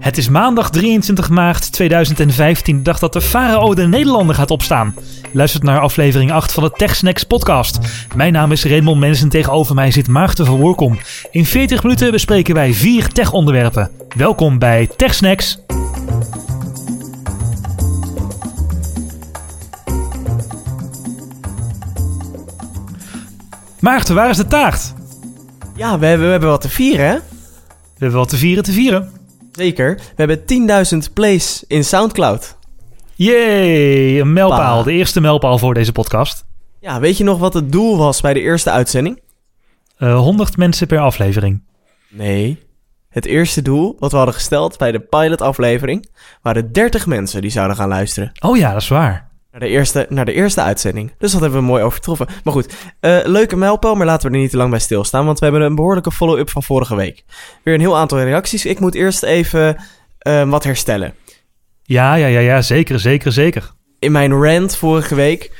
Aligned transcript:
Het 0.00 0.18
is 0.18 0.28
maandag 0.28 0.70
23 0.70 1.28
maart 1.28 1.72
2015, 1.72 2.76
de 2.76 2.82
dag 2.82 2.98
dat 2.98 3.12
de 3.12 3.20
Farao 3.20 3.74
de 3.74 3.86
Nederlander 3.86 4.34
gaat 4.34 4.50
opstaan. 4.50 4.94
Luistert 5.32 5.62
naar 5.62 5.80
aflevering 5.80 6.32
8 6.32 6.52
van 6.52 6.62
de 6.62 6.70
TechSnacks 6.70 7.24
podcast. 7.24 7.78
Mijn 8.16 8.32
naam 8.32 8.52
is 8.52 8.64
Raymond 8.64 9.00
Mensen, 9.00 9.28
tegenover 9.28 9.74
mij 9.74 9.90
zit 9.90 10.08
Maarten 10.08 10.46
van 10.46 10.60
Woerkom. 10.60 10.98
In 11.30 11.46
40 11.46 11.82
minuten 11.82 12.10
bespreken 12.10 12.54
wij 12.54 12.72
vier 12.72 13.08
tech-onderwerpen. 13.08 13.90
Welkom 14.16 14.58
bij 14.58 14.88
TechSnacks. 14.96 15.58
Maarten, 23.80 24.14
waar 24.14 24.30
is 24.30 24.36
de 24.36 24.46
taart? 24.46 24.94
Ja, 25.76 25.98
we 25.98 26.06
hebben, 26.06 26.26
we 26.26 26.32
hebben 26.32 26.50
wat 26.50 26.60
te 26.60 26.68
vieren, 26.68 27.06
hè? 27.06 27.14
We 27.14 28.06
hebben 28.06 28.18
wat 28.18 28.28
te 28.28 28.36
vieren 28.36 28.64
te 28.64 28.72
vieren. 28.72 29.19
Zeker. 29.52 29.94
We 29.94 30.24
hebben 30.24 30.40
10.000 31.08 31.12
plays 31.12 31.64
in 31.66 31.84
Soundcloud. 31.84 32.56
Yay, 33.14 34.20
een 34.20 34.32
mijlpaal. 34.32 34.78
Pa. 34.78 34.84
De 34.84 34.92
eerste 34.92 35.20
mijlpaal 35.20 35.58
voor 35.58 35.74
deze 35.74 35.92
podcast. 35.92 36.44
Ja, 36.80 37.00
weet 37.00 37.16
je 37.16 37.24
nog 37.24 37.38
wat 37.38 37.54
het 37.54 37.72
doel 37.72 37.96
was 37.96 38.20
bij 38.20 38.32
de 38.32 38.40
eerste 38.40 38.70
uitzending? 38.70 39.20
Eh 39.96 40.18
100 40.18 40.56
mensen 40.56 40.86
per 40.86 40.98
aflevering. 40.98 41.62
Nee. 42.08 42.62
Het 43.08 43.24
eerste 43.26 43.62
doel 43.62 43.96
wat 43.98 44.10
we 44.10 44.16
hadden 44.16 44.34
gesteld 44.34 44.78
bij 44.78 44.92
de 44.92 45.00
pilotaflevering 45.00 46.08
waren 46.42 46.72
30 46.72 47.06
mensen 47.06 47.42
die 47.42 47.50
zouden 47.50 47.76
gaan 47.76 47.88
luisteren 47.88 48.32
Oh 48.40 48.56
ja, 48.56 48.72
dat 48.72 48.82
is 48.82 48.88
waar. 48.88 49.29
Naar 49.50 49.60
de 49.60 49.68
eerste, 49.68 50.06
naar 50.08 50.24
de 50.24 50.32
eerste 50.32 50.62
uitzending. 50.62 51.12
Dus 51.18 51.32
dat 51.32 51.40
hebben 51.40 51.60
we 51.60 51.66
mooi 51.66 51.82
overtroffen. 51.82 52.26
Maar 52.44 52.52
goed, 52.52 52.74
eh, 53.00 53.18
leuke 53.24 53.56
mijlpaal, 53.56 53.94
maar 53.94 54.06
laten 54.06 54.28
we 54.28 54.34
er 54.34 54.40
niet 54.40 54.50
te 54.50 54.56
lang 54.56 54.70
bij 54.70 54.78
stilstaan, 54.78 55.24
want 55.24 55.38
we 55.38 55.44
hebben 55.44 55.62
een 55.62 55.74
behoorlijke 55.74 56.12
follow-up 56.12 56.50
van 56.50 56.62
vorige 56.62 56.96
week. 56.96 57.24
Weer 57.62 57.74
een 57.74 57.80
heel 57.80 57.96
aantal 57.96 58.20
reacties. 58.20 58.66
Ik 58.66 58.80
moet 58.80 58.94
eerst 58.94 59.22
even 59.22 59.76
eh, 60.18 60.48
wat 60.50 60.64
herstellen. 60.64 61.14
Ja, 61.82 62.14
ja, 62.14 62.26
ja, 62.26 62.40
ja, 62.40 62.62
zeker, 62.62 63.00
zeker, 63.00 63.32
zeker. 63.32 63.72
in 63.98 64.12
mijn 64.12 64.32
rant 64.32 64.76
vorige 64.76 65.14
week 65.14 65.52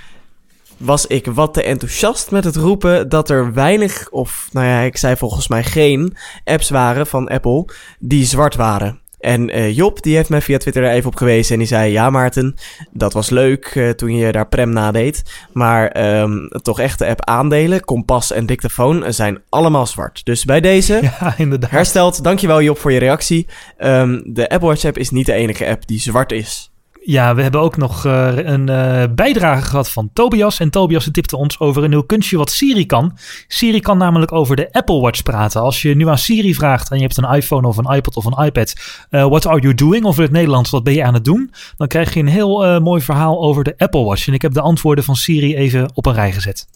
was 0.76 1.06
ik 1.06 1.26
wat 1.26 1.54
te 1.54 1.62
enthousiast 1.62 2.30
met 2.30 2.44
het 2.44 2.56
roepen 2.56 3.08
dat 3.08 3.30
er 3.30 3.52
weinig, 3.52 4.08
of 4.10 4.48
nou 4.52 4.66
ja, 4.66 4.80
ik 4.80 4.96
zei 4.96 5.16
volgens 5.16 5.48
mij 5.48 5.64
geen 5.64 6.16
apps 6.44 6.70
waren 6.70 7.06
van 7.06 7.28
Apple 7.28 7.64
die 7.98 8.24
zwart 8.24 8.54
waren. 8.54 9.00
En 9.20 9.50
eh, 9.50 9.76
Job, 9.76 10.02
die 10.02 10.16
heeft 10.16 10.28
mij 10.28 10.40
via 10.40 10.58
Twitter 10.58 10.84
er 10.84 10.90
even 10.90 11.10
op 11.10 11.16
gewezen 11.16 11.52
en 11.52 11.58
die 11.58 11.68
zei, 11.68 11.92
ja 11.92 12.10
Maarten, 12.10 12.54
dat 12.90 13.12
was 13.12 13.30
leuk 13.30 13.64
eh, 13.64 13.88
toen 13.88 14.16
je 14.16 14.32
daar 14.32 14.48
Prem 14.48 14.70
nadeed, 14.70 15.22
maar 15.52 15.88
ehm, 15.88 16.48
toch 16.48 16.80
echt 16.80 16.98
de 16.98 17.06
app 17.06 17.24
aandelen, 17.24 17.84
kompas 17.84 18.32
en 18.32 18.46
dictafoon 18.46 19.12
zijn 19.12 19.42
allemaal 19.48 19.86
zwart. 19.86 20.24
Dus 20.24 20.44
bij 20.44 20.60
deze... 20.60 21.00
Ja, 21.20 21.34
inderdaad. 21.36 21.70
Hersteld, 21.70 22.24
dankjewel 22.24 22.62
Job 22.62 22.78
voor 22.78 22.92
je 22.92 22.98
reactie. 22.98 23.46
Ehm, 23.76 24.20
de 24.24 24.48
Apple 24.48 24.68
Watch 24.68 24.84
app 24.84 24.98
is 24.98 25.10
niet 25.10 25.26
de 25.26 25.32
enige 25.32 25.66
app 25.66 25.86
die 25.86 26.00
zwart 26.00 26.32
is. 26.32 26.69
Ja, 27.02 27.34
we 27.34 27.42
hebben 27.42 27.60
ook 27.60 27.76
nog 27.76 28.04
eh, 28.04 28.36
een 28.36 28.68
eh, 28.68 29.04
bijdrage 29.14 29.64
gehad 29.64 29.90
van 29.90 30.10
Tobias. 30.12 30.58
En 30.58 30.70
Tobias 30.70 31.08
tipte 31.12 31.36
ons 31.36 31.58
over 31.58 31.84
een 31.84 31.90
nieuw 31.90 32.02
kunstje 32.02 32.36
wat 32.36 32.50
Siri 32.50 32.86
kan. 32.86 33.18
Siri 33.48 33.80
kan 33.80 33.98
namelijk 33.98 34.32
over 34.32 34.56
de 34.56 34.72
Apple 34.72 35.00
Watch 35.00 35.22
praten. 35.22 35.60
Als 35.60 35.82
je 35.82 35.96
nu 35.96 36.08
aan 36.08 36.18
Siri 36.18 36.54
vraagt 36.54 36.90
en 36.90 36.96
je 36.96 37.02
hebt 37.02 37.16
een 37.16 37.32
iPhone 37.34 37.68
of 37.68 37.76
een 37.76 37.94
iPod 37.94 38.16
of 38.16 38.24
een 38.24 38.44
iPad. 38.44 38.72
eh, 39.10 39.26
what 39.26 39.46
are 39.46 39.60
you 39.60 39.74
doing? 39.74 40.04
Of 40.04 40.16
in 40.16 40.22
het 40.22 40.32
Nederlands, 40.32 40.70
wat 40.70 40.84
ben 40.84 40.94
je 40.94 41.04
aan 41.04 41.14
het 41.14 41.24
doen? 41.24 41.52
Dan 41.76 41.88
krijg 41.88 42.14
je 42.14 42.20
een 42.20 42.28
heel 42.28 42.80
mooi 42.80 43.00
verhaal 43.02 43.40
over 43.40 43.64
de 43.64 43.74
Apple 43.76 44.04
Watch. 44.04 44.26
En 44.26 44.34
ik 44.34 44.42
heb 44.42 44.52
de 44.52 44.60
antwoorden 44.60 45.04
van 45.04 45.16
Siri 45.16 45.56
even 45.56 45.90
op 45.94 46.06
een 46.06 46.14
rij 46.14 46.32
gezet. 46.32 46.66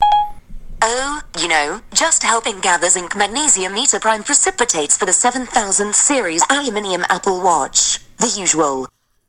Oh, 0.79 1.19
you 1.31 1.49
know, 1.49 1.79
just 1.93 2.23
helping 2.23 2.57
gather 2.61 2.91
zinc 2.91 3.15
magnesium 3.15 3.73
prime 4.01 4.23
precipitates 4.23 4.97
for 4.97 5.07
the 5.07 5.13
7000 5.13 5.95
series 5.95 6.47
aluminium 6.47 7.03
Apple 7.03 7.41
Watch. 7.43 7.99
The 8.17 8.41
usual. 8.43 8.87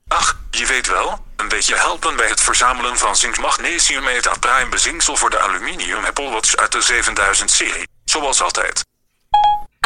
Ach, 0.08 0.38
je 0.52 0.66
weet 0.66 0.88
wel, 0.88 1.26
een 1.36 1.48
beetje 1.48 1.76
helpen 1.76 2.16
bij 2.16 2.28
het 2.28 2.42
verzamelen 2.42 2.98
van 2.98 3.16
zink 3.16 3.38
magnesium 3.38 4.04
prime 4.40 4.70
bezinksel 4.70 5.18
voor 5.18 5.30
de 5.30 5.40
aluminium 5.40 6.06
Apple 6.06 6.30
Watch 6.30 6.56
uit 6.56 6.72
de 6.72 6.82
7000 6.82 7.52
serie. 7.52 7.88
Zoals 8.06 8.42
altijd. 8.42 8.86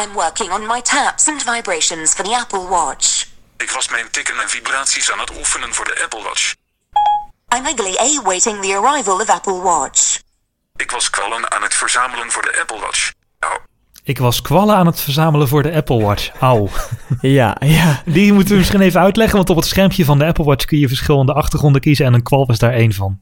I'm 0.02 0.12
working 0.12 0.52
on 0.52 0.66
my 0.68 0.82
taps 0.82 1.28
and 1.28 1.44
vibrations 1.44 2.14
for 2.14 2.24
the 2.24 2.36
Apple 2.36 2.68
Watch. 2.68 3.26
Ik 3.58 3.72
was 3.72 3.90
mijn 3.90 4.10
tikken 4.12 4.40
en 4.40 4.50
vibraties 4.50 5.12
aan 5.12 5.20
het 5.20 5.38
oefenen 5.38 5.74
voor 5.74 5.86
de 5.86 6.04
Apple 6.04 6.22
Watch. 6.22 6.54
I'm 7.56 7.66
eagerly 7.66 7.98
awaiting 7.98 8.62
the 8.62 8.78
arrival 8.78 9.22
of 9.22 9.30
Apple 9.30 9.62
Watch. 9.62 10.20
Ik 10.76 10.92
was 10.92 11.10
kwallen 11.10 11.52
aan 11.52 11.62
het 11.62 11.74
verzamelen 11.74 12.32
voor 12.32 12.42
de 12.42 12.60
Apple 12.60 12.80
Watch. 12.80 13.12
Nou, 13.40 13.60
Ik 14.10 14.18
was 14.18 14.42
kwallen 14.42 14.76
aan 14.76 14.86
het 14.86 15.02
verzamelen 15.02 15.48
voor 15.48 15.64
de 15.64 15.74
Apple 15.74 16.02
Watch. 16.02 16.32
Auw. 16.40 16.68
Ja, 17.22 17.58
ja. 17.66 18.02
Die 18.06 18.34
moeten 18.34 18.52
we 18.52 18.58
misschien 18.58 18.82
even 18.82 19.02
uitleggen. 19.02 19.38
Want 19.38 19.50
op 19.50 19.56
het 19.56 19.66
schermpje 19.66 20.06
van 20.06 20.18
de 20.18 20.26
Apple 20.26 20.44
Watch 20.44 20.66
kun 20.66 20.80
je 20.80 20.88
verschillende 20.88 21.34
achtergronden 21.34 21.82
kiezen. 21.82 22.06
En 22.06 22.14
een 22.14 22.24
kwal 22.24 22.46
was 22.46 22.60
daar 22.60 22.74
één 22.74 22.94
van. 22.94 23.20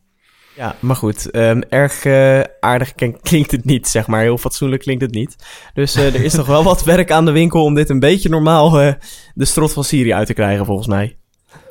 Ja, 0.56 0.76
maar 0.80 0.96
goed. 0.96 1.32
ehm, 1.32 1.62
erg 1.70 2.06
eh, 2.06 2.40
aardig 2.60 2.94
klink- 2.96 3.22
klinkt 3.30 3.52
het 3.52 3.66
niet, 3.66 3.88
zeg 3.88 4.08
maar. 4.08 4.22
Heel 4.22 4.38
fatsoenlijk 4.38 4.82
klinkt 4.82 5.02
het 5.02 5.14
niet. 5.14 5.36
Dus 5.74 5.96
eh, 5.96 6.06
er 6.06 6.24
is 6.24 6.34
nog 6.34 6.48
wel 6.48 6.64
wat 6.64 6.84
werk 6.84 7.12
aan 7.12 7.26
de 7.26 7.32
winkel 7.32 7.64
om 7.64 7.74
dit 7.74 7.90
een 7.90 8.00
beetje 8.00 8.30
normaal 8.30 8.82
eh, 8.82 8.94
de 9.34 9.46
strot 9.46 9.74
van 9.74 9.84
Siri 9.84 10.14
uit 10.14 10.28
te 10.28 10.34
krijgen, 10.34 10.66
volgens 10.66 10.88
mij. 10.88 11.18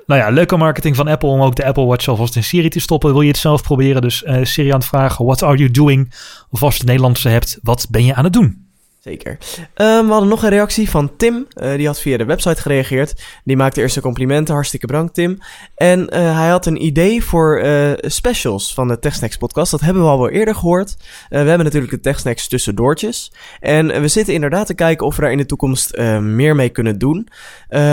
Nou 0.07 0.21
ja, 0.21 0.29
leuke 0.29 0.57
marketing 0.57 0.97
van 0.97 1.09
Apple 1.09 1.29
om 1.29 1.43
ook 1.43 1.57
de 1.57 1.65
Apple 1.67 1.85
Watch 1.85 2.09
alvast 2.09 2.37
in 2.37 2.45
Siri 2.45 2.69
te 2.69 2.81
stoppen. 2.81 3.13
Wil 3.13 3.21
je 3.21 3.29
het 3.29 3.37
zelf 3.37 3.63
proberen? 3.63 4.03
Dus 4.03 4.25
Siri 4.43 4.69
aan 4.71 4.79
het 4.79 4.89
vragen, 4.89 5.25
what 5.25 5.43
are 5.43 5.57
you 5.57 5.71
doing? 5.71 6.15
Of 6.51 6.63
als 6.63 6.73
je 6.73 6.79
het 6.79 6.89
Nederlandse 6.89 7.29
hebt, 7.29 7.59
wat 7.63 7.87
ben 7.91 8.05
je 8.05 8.15
aan 8.15 8.25
het 8.25 8.33
doen? 8.33 8.66
Zeker. 9.07 9.39
Ehm, 9.75 10.07
we 10.07 10.11
hadden 10.11 10.29
nog 10.29 10.43
een 10.43 10.49
reactie 10.49 10.91
van 10.91 11.17
Tim. 11.17 11.47
Eh, 11.49 11.77
die 11.77 11.87
had 11.87 12.01
via 12.01 12.17
de 12.17 12.25
website 12.25 12.63
gereageerd. 12.63 13.25
Die 13.45 13.57
maakte 13.57 13.81
eerst 13.81 13.97
een 13.97 14.03
complimenten. 14.03 14.55
Hartstikke 14.55 14.87
bedankt, 14.87 15.15
Tim. 15.15 15.39
En 15.75 16.09
eh, 16.09 16.39
hij 16.39 16.49
had 16.49 16.67
een 16.67 16.85
idee 16.85 17.25
voor 17.25 17.59
eh, 17.59 17.93
specials 17.97 18.75
van 18.75 18.89
de 18.89 18.99
TechSnacks 18.99 19.37
podcast. 19.37 19.71
Dat 19.71 19.81
hebben 19.81 20.03
we 20.03 20.09
al 20.09 20.19
wel 20.19 20.31
eerder 20.31 20.55
gehoord. 20.55 20.97
Eh, 20.99 21.43
we 21.43 21.49
hebben 21.49 21.65
natuurlijk 21.65 21.93
de 21.93 22.01
TechSnacks 22.01 22.49
tussendoortjes. 22.49 23.33
En 23.61 24.01
we 24.01 24.09
zitten 24.09 24.35
inderdaad 24.35 24.67
te 24.67 24.75
kijken 24.75 25.07
of 25.07 25.17
we 25.17 25.23
daar 25.23 25.33
in 25.33 25.39
de 25.39 25.47
toekomst 25.47 25.97
meer 26.21 26.55
mee 26.55 26.69
kunnen 26.69 26.99
doen. 26.99 27.29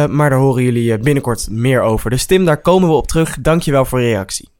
Maar 0.09 0.29
daar 0.29 0.40
horen 0.40 0.63
jullie 0.63 0.97
binnenkort 0.97 1.50
meer 1.50 1.81
over. 1.81 2.09
Dus 2.09 2.25
Tim, 2.25 2.46
daar 2.46 2.62
komen 2.62 2.90
we 2.90 2.96
op 2.96 3.07
terug. 3.07 3.38
Dankjewel 3.41 3.85
voor 3.85 4.02
je 4.02 4.07
reactie. 4.07 4.53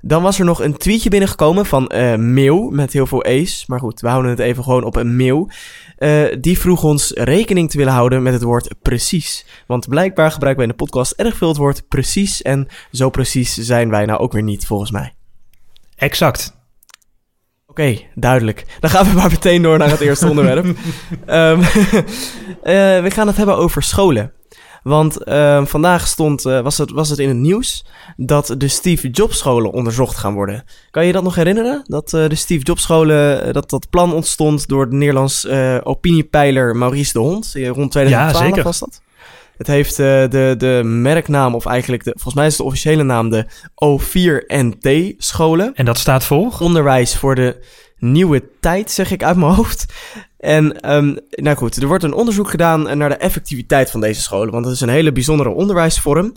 Dan 0.00 0.22
was 0.22 0.38
er 0.38 0.44
nog 0.44 0.62
een 0.62 0.76
tweetje 0.76 1.10
binnengekomen 1.10 1.66
van 1.66 1.92
Meeuw 2.16 2.70
met 2.70 2.92
heel 2.92 3.06
veel 3.06 3.24
E's. 3.24 3.66
Maar 3.66 3.78
goed, 3.78 4.00
we 4.00 4.08
houden 4.08 4.30
het 4.30 4.40
even 4.40 4.62
gewoon 4.64 4.84
op 4.84 4.96
een 4.96 5.16
Meeuw. 5.16 5.48
Eh, 5.98 6.24
die 6.40 6.58
vroeg 6.58 6.84
ons 6.84 7.10
rekening 7.14 7.70
te 7.70 7.76
willen 7.76 7.92
houden 7.92 8.22
met 8.22 8.32
het 8.32 8.42
woord 8.42 8.74
precies. 8.82 9.46
Want 9.66 9.88
blijkbaar 9.88 10.30
gebruiken 10.30 10.64
wij 10.64 10.72
in 10.72 10.78
de 10.78 10.84
podcast 10.84 11.12
erg 11.12 11.36
veel 11.36 11.48
het 11.48 11.56
woord 11.56 11.88
precies. 11.88 12.42
En 12.42 12.68
zo 12.92 13.10
precies 13.10 13.54
zijn 13.54 13.90
wij 13.90 14.04
nou 14.04 14.20
ook 14.20 14.32
weer 14.32 14.42
niet, 14.42 14.66
volgens 14.66 14.90
mij. 14.90 15.14
Exact. 15.96 16.56
Oké, 17.66 17.98
duidelijk. 18.14 18.64
Dan 18.80 18.90
gaan 18.90 19.06
we 19.06 19.12
maar 19.12 19.30
meteen 19.30 19.62
door 19.62 19.78
naar 19.78 19.90
het 19.90 20.00
eerste 20.00 20.28
onderwerp. 20.28 20.64
Ehm, 21.26 21.60
eh, 21.62 23.02
we 23.02 23.10
gaan 23.10 23.26
het 23.26 23.36
hebben 23.36 23.56
over 23.56 23.82
scholen. 23.82 24.32
Want 24.82 25.24
ehm, 25.24 25.64
vandaag 25.64 26.06
stond, 26.06 26.44
eh, 26.44 26.60
was, 26.60 26.78
het, 26.78 26.90
was 26.90 27.08
het 27.08 27.18
in 27.18 27.28
het 27.28 27.36
nieuws 27.36 27.84
dat 28.16 28.54
de 28.58 28.68
Steve 28.68 29.10
Jobs 29.10 29.38
scholen 29.38 29.70
onderzocht 29.72 30.16
gaan 30.16 30.34
worden. 30.34 30.64
Kan 30.90 31.06
je 31.06 31.12
dat 31.12 31.22
nog 31.22 31.34
herinneren? 31.34 31.82
Dat 31.86 32.12
eh, 32.12 32.28
de 32.28 32.34
Steve 32.34 32.64
Jobs 32.64 32.82
scholen, 32.82 33.42
eh, 33.42 33.52
dat 33.52 33.70
dat 33.70 33.90
plan 33.90 34.12
ontstond 34.12 34.68
door 34.68 34.90
de 34.90 34.96
Nederlands 34.96 35.46
opiniepeiler 35.82 36.76
Maurice 36.76 37.12
de 37.12 37.18
Hond. 37.18 37.52
Rond 37.54 37.90
2012 37.90 38.44
zeker. 38.44 38.62
was 38.62 38.78
dat. 38.78 39.00
Het 39.56 39.66
heeft 39.66 39.96
de, 39.96 40.54
de 40.58 40.80
merknaam, 40.84 41.54
of 41.54 41.66
eigenlijk, 41.66 42.04
de, 42.04 42.10
volgens 42.12 42.34
mij 42.34 42.46
is 42.46 42.52
het 42.52 42.60
de 42.60 42.66
officiële 42.66 43.02
naam, 43.02 43.30
de 43.30 43.46
O4NT-scholen 43.84 45.74
En 45.74 45.84
dat 45.84 45.98
staat 45.98 46.24
voor? 46.24 46.56
onderwijs 46.60 47.16
voor 47.16 47.34
de 47.34 47.64
nieuwe 47.98 48.42
tijd, 48.60 48.90
zeg 48.90 49.10
ik 49.10 49.22
uit 49.22 49.36
mijn 49.36 49.52
hoofd. 49.52 49.86
En 50.38 50.80
ehm, 50.80 51.16
nou 51.30 51.56
goed, 51.56 51.76
er 51.76 51.86
wordt 51.86 52.04
een 52.04 52.12
onderzoek 52.12 52.50
gedaan 52.50 52.98
naar 52.98 53.08
de 53.08 53.16
effectiviteit 53.16 53.90
van 53.90 54.00
deze 54.00 54.22
scholen. 54.22 54.52
Want 54.52 54.64
het 54.64 54.74
is 54.74 54.80
een 54.80 54.88
hele 54.88 55.12
bijzondere 55.12 55.50
onderwijsvorm. 55.50 56.32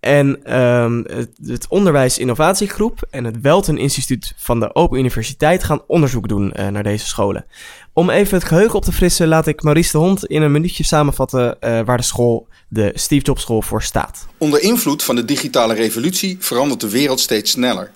En 0.00 0.44
ehm, 0.44 1.02
het, 1.06 1.30
het 1.44 1.66
Onderwijs 1.68 2.18
Innovatiegroep 2.18 3.06
en 3.10 3.24
het 3.24 3.40
Welten 3.40 3.78
Instituut 3.78 4.32
van 4.36 4.60
de 4.60 4.74
Open 4.74 4.98
Universiteit 4.98 5.64
gaan 5.64 5.82
onderzoek 5.86 6.28
doen 6.28 6.52
eh, 6.52 6.68
naar 6.68 6.82
deze 6.82 7.06
scholen. 7.06 7.46
Om 7.92 8.10
even 8.10 8.34
het 8.38 8.46
geheugen 8.46 8.74
op 8.74 8.84
te 8.84 8.92
frissen, 8.92 9.28
laat 9.28 9.46
ik 9.46 9.62
Maurice 9.62 9.92
de 9.92 9.98
Hond 9.98 10.26
in 10.26 10.42
een 10.42 10.52
minuutje 10.52 10.84
samenvatten 10.84 11.60
eh, 11.60 11.80
waar 11.84 11.96
de 11.96 12.02
school, 12.02 12.48
de 12.68 12.92
Steve 12.94 13.24
Jobs 13.24 13.42
School, 13.42 13.62
voor 13.62 13.82
staat. 13.82 14.26
Onder 14.38 14.62
invloed 14.62 15.02
van 15.02 15.16
de 15.16 15.24
digitale 15.24 15.74
revolutie 15.74 16.36
verandert 16.40 16.80
de 16.80 16.90
wereld 16.90 17.20
steeds 17.20 17.50
sneller. 17.50 17.90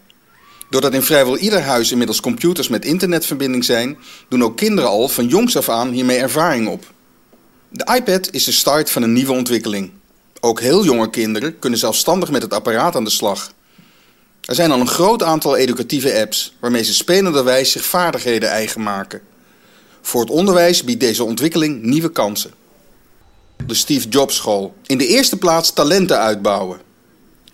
Doordat 0.75 0.95
in 0.95 1.03
vrijwel 1.03 1.39
ieder 1.39 1.61
huis 1.63 1.91
inmiddels 1.91 2.21
computers 2.21 2.69
met 2.69 2.85
internetverbinding 2.85 3.65
zijn, 3.65 3.99
doen 4.29 4.45
ook 4.45 4.57
kinderen 4.57 4.91
al 4.91 5.09
van 5.09 5.27
jongs 5.27 5.57
af 5.57 5.69
aan 5.69 5.91
hiermee 5.91 6.19
ervaring 6.19 6.69
op. 6.69 6.93
De 7.69 7.95
iPad 7.95 8.29
is 8.31 8.45
de 8.45 8.53
start 8.53 8.91
van 8.91 9.03
een 9.03 9.13
nieuwe 9.13 9.33
ontwikkeling. 9.33 9.91
Ook 10.41 10.61
heel 10.61 10.85
jonge 10.85 11.11
kinderen 11.11 11.59
kunnen 11.59 11.79
zelfstandig 11.79 12.31
met 12.31 12.43
het 12.43 12.53
apparaat 12.53 12.97
aan 12.97 13.05
de 13.05 13.11
slag. 13.11 13.53
Er 14.41 14.55
zijn 14.55 14.71
al 14.71 14.81
een 14.81 14.89
groot 14.89 15.23
aantal 15.23 15.57
educatieve 15.57 16.21
apps 16.21 16.55
waarmee 16.61 16.85
ze 16.85 16.95
spelenderwijs 16.95 17.71
zich 17.71 17.85
vaardigheden 17.85 18.49
eigen 18.49 18.83
maken. 18.83 19.21
Voor 20.03 20.21
het 20.21 20.31
onderwijs 20.31 20.85
biedt 20.85 21.01
deze 21.01 21.25
ontwikkeling 21.25 21.83
nieuwe 21.83 22.11
kansen. 22.11 22.51
de 23.67 23.75
Steve 23.75 24.09
Jobs 24.09 24.37
School. 24.37 24.75
In 24.87 24.99
de 24.99 25.07
eerste 25.07 25.37
plaats 25.37 25.73
talenten 25.73 26.19
uitbouwen. 26.19 26.81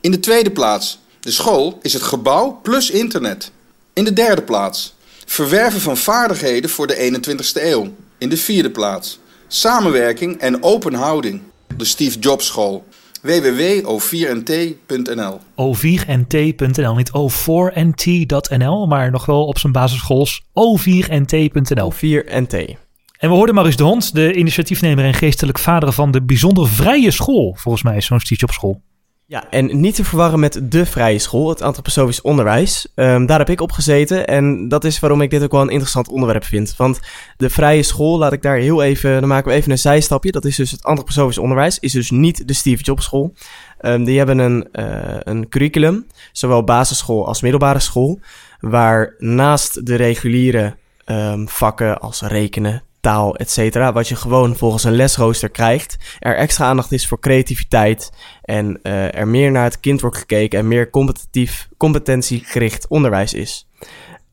In 0.01 0.11
de 0.11 0.21
tweede 0.21 0.51
plaats, 0.51 0.99
de 1.21 1.31
school 1.31 1.79
is 1.83 1.93
het 1.93 2.03
gebouw 2.03 2.59
plus 2.63 2.91
internet. 2.91 3.53
In 3.93 4.05
de 4.05 4.13
derde 4.13 4.43
plaats, 4.43 4.95
verwerven 5.27 5.81
van 5.81 5.97
vaardigheden 5.97 6.71
voor 6.71 6.87
de 6.87 7.21
21ste 7.21 7.63
eeuw. 7.63 7.95
In 8.19 8.29
de 8.29 8.37
vierde 8.37 8.71
plaats, 8.71 9.19
samenwerking 9.49 10.39
en 10.39 10.63
open 10.63 10.95
houding. 10.95 11.41
De 11.77 11.85
Steve 11.85 12.19
Jobs 12.19 12.47
School. 12.47 12.85
www.o4nt.nl 13.23 15.41
O4NT.nl. 15.41 16.95
Niet 16.95 17.11
O4NT.nl, 17.11 18.87
maar 18.87 19.11
nog 19.11 19.27
wel 19.27 19.47
op 19.47 19.59
zijn 19.59 19.73
basisschools 19.73 20.43
O4NT.nl. 20.43 21.91
4 21.91 22.27
en 22.27 22.47
T. 22.47 22.53
En 22.53 23.29
we 23.29 23.35
hoorden 23.35 23.55
Maurice 23.55 23.77
de 23.77 23.83
Hond, 23.83 24.15
de 24.15 24.35
initiatiefnemer 24.35 25.05
en 25.05 25.15
geestelijk 25.15 25.59
vader 25.59 25.93
van 25.93 26.11
de 26.11 26.23
bijzonder 26.23 26.69
vrije 26.69 27.11
school. 27.11 27.55
Volgens 27.59 27.85
mij 27.85 27.97
is 27.97 28.07
zo'n 28.07 28.21
Steve 28.21 28.41
Jobs 28.41 28.55
school. 28.55 28.83
Ja, 29.31 29.51
en 29.51 29.81
niet 29.81 29.95
te 29.95 30.05
verwarren 30.05 30.41
met 30.41 30.61
de 30.63 30.87
vrije 30.87 31.19
school, 31.19 31.49
het 31.49 31.63
antroposofisch 31.63 32.21
onderwijs. 32.21 32.87
Ehm, 32.95 33.27
daar 33.27 33.39
heb 33.39 33.49
ik 33.51 33.61
op 33.61 33.73
gezeten 33.73 34.27
en 34.27 34.69
dat 34.69 34.85
is 34.85 35.01
waarom 35.01 35.21
ik 35.21 35.31
dit 35.31 35.43
ook 35.43 35.53
wel 35.53 35.61
een 35.61 35.69
interessant 35.69 36.09
onderwerp 36.09 36.45
vind. 36.45 36.75
Want 36.77 37.01
de 37.37 37.51
vrije 37.51 37.83
school, 37.83 38.19
laat 38.19 38.33
ik 38.33 38.43
daar 38.43 38.57
heel 38.57 38.83
even, 38.83 39.21
dan 39.21 39.29
maken 39.29 39.51
we 39.51 39.57
even 39.57 39.71
een 39.71 39.79
zijstapje. 39.79 40.31
Dat 40.31 40.45
is 40.45 40.57
dus 40.57 40.71
het 40.71 40.83
antroposofisch 40.83 41.39
onderwijs, 41.39 41.79
is 41.79 41.93
dus 41.93 42.11
niet 42.11 42.49
de 42.49 42.55
Steve 42.55 42.83
Jobs 42.83 43.05
school. 43.05 43.33
Ehm, 43.79 44.05
die 44.05 44.19
hebben 44.19 44.39
een, 44.39 44.69
eh, 44.73 45.17
een 45.19 45.49
curriculum, 45.49 46.07
zowel 46.33 46.65
basisschool 46.65 47.27
als 47.27 47.41
middelbare 47.41 47.81
school, 47.81 48.21
waar 48.61 49.15
naast 49.19 49.87
de 49.87 49.95
reguliere 49.95 50.77
ehm, 51.05 51.47
vakken 51.47 52.01
als 52.01 52.21
rekenen, 52.21 52.83
taal, 53.01 53.37
etc., 53.37 53.91
wat 53.93 54.09
je 54.09 54.17
gewoon 54.17 54.57
volgens 54.57 54.85
een 54.85 54.97
lesrooster 54.97 55.49
krijgt, 55.49 55.97
er 56.19 56.37
extra 56.37 56.67
aandacht 56.67 56.93
is 56.93 57.09
voor 57.09 57.21
creativiteit 57.21 58.13
en 58.43 58.79
eh, 58.83 59.15
er 59.15 59.29
meer 59.29 59.51
naar 59.51 59.65
het 59.65 59.81
kind 59.81 60.01
wordt 60.01 60.17
gekeken 60.17 60.59
en 60.59 60.69
meer 60.69 60.91
competitief, 60.91 61.69
competentiegericht 61.77 62.89
onderwijs 62.89 63.35
is. 63.35 63.69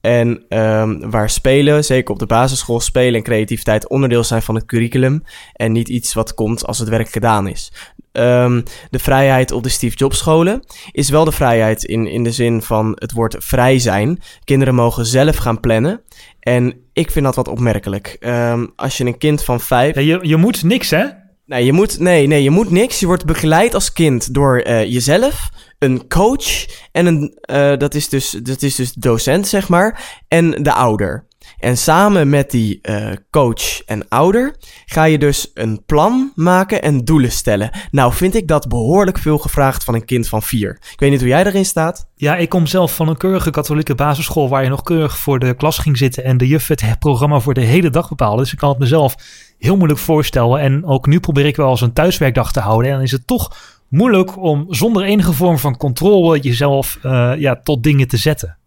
En 0.08 0.44
ehm, 0.50 1.10
waar 1.10 1.30
spelen, 1.30 1.84
zeker 1.84 2.14
op 2.14 2.20
de 2.20 2.26
basisschool, 2.26 2.80
spelen 2.80 3.14
en 3.14 3.24
creativiteit 3.24 3.88
onderdeel 3.88 4.24
zijn 4.24 4.42
van 4.42 4.56
het 4.56 4.66
curriculum. 4.66 5.24
En 5.54 5.72
niet 5.72 5.90
iets 5.90 6.14
wat 6.14 6.34
komt 6.34 6.66
als 6.66 6.80
het 6.80 6.90
werk 6.90 7.10
gedaan 7.10 7.48
is. 7.48 7.72
Ehm, 8.12 8.62
de 8.90 9.00
vrijheid 9.00 9.52
op 9.52 9.64
de 9.64 9.70
Steve 9.70 9.96
Jobs 9.96 10.18
scholen 10.18 10.64
is 10.92 11.10
wel 11.10 11.26
de 11.26 11.32
vrijheid 11.32 11.84
in, 11.84 12.08
in 12.08 12.24
de 12.24 12.32
zin 12.32 12.62
van 12.62 12.92
het 12.96 13.12
woord 13.12 13.36
vrij 13.40 13.80
zijn. 13.80 14.20
Kinderen 14.44 14.76
mogen 14.76 15.06
zelf 15.06 15.36
gaan 15.36 15.60
plannen. 15.60 16.02
En 16.40 16.74
ik 16.94 17.12
vind 17.12 17.26
dat 17.26 17.36
wat 17.36 17.48
opmerkelijk. 17.48 18.18
Ehm, 18.20 18.66
als 18.76 18.98
je 18.98 19.06
een 19.06 19.18
kind 19.18 19.44
van 19.44 19.60
vijf. 19.60 19.96
Ja, 19.96 20.02
je, 20.02 20.20
je 20.22 20.38
moet 20.38 20.64
niks, 20.64 20.90
hè? 20.90 21.06
Nee, 21.46 21.66
je 21.66 21.74
moet, 21.74 22.00
nee, 22.00 22.28
nee, 22.28 22.44
je 22.44 22.50
moet 22.50 22.70
niks. 22.70 23.00
Je 23.00 23.06
wordt 23.06 23.26
begeleid 23.26 23.74
als 23.74 23.94
kind 23.94 24.34
door 24.34 24.60
eh, 24.60 24.84
jezelf, 24.84 25.50
een 25.80 26.08
coach 26.08 26.66
en 26.92 27.06
een, 27.06 27.38
eh, 27.42 27.78
dat, 27.78 27.96
is 27.96 28.10
dus, 28.10 28.30
dat 28.30 28.62
is 28.62 28.76
dus 28.76 28.94
docent, 28.94 29.48
zeg 29.48 29.70
maar, 29.70 30.22
en 30.28 30.64
de 30.64 30.74
ouder. 30.74 31.26
En 31.58 31.78
samen 31.78 32.30
met 32.30 32.52
die 32.52 32.80
eh, 32.82 33.12
coach 33.30 33.84
en 33.86 34.08
ouder 34.08 34.56
ga 34.86 35.04
je 35.04 35.18
dus 35.18 35.52
een 35.54 35.84
plan 35.86 36.32
maken 36.36 36.82
en 36.82 37.06
doelen 37.06 37.32
stellen. 37.32 37.70
Nou, 37.92 38.14
vind 38.14 38.36
ik 38.36 38.48
dat 38.48 38.68
behoorlijk 38.68 39.18
veel 39.18 39.38
gevraagd 39.38 39.84
van 39.84 39.94
een 39.94 40.06
kind 40.06 40.28
van 40.28 40.42
vier. 40.42 40.78
Ik 40.92 41.00
weet 41.00 41.10
niet 41.10 41.20
hoe 41.20 41.30
jij 41.30 41.46
erin 41.46 41.66
staat. 41.66 42.10
Ja, 42.16 42.36
ik 42.36 42.50
kom 42.50 42.66
zelf 42.66 42.96
van 42.96 43.08
een 43.08 43.18
keurige 43.18 43.50
katholieke 43.50 43.96
basisschool 43.96 44.50
waar 44.50 44.64
je 44.64 44.70
nog 44.70 44.82
keurig 44.82 45.18
voor 45.18 45.40
de 45.40 45.56
klas 45.56 45.78
ging 45.78 45.98
zitten 45.98 46.24
en 46.24 46.38
de 46.38 46.48
juf 46.48 46.68
het 46.68 47.00
programma 47.00 47.40
voor 47.40 47.54
de 47.54 47.62
hele 47.62 47.90
dag 47.90 48.10
bepaalde. 48.10 48.42
Dus 48.42 48.52
ik 48.52 48.58
kan 48.58 48.70
het 48.70 48.80
mezelf 48.80 49.16
heel 49.58 49.76
moeilijk 49.76 50.00
voorstellen. 50.00 50.60
En 50.60 50.86
ook 50.86 51.08
nu 51.08 51.20
probeer 51.20 51.46
ik 51.46 51.56
wel 51.56 51.70
eens 51.70 51.82
een 51.82 51.94
thuiswerkdag 51.94 52.52
te 52.52 52.60
houden. 52.60 52.88
En 52.88 52.96
dan 52.96 53.04
is 53.04 53.12
het 53.12 53.28
toch 53.28 53.77
moeilijk 53.90 54.38
om 54.38 54.66
zonder 54.70 55.04
enige 55.04 55.34
vorm 55.34 55.58
van 55.58 55.78
controle 55.78 56.40
jezelf 56.40 57.00
uh, 57.04 57.34
ja, 57.38 57.60
tot 57.64 57.84
dingen 57.84 58.08
te 58.08 58.18
zetten. 58.18 58.58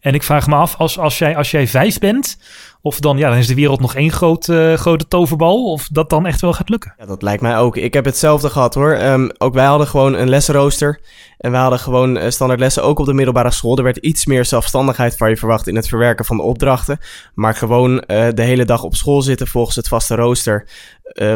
En 0.00 0.14
ik 0.14 0.22
vraag 0.22 0.46
me 0.46 0.54
af, 0.54 0.76
als, 0.76 0.98
als, 0.98 1.18
jij, 1.18 1.36
als 1.36 1.50
jij 1.50 1.66
vijf 1.66 1.98
bent, 1.98 2.38
of 2.82 3.00
dan, 3.00 3.18
ja, 3.18 3.28
dan 3.28 3.38
is 3.38 3.46
de 3.46 3.54
wereld 3.54 3.80
nog 3.80 3.94
één 3.94 4.10
grote, 4.10 4.74
grote 4.78 5.08
toverbal, 5.08 5.72
of 5.72 5.88
dat 5.92 6.10
dan 6.10 6.26
echt 6.26 6.40
wel 6.40 6.52
gaat 6.52 6.68
lukken. 6.68 6.94
Ja, 6.98 7.06
dat 7.06 7.22
lijkt 7.22 7.42
mij 7.42 7.58
ook. 7.58 7.76
Ik 7.76 7.94
heb 7.94 8.04
hetzelfde 8.04 8.50
gehad 8.50 8.74
hoor. 8.74 9.02
Um, 9.02 9.30
ook 9.38 9.54
wij 9.54 9.64
hadden 9.64 9.86
gewoon 9.86 10.14
een 10.14 10.28
lessenrooster. 10.28 11.00
En 11.38 11.50
wij 11.50 11.60
hadden 11.60 11.78
gewoon 11.78 12.16
uh, 12.16 12.28
standaard 12.28 12.60
lessen, 12.60 12.82
ook 12.82 12.98
op 12.98 13.06
de 13.06 13.12
middelbare 13.12 13.50
school. 13.50 13.76
Er 13.76 13.82
werd 13.82 13.96
iets 13.96 14.26
meer 14.26 14.44
zelfstandigheid 14.44 15.16
van 15.16 15.28
je 15.28 15.36
verwacht 15.36 15.66
in 15.66 15.76
het 15.76 15.88
verwerken 15.88 16.24
van 16.24 16.36
de 16.36 16.42
opdrachten. 16.42 16.98
Maar 17.34 17.54
gewoon 17.54 17.92
uh, 17.92 18.26
de 18.34 18.42
hele 18.42 18.64
dag 18.64 18.82
op 18.82 18.94
school 18.94 19.22
zitten 19.22 19.46
volgens 19.46 19.76
het 19.76 19.88
vaste 19.88 20.14
rooster 20.14 20.68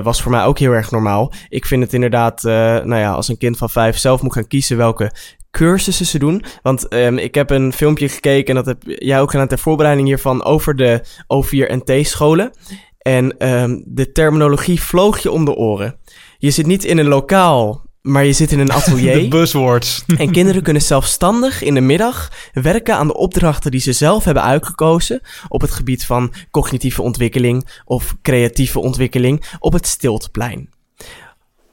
was 0.03 0.23
voor 0.23 0.31
mij 0.31 0.44
ook 0.44 0.59
heel 0.59 0.73
erg 0.73 0.91
normaal. 0.91 1.33
Ik 1.49 1.67
vind 1.67 1.83
het 1.83 1.93
inderdaad, 1.93 2.43
nou 2.43 2.97
ja, 2.97 3.12
als 3.12 3.29
een 3.29 3.39
kind 3.39 3.56
van 3.56 3.71
vijf 3.71 3.99
zelf 3.99 4.23
moet 4.23 4.33
gaan 4.33 4.47
kiezen 4.47 4.77
welke 4.77 5.12
cursussen 5.52 6.06
ze 6.06 6.19
doen. 6.19 6.44
Want 6.62 6.94
um, 6.94 7.19
ik 7.19 7.34
heb 7.34 7.50
een 7.50 7.72
filmpje 7.72 8.08
gekeken, 8.08 8.56
en 8.56 8.64
dat 8.64 8.66
heb 8.66 8.82
jij 8.99 9.20
ook 9.20 9.31
gedaan 9.31 9.49
ter 9.49 9.58
voorbereiding 9.58 10.06
hiervan, 10.08 10.44
over 10.44 10.76
de 10.76 11.04
O4 11.22 11.70
en 11.70 11.84
T-scholen. 11.84 12.50
En 12.99 13.49
um, 13.52 13.82
de 13.87 14.12
terminologie 14.12 14.82
vloog 14.82 15.19
je 15.19 15.31
om 15.31 15.44
de 15.44 15.54
oren. 15.54 15.96
Je 16.38 16.50
zit 16.50 16.66
niet 16.66 16.84
in 16.84 16.99
een 16.99 17.08
lokaal, 17.08 17.84
maar 18.02 18.25
je 18.25 18.32
zit 18.32 18.52
in 18.52 18.58
een 18.58 18.72
atelier. 18.78 19.20
de 19.20 19.28
buzzwords. 19.28 20.04
en 20.16 20.31
kinderen 20.31 20.62
kunnen 20.62 20.82
zelfstandig 20.82 21.62
in 21.62 21.75
de 21.75 21.81
middag 21.81 22.31
werken 22.52 22.96
aan 22.96 23.06
de 23.06 23.16
opdrachten 23.16 23.70
die 23.70 23.81
ze 23.81 23.93
zelf 23.93 24.25
hebben 24.25 24.43
uitgekozen 24.43 25.20
op 25.48 25.60
het 25.60 25.70
gebied 25.70 26.06
van 26.06 26.32
cognitieve 26.50 27.02
ontwikkeling 27.02 27.69
of 27.84 28.14
creatieve 28.22 28.81
ontwikkeling 28.81 29.44
op 29.58 29.72
het 29.72 29.87
stilteplein. 29.87 30.70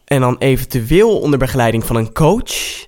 En 0.06 0.22
dan 0.22 0.38
eventueel 0.38 1.20
onder 1.20 1.40
begeleiding 1.40 1.86
van 1.86 1.96
een 1.96 2.14
coach 2.14 2.88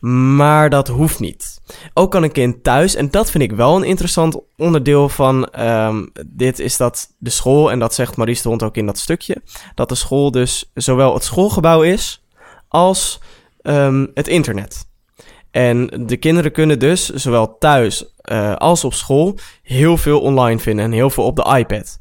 maar 0.00 0.70
dat 0.70 0.88
hoeft 0.88 1.20
niet. 1.20 1.60
Ook 1.94 2.10
kan 2.10 2.22
een 2.22 2.32
kind 2.32 2.64
thuis, 2.64 2.94
en 2.94 3.10
dat 3.10 3.30
vind 3.30 3.44
ik 3.44 3.52
wel 3.52 3.76
een 3.76 3.84
interessant 3.84 4.40
onderdeel 4.56 5.08
van 5.08 5.60
um, 5.60 6.12
dit, 6.26 6.58
is 6.58 6.76
dat 6.76 7.14
de 7.18 7.30
school, 7.30 7.70
en 7.70 7.78
dat 7.78 7.94
zegt 7.94 8.16
Maurice 8.16 8.58
de 8.58 8.64
ook 8.64 8.76
in 8.76 8.86
dat 8.86 8.98
stukje, 8.98 9.42
dat 9.74 9.88
de 9.88 9.94
school 9.94 10.30
dus 10.30 10.70
zowel 10.74 11.14
het 11.14 11.24
schoolgebouw 11.24 11.82
is 11.82 12.24
als 12.68 13.20
um, 13.62 14.10
het 14.14 14.28
internet. 14.28 14.88
En 15.50 16.04
de 16.06 16.16
kinderen 16.16 16.52
kunnen 16.52 16.78
dus 16.78 17.08
zowel 17.08 17.58
thuis 17.58 18.04
uh, 18.24 18.54
als 18.56 18.84
op 18.84 18.94
school 18.94 19.38
heel 19.62 19.96
veel 19.96 20.20
online 20.20 20.60
vinden 20.60 20.84
en 20.84 20.92
heel 20.92 21.10
veel 21.10 21.24
op 21.24 21.36
de 21.36 21.56
iPad. 21.58 21.98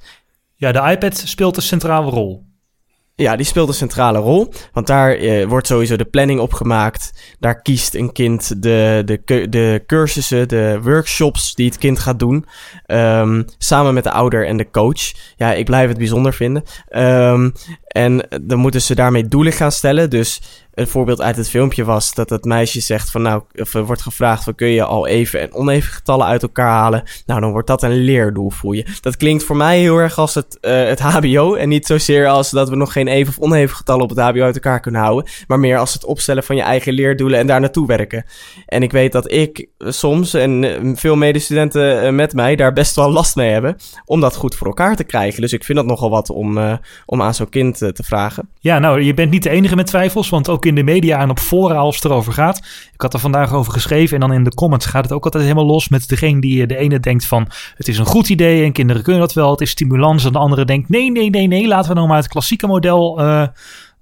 Ja, 0.55 0.71
de 0.71 0.91
iPad 0.91 1.17
speelt 1.17 1.55
een 1.55 1.61
centrale 1.61 2.09
rol. 2.09 2.47
Ja, 3.19 3.35
die 3.35 3.45
speelt 3.45 3.67
een 3.67 3.73
centrale 3.73 4.19
rol. 4.19 4.53
Want 4.73 4.87
daar 4.87 5.11
eh, 5.11 5.45
wordt 5.45 5.67
sowieso 5.67 5.95
de 5.95 6.05
planning 6.05 6.39
opgemaakt. 6.39 7.13
Daar 7.39 7.61
kiest 7.61 7.95
een 7.95 8.11
kind 8.11 8.63
de, 8.63 9.01
de, 9.05 9.49
de 9.49 9.83
cursussen, 9.87 10.47
de 10.47 10.79
workshops 10.81 11.55
die 11.55 11.65
het 11.65 11.77
kind 11.77 11.99
gaat 11.99 12.19
doen. 12.19 12.45
Um, 12.87 13.45
samen 13.57 13.93
met 13.93 14.03
de 14.03 14.11
ouder 14.11 14.47
en 14.47 14.57
de 14.57 14.69
coach. 14.71 15.11
Ja, 15.35 15.53
ik 15.53 15.65
blijf 15.65 15.87
het 15.87 15.97
bijzonder 15.97 16.33
vinden. 16.33 16.63
Um, 16.91 17.53
en 17.89 18.27
dan 18.41 18.59
moeten 18.59 18.81
ze 18.81 18.95
daarmee 18.95 19.27
doelen 19.27 19.53
gaan 19.53 19.71
stellen. 19.71 20.09
Dus 20.09 20.41
een 20.79 20.87
voorbeeld 20.87 21.21
uit 21.21 21.35
het 21.35 21.49
filmpje 21.49 21.83
was 21.83 22.13
dat 22.13 22.29
het 22.29 22.43
meisje 22.43 22.79
zegt 22.79 23.11
van 23.11 23.21
nou, 23.21 23.41
of 23.55 23.73
er 23.73 23.85
wordt 23.85 24.01
gevraagd 24.01 24.43
van 24.43 24.55
kun 24.55 24.67
je 24.67 24.83
al 24.83 25.07
even 25.07 25.41
en 25.41 25.53
oneven 25.53 25.93
getallen 25.93 26.25
uit 26.25 26.41
elkaar 26.41 26.71
halen. 26.71 27.03
Nou, 27.25 27.41
dan 27.41 27.51
wordt 27.51 27.67
dat 27.67 27.83
een 27.83 27.95
leerdoel 27.95 28.49
voor 28.49 28.75
je. 28.75 28.85
Dat 29.01 29.17
klinkt 29.17 29.43
voor 29.43 29.55
mij 29.55 29.79
heel 29.79 29.97
erg 29.97 30.17
als 30.17 30.35
het, 30.35 30.57
uh, 30.61 30.83
het 30.85 30.99
HBO 30.99 31.55
en 31.55 31.69
niet 31.69 31.85
zozeer 31.85 32.27
als 32.27 32.49
dat 32.49 32.69
we 32.69 32.75
nog 32.75 32.91
geen 32.91 33.07
even 33.07 33.33
of 33.37 33.43
oneven 33.43 33.75
getallen 33.75 34.03
op 34.03 34.09
het 34.09 34.19
HBO 34.19 34.41
uit 34.41 34.55
elkaar 34.55 34.79
kunnen 34.79 35.01
houden. 35.01 35.31
Maar 35.47 35.59
meer 35.59 35.77
als 35.77 35.93
het 35.93 36.05
opstellen 36.05 36.43
van 36.43 36.55
je 36.55 36.61
eigen 36.61 36.93
leerdoelen 36.93 37.39
en 37.39 37.47
daar 37.47 37.59
naartoe 37.59 37.87
werken. 37.87 38.25
En 38.65 38.83
ik 38.83 38.91
weet 38.91 39.11
dat 39.11 39.31
ik 39.31 39.67
soms 39.79 40.33
en 40.33 40.63
uh, 40.63 40.95
veel 40.95 41.15
medestudenten 41.15 42.15
met 42.15 42.33
mij 42.33 42.55
daar 42.55 42.73
best 42.73 42.95
wel 42.95 43.11
last 43.11 43.35
mee 43.35 43.51
hebben 43.51 43.75
om 44.05 44.19
dat 44.19 44.35
goed 44.35 44.55
voor 44.55 44.67
elkaar 44.67 44.95
te 44.95 45.03
krijgen. 45.03 45.41
Dus 45.41 45.53
ik 45.53 45.63
vind 45.63 45.77
dat 45.77 45.87
nogal 45.87 46.09
wat 46.09 46.29
om, 46.29 46.79
om 47.05 47.21
aan 47.21 47.33
zo'n 47.33 47.49
kind 47.49 47.78
te 47.79 48.03
vragen. 48.03 48.49
Ja, 48.59 48.79
nou, 48.79 49.01
je 49.01 49.13
bent 49.13 49.31
niet 49.31 49.43
de 49.43 49.49
enige 49.49 49.75
met 49.75 49.87
twijfels, 49.87 50.29
want 50.29 50.49
ook 50.49 50.65
in 50.65 50.75
de 50.75 50.83
media 50.83 51.19
en 51.19 51.29
op 51.29 51.39
fora 51.39 51.75
als 51.75 51.95
het 51.95 52.05
erover 52.05 52.33
gaat. 52.33 52.57
Ik 52.93 53.01
had 53.01 53.13
er 53.13 53.19
vandaag 53.19 53.53
over 53.53 53.73
geschreven 53.73 54.13
en 54.13 54.27
dan 54.27 54.33
in 54.33 54.43
de 54.43 54.53
comments 54.53 54.85
gaat 54.85 55.03
het 55.03 55.13
ook 55.13 55.23
altijd 55.23 55.43
helemaal 55.43 55.65
los 55.65 55.89
met 55.89 56.07
degene 56.07 56.41
die 56.41 56.67
de 56.67 56.77
ene 56.77 56.99
denkt 56.99 57.25
van 57.25 57.47
het 57.75 57.87
is 57.87 57.97
een 57.97 58.05
goed 58.05 58.29
idee 58.29 58.63
en 58.63 58.71
kinderen 58.71 59.03
kunnen 59.03 59.21
dat 59.21 59.33
wel, 59.33 59.51
het 59.51 59.61
is 59.61 59.69
stimulans 59.69 60.25
en 60.25 60.31
de 60.31 60.37
andere 60.37 60.65
denkt 60.65 60.89
nee, 60.89 61.11
nee, 61.11 61.29
nee, 61.29 61.47
nee, 61.47 61.67
laten 61.67 61.89
we 61.89 61.95
nou 61.95 62.07
maar 62.07 62.17
het 62.17 62.27
klassieke 62.27 62.67
model 62.67 63.21
uh, 63.21 63.47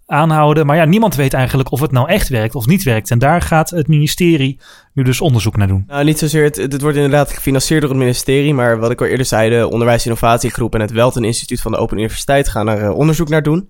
aanhouden. 0.08 0.66
Maar 0.66 0.76
ja, 0.76 0.86
niemand 0.86 1.16
weet 1.16 1.34
eigenlijk 1.34 1.72
of 1.72 1.80
het 1.80 1.92
nou 1.92 2.10
echt 2.10 2.30
werkt 2.30 2.56
of 2.56 2.66
niet 2.66 2.84
werkt. 2.84 3.12
En 3.12 3.20
daar 3.20 3.42
gaat 3.42 3.70
het 3.70 3.88
ministerie 3.88 4.60
nu 4.94 5.04
dus 5.04 5.22
onderzoek 5.22 5.58
naar 5.58 5.68
doen. 5.68 5.84
Nou, 5.88 6.04
niet 6.04 6.20
zozeer. 6.20 6.44
Het, 6.44 6.56
het 6.56 6.82
wordt 6.82 6.96
inderdaad 6.96 7.32
gefinancierd 7.32 7.82
door 7.82 7.90
het 7.90 8.00
ministerie. 8.00 8.54
Maar 8.54 8.80
wat 8.80 8.92
ik 8.92 9.02
al 9.02 9.08
eerder 9.08 9.26
zei, 9.26 9.50
de 9.50 9.70
Onderwijs 9.70 10.06
Innovatiegroep 10.06 10.74
en 10.74 10.82
het 10.82 10.92
Welten 10.92 11.24
Instituut 11.24 11.62
van 11.62 11.72
de 11.72 11.78
Open 11.78 11.98
Universiteit 11.98 12.48
gaan 12.48 12.68
er 12.68 12.84
uh, 12.84 12.98
onderzoek 12.98 13.30
naar 13.30 13.44
doen. 13.44 13.70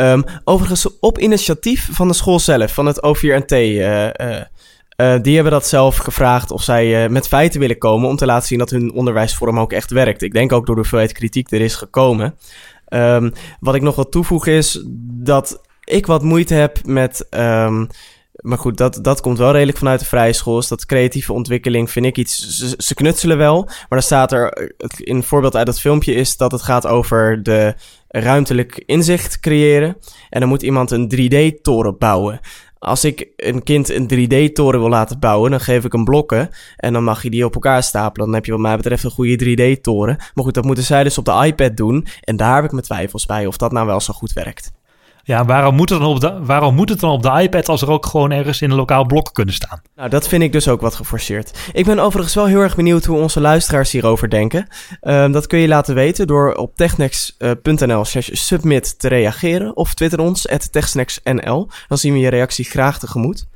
Um, 0.00 0.24
overigens 0.44 0.98
op 1.00 1.18
initiatief 1.18 1.88
van 1.92 2.08
de 2.08 2.14
school 2.14 2.38
zelf, 2.38 2.74
van 2.74 2.86
het 2.86 3.00
O4NT. 3.06 3.52
Uh, 3.56 4.04
uh, 4.04 4.10
Uh, 5.00 5.14
die 5.22 5.34
hebben 5.34 5.52
dat 5.52 5.66
zelf 5.66 5.96
gevraagd 5.96 6.50
of 6.50 6.62
zij 6.62 7.08
met 7.08 7.28
feiten 7.28 7.60
willen 7.60 7.78
komen 7.78 8.08
om 8.08 8.16
te 8.16 8.26
laten 8.26 8.46
zien 8.46 8.58
dat 8.58 8.70
hun 8.70 8.92
onderwijsvorm 8.92 9.58
ook 9.58 9.72
echt 9.72 9.90
werkt. 9.90 10.22
Ik 10.22 10.32
denk 10.32 10.52
ook 10.52 10.66
door 10.66 10.74
de 10.74 10.80
hoeveelheid 10.80 11.12
kritiek 11.12 11.50
er 11.50 11.60
is 11.60 11.74
gekomen. 11.74 12.34
Um, 12.88 13.32
wat 13.60 13.74
ik 13.74 13.82
nog 13.82 13.94
wil 13.94 14.08
toevoegen 14.08 14.52
is 14.52 14.82
dat 15.22 15.60
ik 15.86 16.06
wat 16.06 16.22
moeite 16.22 16.54
heb 16.54 16.86
met. 16.86 17.26
ehm, 17.30 17.86
maar 18.36 18.58
goed, 18.58 18.76
dat, 18.76 18.98
dat 19.02 19.20
komt 19.20 19.38
wel 19.38 19.52
redelijk 19.52 19.78
vanuit 19.78 20.00
de 20.00 20.06
vrije 20.06 20.32
school. 20.32 20.58
Is 20.58 20.68
dat 20.68 20.86
creatieve 20.86 21.32
ontwikkeling 21.32 21.90
vind 21.90 22.06
ik 22.06 22.16
iets. 22.16 22.58
Ze, 22.78 22.94
knutselen 22.94 23.36
wel. 23.38 23.64
Maar 23.64 23.86
dan 23.88 24.02
staat 24.02 24.32
er. 24.32 24.52
eh, 24.52 24.68
een 24.94 25.22
voorbeeld 25.22 25.56
uit 25.56 25.66
dat 25.66 25.80
filmpje 25.80 26.14
is 26.14 26.36
dat 26.36 26.52
het 26.52 26.62
gaat 26.62 26.86
over 26.86 27.42
de 27.42 27.74
ruimtelijk 28.08 28.82
inzicht 28.86 29.40
creëren. 29.40 29.96
En 30.30 30.40
dan 30.40 30.48
moet 30.48 30.62
iemand 30.62 30.90
een 30.90 31.12
3D-toren 31.16 31.98
bouwen. 31.98 32.40
Als 32.78 33.04
ik 33.04 33.28
een 33.36 33.62
kind 33.62 33.88
een 33.88 34.08
3D-toren 34.14 34.80
wil 34.80 34.88
laten 34.88 35.18
bouwen, 35.18 35.50
dan 35.50 35.60
geef 35.60 35.84
ik 35.84 35.92
hem 35.92 36.04
blokken. 36.04 36.48
En 36.76 36.92
dan 36.92 37.04
mag 37.04 37.22
je 37.22 37.30
die 37.30 37.44
op 37.44 37.54
elkaar 37.54 37.82
stapelen. 37.82 38.26
Dan 38.26 38.34
heb 38.34 38.44
je 38.44 38.52
wat 38.52 38.60
mij 38.60 38.76
betreft 38.76 39.04
een 39.04 39.10
goede 39.10 39.44
3D-toren. 39.44 40.16
Maar 40.34 40.44
goed, 40.44 40.54
dat 40.54 40.64
moeten 40.64 40.84
zij 40.84 41.02
dus 41.02 41.18
op 41.18 41.24
de 41.24 41.42
iPad 41.44 41.76
doen. 41.76 42.06
En 42.20 42.36
daar 42.36 42.54
heb 42.54 42.64
ik 42.64 42.70
mijn 42.72 42.84
twijfels 42.84 43.26
bij 43.26 43.46
of 43.46 43.56
dat 43.56 43.72
nou 43.72 43.86
wel 43.86 44.00
zo 44.00 44.12
goed 44.12 44.32
werkt. 44.32 44.72
Ja, 45.26 45.44
waarom 45.44 45.74
moet, 45.74 45.90
het 45.90 45.98
dan 45.98 46.08
op 46.08 46.20
de, 46.20 46.38
waarom 46.44 46.74
moet 46.74 46.88
het 46.88 47.00
dan 47.00 47.10
op 47.10 47.22
de 47.22 47.40
iPad 47.42 47.68
als 47.68 47.82
er 47.82 47.90
ook 47.90 48.06
gewoon 48.06 48.30
ergens 48.30 48.62
in 48.62 48.70
een 48.70 48.76
lokaal 48.76 49.06
blok 49.06 49.30
kunnen 49.32 49.54
staan? 49.54 49.82
Nou, 49.96 50.08
dat 50.08 50.28
vind 50.28 50.42
ik 50.42 50.52
dus 50.52 50.68
ook 50.68 50.80
wat 50.80 50.94
geforceerd. 50.94 51.70
Ik 51.72 51.84
ben 51.84 51.98
overigens 51.98 52.34
wel 52.34 52.46
heel 52.46 52.60
erg 52.60 52.76
benieuwd 52.76 53.04
hoe 53.04 53.18
onze 53.18 53.40
luisteraars 53.40 53.92
hierover 53.92 54.30
denken. 54.30 54.66
Ehm, 55.00 55.32
dat 55.32 55.46
kun 55.46 55.58
je 55.58 55.68
laten 55.68 55.94
weten 55.94 56.26
door 56.26 56.54
op 56.54 56.76
technex.nl 56.76 58.04
submit 58.20 58.98
te 58.98 59.08
reageren. 59.08 59.76
Of 59.76 59.94
twitter 59.94 60.20
ons, 60.20 60.48
at 60.48 60.72
techsnacksnl. 60.72 61.68
Dan 61.88 61.98
zien 61.98 62.12
we 62.12 62.18
je 62.18 62.28
reactie 62.28 62.64
graag 62.64 62.98
tegemoet. 62.98 63.48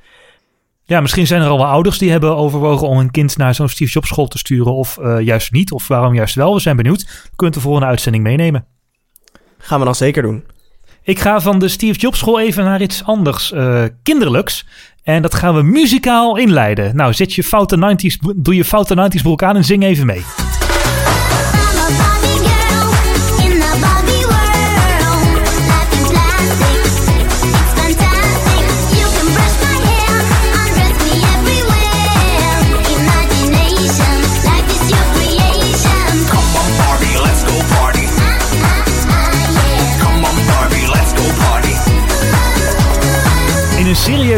Ja, 0.82 1.00
misschien 1.00 1.26
zijn 1.26 1.42
er 1.42 1.48
al 1.48 1.58
wel 1.58 1.66
ouders 1.66 1.98
die 1.98 2.10
hebben 2.10 2.36
overwogen 2.36 2.88
om 2.88 2.98
een 2.98 3.10
kind 3.10 3.36
naar 3.36 3.54
zo'n 3.54 3.68
Steve 3.68 3.90
Jobs 3.90 4.08
school 4.08 4.28
te 4.28 4.38
sturen. 4.38 4.74
Of 4.74 4.98
eh, 4.98 5.20
juist 5.20 5.52
niet, 5.52 5.72
of 5.72 5.88
waarom 5.88 6.14
juist 6.14 6.34
wel. 6.34 6.54
We 6.54 6.60
zijn 6.60 6.76
benieuwd. 6.76 7.30
Kunt 7.36 7.54
de 7.54 7.60
volgende 7.60 7.86
uitzending 7.86 8.24
meenemen. 8.24 8.66
Gaan 9.58 9.78
we 9.78 9.84
dan 9.84 9.94
zeker 9.94 10.22
doen. 10.22 10.44
Ik 11.02 11.18
ga 11.18 11.40
van 11.40 11.58
de 11.58 11.68
Steve 11.68 11.98
Jobs 11.98 12.18
school 12.18 12.40
even 12.40 12.64
naar 12.64 12.82
iets 12.82 13.04
anders, 13.04 13.52
eh, 13.52 13.82
kinderlijks. 14.02 14.66
En 15.02 15.22
dat 15.22 15.34
gaan 15.34 15.54
we 15.54 15.62
muzikaal 15.62 16.36
inleiden. 16.36 16.96
Nou, 16.96 17.12
zet 17.14 17.32
je 17.34 17.42
foute 17.44 17.76
90s, 17.76 18.16
bo- 18.16 18.32
doe 18.36 18.54
je 18.54 18.64
foute 18.64 18.94
90s 18.94 19.22
broek 19.22 19.42
aan 19.42 19.56
en 19.56 19.64
zing 19.64 19.82
even 19.82 20.06
mee. 20.06 20.22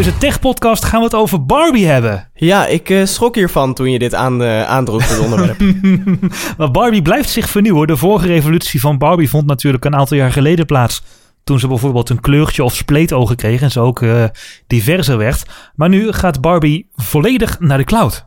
Serieuze 0.03 0.27
tech-podcast 0.27 0.85
gaan 0.85 0.99
we 0.99 1.05
het 1.05 1.15
over 1.15 1.47
Barbie 1.47 1.87
hebben. 1.87 2.31
Ja, 2.35 2.67
ik 2.67 2.91
eh, 2.91 3.05
schrok 3.05 3.35
hiervan 3.35 3.75
toen 3.75 3.91
je 3.91 3.99
dit 3.99 4.15
aan, 4.15 4.43
eh, 4.43 4.63
aandroeg, 4.63 5.09
het 5.09 5.19
onderwerp. 5.19 5.61
Maar 6.59 6.71
Barbie 6.71 7.03
blijft 7.03 7.31
zich 7.31 7.49
vernieuwen. 7.49 7.87
De 7.87 7.97
vorige 7.97 8.27
revolutie 8.27 8.81
van 8.81 8.99
Barbie 8.99 9.29
vond 9.29 9.47
natuurlijk 9.47 9.85
een 9.85 9.95
aantal 9.95 10.17
jaar 10.17 10.33
geleden 10.33 10.67
plaats. 10.67 11.03
Toen 11.45 11.59
ze 11.59 11.69
bijvoorbeeld 11.69 12.11
een 12.11 12.21
kleurtje 12.21 12.65
of 12.65 12.75
spleetogen 12.75 13.37
kreeg 13.37 13.63
en 13.63 13.71
ze 13.71 13.81
ook 13.81 14.03
eh, 14.03 14.25
diverser 14.67 15.19
werd. 15.19 15.43
Maar 15.75 15.89
nu 15.89 16.13
gaat 16.13 16.41
Barbie 16.41 16.89
volledig 16.95 17.61
naar 17.61 17.79
de 17.79 17.85
cloud. 17.85 18.27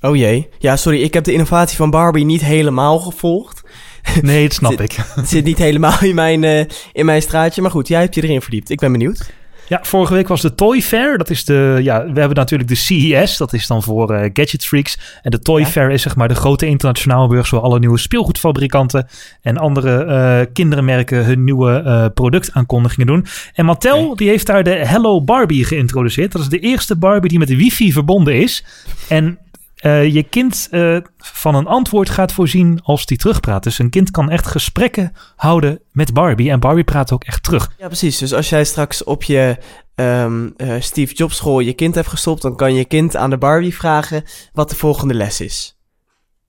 Oh 0.00 0.16
jee. 0.16 0.48
Ja, 0.58 0.76
sorry, 0.76 1.02
ik 1.02 1.14
heb 1.14 1.24
de 1.24 1.32
innovatie 1.32 1.76
van 1.76 1.90
Barbie 1.90 2.24
niet 2.24 2.44
helemaal 2.44 2.98
gevolgd. 2.98 3.62
Nee, 4.22 4.42
dat 4.42 4.56
snap 4.56 4.80
ik. 4.80 4.92
Het 5.14 5.28
zit 5.28 5.44
niet 5.44 5.58
helemaal 5.58 6.02
in 6.02 6.14
mijn, 6.14 6.68
in 6.92 7.04
mijn 7.04 7.22
straatje. 7.22 7.62
Maar 7.62 7.70
goed, 7.70 7.88
jij 7.88 8.00
hebt 8.00 8.14
je 8.14 8.22
erin 8.22 8.42
verdiept. 8.42 8.70
Ik 8.70 8.78
ben 8.78 8.92
benieuwd. 8.92 9.32
Ja, 9.68 9.80
vorige 9.82 10.14
week 10.14 10.28
was 10.28 10.40
de 10.40 10.54
Toy 10.54 10.82
Fair. 10.82 11.18
Dat 11.18 11.30
is 11.30 11.44
de, 11.44 11.78
ja, 11.82 11.98
we 12.12 12.18
hebben 12.18 12.36
natuurlijk 12.36 12.68
de 12.68 12.74
CES. 12.74 13.36
Dat 13.36 13.52
is 13.52 13.66
dan 13.66 13.82
voor 13.82 14.14
eh, 14.14 14.30
gadget 14.32 14.64
freaks. 14.64 14.98
En 15.22 15.30
de 15.30 15.38
Toy 15.38 15.60
Ja. 15.60 15.66
Fair 15.66 15.90
is 15.90 16.02
zeg 16.02 16.16
maar 16.16 16.28
de 16.28 16.34
grote 16.34 16.66
internationale 16.66 17.28
beurs... 17.28 17.50
waar 17.50 17.60
alle 17.60 17.78
nieuwe 17.78 17.98
speelgoedfabrikanten 17.98 19.06
en 19.42 19.56
andere 19.56 20.04
eh 20.04 20.52
kindermerken... 20.52 21.24
hun 21.24 21.44
nieuwe 21.44 21.82
eh, 21.84 22.06
productaankondigingen 22.14 23.06
doen. 23.06 23.26
En 23.54 23.64
Mattel 23.64 24.16
die 24.16 24.28
heeft 24.28 24.46
daar 24.46 24.64
de 24.64 24.70
Hello 24.70 25.22
Barbie 25.22 25.64
geïntroduceerd. 25.64 26.32
Dat 26.32 26.42
is 26.42 26.48
de 26.48 26.58
eerste 26.58 26.96
Barbie 26.96 27.30
die 27.30 27.38
met 27.38 27.56
wifi 27.56 27.92
verbonden 27.92 28.34
is. 28.34 28.64
En 29.08 29.38
eh, 29.84 30.14
je 30.14 30.22
kind 30.22 30.68
eh, 30.70 30.96
van 31.16 31.54
een 31.54 31.66
antwoord 31.66 32.10
gaat 32.10 32.32
voorzien 32.32 32.80
als 32.82 33.06
die 33.06 33.18
terugpraat. 33.18 33.62
Dus 33.62 33.78
een 33.78 33.90
kind 33.90 34.10
kan 34.10 34.30
echt 34.30 34.46
gesprekken 34.46 35.12
houden 35.36 35.80
met 35.92 36.12
Barbie. 36.12 36.50
En 36.50 36.60
Barbie 36.60 36.84
praat 36.84 37.12
ook 37.12 37.24
echt 37.24 37.42
terug. 37.42 37.70
Ja, 37.78 37.86
precies. 37.86 38.18
Dus 38.18 38.34
als 38.34 38.48
jij 38.48 38.64
straks 38.64 39.04
op 39.04 39.22
je 39.22 39.56
ehm, 39.94 40.48
eh, 40.56 40.74
Steve 40.78 41.14
Jobs 41.14 41.36
school 41.36 41.60
je 41.60 41.72
kind 41.72 41.94
hebt 41.94 42.08
gestopt, 42.08 42.42
dan 42.42 42.56
kan 42.56 42.74
je 42.74 42.84
kind 42.84 43.16
aan 43.16 43.30
de 43.30 43.38
Barbie 43.38 43.74
vragen 43.74 44.24
wat 44.52 44.70
de 44.70 44.76
volgende 44.76 45.14
les 45.14 45.40
is. 45.40 45.78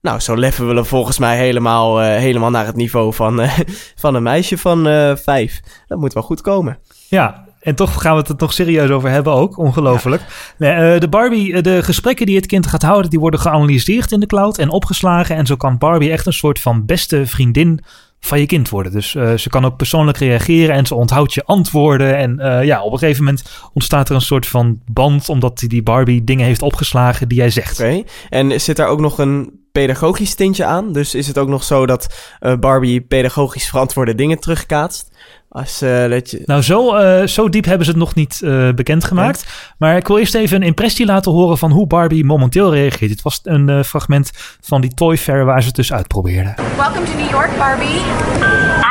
Nou, 0.00 0.20
zo 0.20 0.36
leffen 0.36 0.68
we 0.68 0.74
hem 0.74 0.84
volgens 0.84 1.18
mij 1.18 1.36
helemaal, 1.36 2.00
helemaal 2.00 2.50
naar 2.50 2.66
het 2.66 2.76
niveau 2.76 3.14
van, 3.14 3.40
van 4.02 4.14
een 4.14 4.22
meisje 4.22 4.58
van 4.58 4.84
vijf. 5.18 5.60
Dat 5.86 5.98
moet 5.98 6.12
wel 6.12 6.22
goed 6.22 6.40
komen. 6.40 6.78
Ja, 7.08 7.45
en 7.66 7.74
toch 7.74 8.02
gaan 8.02 8.12
we 8.12 8.18
het 8.18 8.28
er 8.28 8.34
nog 8.38 8.52
serieus 8.52 8.90
over 8.90 9.10
hebben 9.10 9.32
ook. 9.32 9.58
Ongelooflijk. 9.58 10.22
Nee, 10.58 10.70
eh, 10.70 11.00
de 11.00 11.08
Barbie, 11.08 11.54
eh, 11.54 11.62
de 11.62 11.82
gesprekken 11.82 12.26
die 12.26 12.36
het 12.36 12.46
kind 12.46 12.66
gaat 12.66 12.82
houden, 12.82 13.10
die 13.10 13.20
worden 13.20 13.40
geanalyseerd 13.40 14.12
in 14.12 14.20
de 14.20 14.26
cloud 14.26 14.58
en 14.58 14.70
opgeslagen. 14.70 15.36
En 15.36 15.46
zo 15.46 15.56
kan 15.56 15.78
Barbie 15.78 16.10
echt 16.10 16.26
een 16.26 16.32
soort 16.32 16.60
van 16.60 16.86
beste 16.86 17.26
vriendin 17.26 17.80
van 18.20 18.40
je 18.40 18.46
kind 18.46 18.68
worden. 18.68 18.92
Dus 18.92 19.14
eh, 19.14 19.34
ze 19.34 19.48
kan 19.48 19.64
ook 19.64 19.76
persoonlijk 19.76 20.18
reageren 20.18 20.74
en 20.74 20.86
ze 20.86 20.94
onthoudt 20.94 21.34
je 21.34 21.44
antwoorden. 21.44 22.16
En 22.16 22.38
eh, 22.38 22.64
ja, 22.64 22.82
op 22.82 22.92
een 22.92 22.98
gegeven 22.98 23.24
moment 23.24 23.44
ontstaat 23.72 24.08
er 24.08 24.14
een 24.14 24.20
soort 24.20 24.46
van 24.46 24.80
band, 24.92 25.28
omdat 25.28 25.58
die 25.58 25.82
Barbie 25.82 26.24
dingen 26.24 26.46
heeft 26.46 26.62
opgeslagen 26.62 27.28
die 27.28 27.38
jij 27.38 27.50
zegt. 27.50 27.80
Oké. 27.80 28.02
En 28.28 28.60
zit 28.60 28.76
daar 28.76 28.88
ook 28.88 29.00
nog 29.00 29.18
een 29.18 29.64
pedagogisch 29.72 30.34
tintje 30.34 30.64
aan? 30.64 30.92
Dus 30.92 31.14
is 31.14 31.26
het 31.26 31.38
ook 31.38 31.48
nog 31.48 31.64
zo 31.64 31.86
dat 31.86 32.34
eh, 32.40 32.54
Barbie 32.54 33.00
pedagogisch 33.00 33.68
verantwoorde 33.68 34.14
dingen 34.14 34.40
terugkaatst? 34.40 35.10
Als 35.56 35.82
eh, 35.82 36.08
dat 36.08 36.30
je... 36.30 36.42
Nou, 36.46 36.62
zo, 36.62 36.94
eh, 36.94 37.26
zo 37.26 37.48
diep 37.48 37.64
hebben 37.64 37.84
ze 37.84 37.90
het 37.90 38.00
nog 38.00 38.14
niet 38.14 38.40
eh, 38.44 38.68
bekendgemaakt. 38.74 39.46
Maar 39.78 39.96
ik 39.96 40.06
wil 40.06 40.18
eerst 40.18 40.34
even 40.34 40.56
een 40.56 40.66
impressie 40.66 41.06
laten 41.06 41.32
horen 41.32 41.58
van 41.58 41.70
hoe 41.70 41.86
Barbie 41.86 42.24
momenteel 42.24 42.74
reageert. 42.74 43.10
Dit 43.10 43.22
was 43.22 43.40
een 43.42 43.68
eh, 43.68 43.82
fragment 43.82 44.30
van 44.60 44.80
die 44.80 44.94
Toy 44.94 45.16
Fair 45.18 45.44
waar 45.44 45.60
ze 45.60 45.66
het 45.66 45.76
dus 45.76 45.92
uitprobeerden. 45.92 46.54
Welcome 46.76 47.06
to 47.06 47.12
New 47.16 47.30
York, 47.30 47.50
Barbie. 47.58 48.00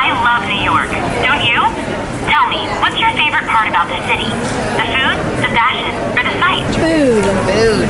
I 0.04 0.06
love 0.28 0.42
New 0.54 0.64
York. 0.72 0.90
Don't 1.26 1.42
you? 1.50 1.60
Tell 2.32 2.46
me, 2.54 2.60
what's 2.82 2.98
your 2.98 3.12
favorite 3.20 3.46
part 3.54 3.68
about 3.74 3.88
the 3.94 4.00
city? 4.10 4.30
The 4.80 4.86
food, 4.94 5.16
the 5.44 5.50
fashion, 5.58 5.92
or 6.16 6.22
the 6.28 6.34
sights? 6.42 6.76
Food. 6.84 7.24
Food. 7.50 7.88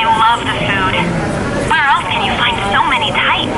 I 0.00 0.02
love 0.24 0.40
the 0.50 0.56
food. 0.68 0.94
Where 1.72 1.86
else 1.94 2.06
can 2.12 2.20
you 2.26 2.32
find 2.42 2.54
so 2.74 2.80
many 2.94 3.10
types? 3.26 3.56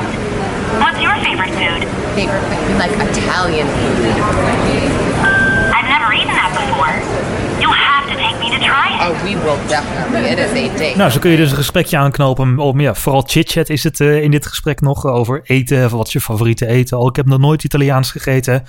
What's 0.83 0.99
your 1.05 1.15
favorite 1.25 1.53
food? 1.61 1.81
Favorite 2.15 2.45
food. 2.49 2.61
We 2.67 2.73
like 2.79 2.91
Italian 3.17 3.67
food. 3.67 4.15
I've 5.75 5.89
never 5.95 6.13
eaten 6.13 6.35
that 6.41 6.51
before. 6.59 6.93
You'll 7.61 7.81
have 7.91 8.05
to 8.11 8.15
take 8.15 8.37
me 8.39 8.49
to 8.55 8.59
try 8.63 8.87
it. 8.95 8.99
Oh, 9.03 9.13
we 9.23 9.35
will 9.35 9.59
definitely. 9.67 10.20
Is. 10.37 10.95
Nou, 10.95 11.11
zo 11.11 11.19
kun 11.19 11.31
je 11.31 11.37
dus 11.37 11.49
een 11.49 11.57
gesprekje 11.57 11.97
aanknopen. 11.97 12.59
Om, 12.59 12.79
ja, 12.79 12.95
vooral 12.95 13.23
chit-chat 13.27 13.69
is 13.69 13.83
het 13.83 13.99
eh, 13.99 14.21
in 14.23 14.31
dit 14.31 14.45
gesprek 14.45 14.81
nog 14.81 15.05
eh, 15.05 15.13
over 15.13 15.41
eten. 15.43 15.89
Wat 15.89 16.07
is 16.07 16.13
je 16.13 16.21
favoriete 16.21 16.67
eten? 16.67 16.99
Oh, 16.99 17.07
ik 17.07 17.15
heb 17.15 17.25
nog 17.25 17.39
nooit 17.39 17.63
Italiaans 17.63 18.11
gegeten. 18.11 18.63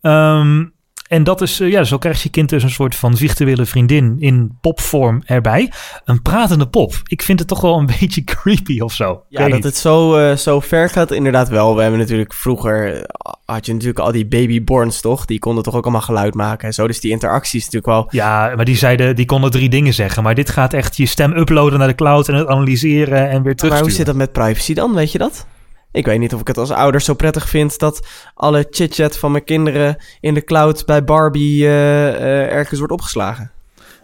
Ehm, 0.00 0.64
en 1.08 1.24
dat 1.24 1.40
is, 1.40 1.60
eh, 1.60 1.70
ja, 1.70 1.84
zo 1.84 1.98
krijgt 1.98 2.22
je 2.22 2.28
kind 2.28 2.48
dus 2.48 2.62
een 2.62 2.70
soort 2.70 2.94
van 2.94 3.16
virtuele 3.16 3.66
vriendin 3.66 4.16
in 4.18 4.58
popvorm 4.60 5.22
erbij. 5.26 5.72
Een 6.04 6.22
pratende 6.22 6.68
pop. 6.68 6.94
Ik 7.04 7.22
vind 7.22 7.38
het 7.38 7.48
toch 7.48 7.60
wel 7.60 7.78
een 7.78 7.90
beetje 8.00 8.24
creepy 8.24 8.80
of 8.80 8.92
zo. 8.92 9.22
Ja, 9.28 9.40
dat 9.40 9.52
niet. 9.52 9.64
het 9.64 9.76
zo, 9.76 10.16
eh, 10.16 10.36
zo 10.36 10.60
ver 10.60 10.88
gaat, 10.90 11.10
inderdaad 11.10 11.48
wel. 11.48 11.74
We 11.76 11.82
hebben 11.82 12.00
natuurlijk 12.00 12.34
vroeger, 12.34 12.94
eh, 12.94 13.02
had 13.44 13.66
je 13.66 13.72
natuurlijk 13.72 13.98
al 13.98 14.12
die 14.12 14.26
babyborns, 14.26 15.00
toch? 15.00 15.24
Die 15.24 15.38
konden 15.38 15.62
toch 15.64 15.74
ook 15.74 15.82
allemaal 15.82 16.00
geluid 16.00 16.34
maken 16.34 16.66
en 16.66 16.74
zo. 16.74 16.86
Dus 16.86 17.00
die 17.00 17.10
interactie 17.10 17.58
is 17.58 17.64
natuurlijk 17.64 17.92
wel... 17.92 18.06
Ja, 18.10 18.52
maar 18.56 18.64
die 18.64 18.76
zeiden, 18.76 19.16
die 19.16 19.26
konden 19.26 19.50
drie 19.50 19.68
dingen 19.68 19.94
zeggen. 19.94 20.22
Maar 20.22 20.34
dit 20.34 20.50
gaat 20.50 20.72
echt 20.72 20.96
je 20.96 21.06
stem 21.06 21.36
uploaden 21.36 21.78
naar 21.78 21.88
de 21.88 21.94
cloud 21.94 22.28
en 22.28 22.34
het 22.34 22.46
analyseren 22.46 23.18
en 23.18 23.28
weer 23.28 23.42
Maar 23.42 23.54
terugsturen. 23.54 23.78
hoe 23.78 23.90
zit 23.90 24.06
dat 24.06 24.14
met 24.14 24.32
privacy 24.32 24.74
dan, 24.74 24.94
weet 24.94 25.12
je 25.12 25.18
dat? 25.18 25.46
Ik 25.92 26.06
weet 26.06 26.18
niet 26.18 26.34
of 26.34 26.40
ik 26.40 26.46
het 26.46 26.58
als 26.58 26.70
ouder 26.70 27.00
zo 27.00 27.14
prettig 27.14 27.48
vind 27.48 27.78
dat 27.78 28.06
alle 28.34 28.66
chit-chat 28.70 29.18
van 29.18 29.32
mijn 29.32 29.44
kinderen 29.44 29.96
in 30.20 30.34
de 30.34 30.44
cloud 30.44 30.86
bij 30.86 31.04
Barbie 31.04 31.64
eh, 31.64 32.08
eh, 32.08 32.52
ergens 32.52 32.78
wordt 32.78 32.92
opgeslagen. 32.94 33.50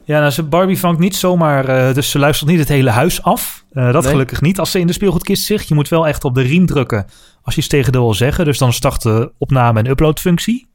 Ja, 0.04 0.18
nou, 0.18 0.30
ze 0.30 0.42
Barbie 0.42 0.78
vangt 0.78 1.00
niet 1.00 1.16
zomaar, 1.16 1.68
eh, 1.68 1.94
dus 1.94 2.10
ze 2.10 2.18
luistert 2.18 2.50
niet 2.50 2.58
het 2.58 2.68
hele 2.68 2.90
huis 2.90 3.22
af. 3.22 3.64
Dat 3.72 4.02
Nee. 4.02 4.10
gelukkig 4.10 4.40
niet. 4.40 4.58
Als 4.58 4.70
ze 4.70 4.78
in 4.78 4.86
de 4.86 4.92
speelgoedkist 4.92 5.44
zit, 5.44 5.68
je 5.68 5.74
moet 5.74 5.88
wel 5.88 6.06
echt 6.06 6.24
op 6.24 6.34
de 6.34 6.42
riem 6.42 6.66
drukken 6.66 7.06
als 7.42 7.54
je 7.54 7.60
iets 7.60 7.70
tegen 7.70 7.92
haar 7.92 8.02
wil 8.02 8.14
zeggen. 8.14 8.44
Dus 8.44 8.58
dan 8.58 8.72
start 8.72 9.02
de 9.02 9.32
opname- 9.38 9.78
en 9.78 9.86
uploadfunctie. 9.90 10.66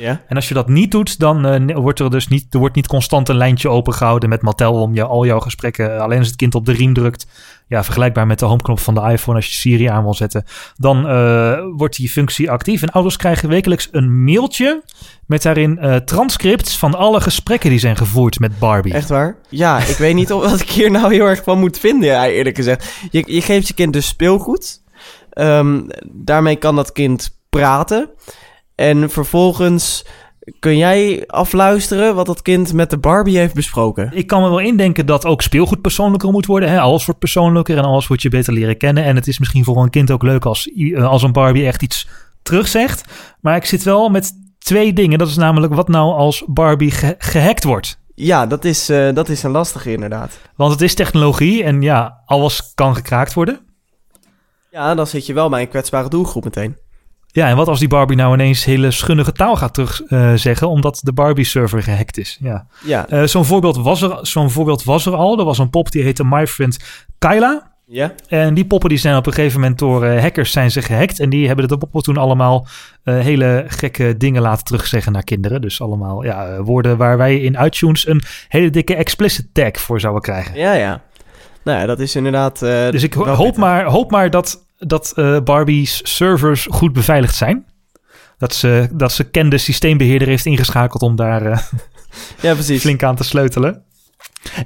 Ja. 0.00 0.22
En 0.28 0.36
als 0.36 0.48
je 0.48 0.54
dat 0.54 0.68
niet 0.68 0.90
doet, 0.90 1.18
dan 1.18 1.46
eh, 1.46 1.76
wordt 1.76 2.00
er 2.00 2.10
dus 2.10 2.28
niet, 2.28 2.54
er 2.54 2.58
wordt 2.58 2.74
niet 2.74 2.86
constant 2.86 3.28
een 3.28 3.36
lijntje 3.36 3.68
opengehouden 3.68 4.28
met 4.28 4.42
Mattel 4.42 4.80
om 4.80 4.94
je, 4.94 5.04
al 5.04 5.26
jouw 5.26 5.40
gesprekken, 5.40 5.94
eh, 5.94 6.00
alleen 6.00 6.18
als 6.18 6.26
het 6.26 6.36
kind 6.36 6.54
op 6.54 6.66
de 6.66 6.72
riem 6.72 6.94
drukt, 6.94 7.26
ja, 7.68 7.84
vergelijkbaar 7.84 8.26
met 8.26 8.38
de 8.38 8.44
homeknop 8.44 8.80
van 8.80 8.94
de 8.94 9.00
iPhone 9.00 9.36
als 9.36 9.46
je 9.46 9.54
Siri 9.54 9.86
aan 9.86 10.02
wil 10.02 10.14
zetten, 10.14 10.44
dan 10.76 11.08
eh, 11.08 11.58
wordt 11.76 11.96
die 11.96 12.10
functie 12.10 12.50
actief. 12.50 12.82
En 12.82 12.90
ouders 12.90 13.16
krijgen 13.16 13.48
wekelijks 13.48 13.88
een 13.90 14.24
mailtje 14.24 14.82
met 15.26 15.42
daarin 15.42 15.78
eh, 15.78 15.96
transcripts 15.96 16.78
van 16.78 16.94
alle 16.94 17.20
gesprekken 17.20 17.70
die 17.70 17.78
zijn 17.78 17.96
gevoerd 17.96 18.38
met 18.38 18.58
Barbie. 18.58 18.92
Echt 18.92 19.08
waar? 19.08 19.36
Ja, 19.48 19.78
ik 19.78 19.96
weet 19.96 20.14
niet 20.14 20.32
of, 20.32 20.50
wat 20.50 20.60
ik 20.60 20.70
hier 20.70 20.90
nou 20.90 21.14
heel 21.14 21.26
erg 21.26 21.42
van 21.42 21.58
moet 21.58 21.78
vinden, 21.78 22.08
ja, 22.08 22.26
eerlijk 22.26 22.56
gezegd. 22.56 22.92
Je, 23.10 23.22
je 23.26 23.42
geeft 23.42 23.68
je 23.68 23.74
kind 23.74 23.92
dus 23.92 24.06
speelgoed. 24.06 24.82
Ehm, 25.30 25.80
daarmee 26.06 26.56
kan 26.56 26.76
dat 26.76 26.92
kind 26.92 27.38
praten. 27.50 28.10
En 28.76 29.10
vervolgens 29.10 30.04
kun 30.58 30.76
jij 30.76 31.24
afluisteren 31.26 32.14
wat 32.14 32.26
dat 32.26 32.42
kind 32.42 32.72
met 32.72 32.90
de 32.90 32.98
Barbie 32.98 33.38
heeft 33.38 33.54
besproken. 33.54 34.10
Ik 34.14 34.26
kan 34.26 34.42
me 34.42 34.48
wel 34.48 34.58
indenken 34.58 35.06
dat 35.06 35.24
ook 35.24 35.42
speelgoed 35.42 35.80
persoonlijker 35.80 36.30
moet 36.30 36.46
worden. 36.46 36.68
Hè? 36.68 36.80
Alles 36.80 37.04
wordt 37.04 37.20
persoonlijker 37.20 37.76
en 37.78 37.84
alles 37.84 38.06
wordt 38.06 38.22
je 38.22 38.28
beter 38.28 38.52
leren 38.52 38.76
kennen. 38.76 39.04
En 39.04 39.16
het 39.16 39.26
is 39.26 39.38
misschien 39.38 39.64
voor 39.64 39.82
een 39.82 39.90
kind 39.90 40.10
ook 40.10 40.22
leuk 40.22 40.44
als, 40.44 40.68
eh, 40.72 41.04
als 41.06 41.22
een 41.22 41.32
Barbie 41.32 41.66
echt 41.66 41.82
iets 41.82 42.08
terugzegt. 42.42 43.04
Maar 43.40 43.56
ik 43.56 43.64
zit 43.64 43.82
wel 43.82 44.08
met 44.08 44.32
twee 44.58 44.92
dingen. 44.92 45.18
Dat 45.18 45.28
is 45.28 45.36
namelijk 45.36 45.74
wat 45.74 45.88
nou 45.88 46.12
als 46.14 46.44
Barbie 46.46 46.90
ge- 46.90 47.14
gehackt 47.18 47.64
wordt. 47.64 47.98
Ja, 48.14 48.46
dat 48.46 48.64
is, 48.64 48.88
eh, 48.88 49.14
dat 49.14 49.28
is 49.28 49.42
een 49.42 49.50
lastige 49.50 49.92
inderdaad. 49.92 50.38
Want 50.56 50.72
het 50.72 50.80
is 50.80 50.94
technologie 50.94 51.62
en 51.64 51.82
ja, 51.82 52.22
alles 52.26 52.72
kan 52.74 52.94
gekraakt 52.94 53.34
worden. 53.34 53.60
Ja, 54.70 54.94
dan 54.94 55.06
zit 55.06 55.26
je 55.26 55.32
wel 55.32 55.48
bij 55.48 55.60
een 55.60 55.68
kwetsbare 55.68 56.08
doelgroep 56.08 56.44
meteen. 56.44 56.76
Ja, 57.36 57.48
en 57.48 57.56
wat 57.56 57.68
als 57.68 57.78
die 57.78 57.88
Barbie 57.88 58.16
nou 58.16 58.34
ineens 58.34 58.64
hele 58.64 58.90
schunnige 58.90 59.32
taal 59.32 59.56
gaat 59.56 59.74
terugzeggen... 59.74 60.68
omdat 60.68 61.00
de 61.02 61.12
Barbie-server 61.12 61.82
gehackt 61.82 62.18
is? 62.18 62.38
Ja. 62.40 62.66
Ja. 62.84 63.08
Eh, 63.08 63.22
zo'n, 63.22 63.44
voorbeeld 63.44 63.76
was 63.76 64.02
er, 64.02 64.18
zo'n 64.22 64.50
voorbeeld 64.50 64.84
was 64.84 65.06
er 65.06 65.14
al. 65.14 65.38
Er 65.38 65.44
was 65.44 65.58
een 65.58 65.70
pop 65.70 65.90
die 65.90 66.02
heette 66.02 66.24
My 66.24 66.46
Friend 66.46 66.76
Kyla. 67.18 67.72
Ja? 67.86 68.12
En 68.28 68.54
die 68.54 68.64
poppen 68.64 68.88
die 68.88 68.98
zijn 68.98 69.16
op 69.16 69.26
een 69.26 69.32
gegeven 69.32 69.60
moment 69.60 69.78
door 69.78 70.04
eh, 70.04 70.20
hackers 70.20 70.50
zijn 70.52 70.70
ze 70.70 70.82
gehackt. 70.82 71.20
En 71.20 71.30
die 71.30 71.46
hebben 71.46 71.68
de 71.68 71.78
poppen 71.78 72.02
toen 72.02 72.16
allemaal 72.16 72.66
eh, 73.02 73.18
hele 73.18 73.64
gekke 73.68 74.16
dingen 74.16 74.42
laten 74.42 74.64
terugzeggen 74.64 75.12
naar 75.12 75.24
kinderen. 75.24 75.60
Dus 75.60 75.80
allemaal 75.80 76.24
ja, 76.24 76.46
eh, 76.46 76.58
woorden 76.60 76.96
waar 76.96 77.16
wij 77.16 77.36
in 77.40 77.56
iTunes 77.64 78.08
een 78.08 78.22
hele 78.48 78.70
dikke 78.70 78.94
explicit 78.94 79.46
tag 79.52 79.76
voor 79.76 80.00
zouden 80.00 80.22
krijgen. 80.22 80.58
Ja, 80.58 80.72
ja. 80.72 81.00
Nou 81.64 81.78
ja, 81.80 81.86
dat 81.86 82.00
is 82.00 82.16
inderdaad... 82.16 82.62
eh, 82.62 82.90
Dus 82.90 83.02
ik 83.02 83.14
ho- 83.14 83.26
hoop 83.26 83.56
maar, 83.56 83.84
hoop 83.84 84.10
maar 84.10 84.30
dat, 84.30 84.65
dat 84.78 85.12
eh, 85.16 85.40
Barbie's 85.40 86.00
servers 86.02 86.66
goed 86.70 86.92
beveiligd 86.92 87.34
zijn. 87.34 87.66
Dat 88.38 88.54
ze, 88.54 88.88
dat 88.92 89.12
ze 89.12 89.30
kende 89.30 89.58
systeembeheerder 89.58 90.28
heeft 90.28 90.46
ingeschakeld 90.46 91.02
om 91.02 91.16
daar 91.16 91.46
eh, 91.46 91.58
Ja, 92.42 92.52
precies. 92.52 92.80
flink 92.80 93.02
aan 93.02 93.16
te 93.16 93.24
sleutelen. 93.24 93.82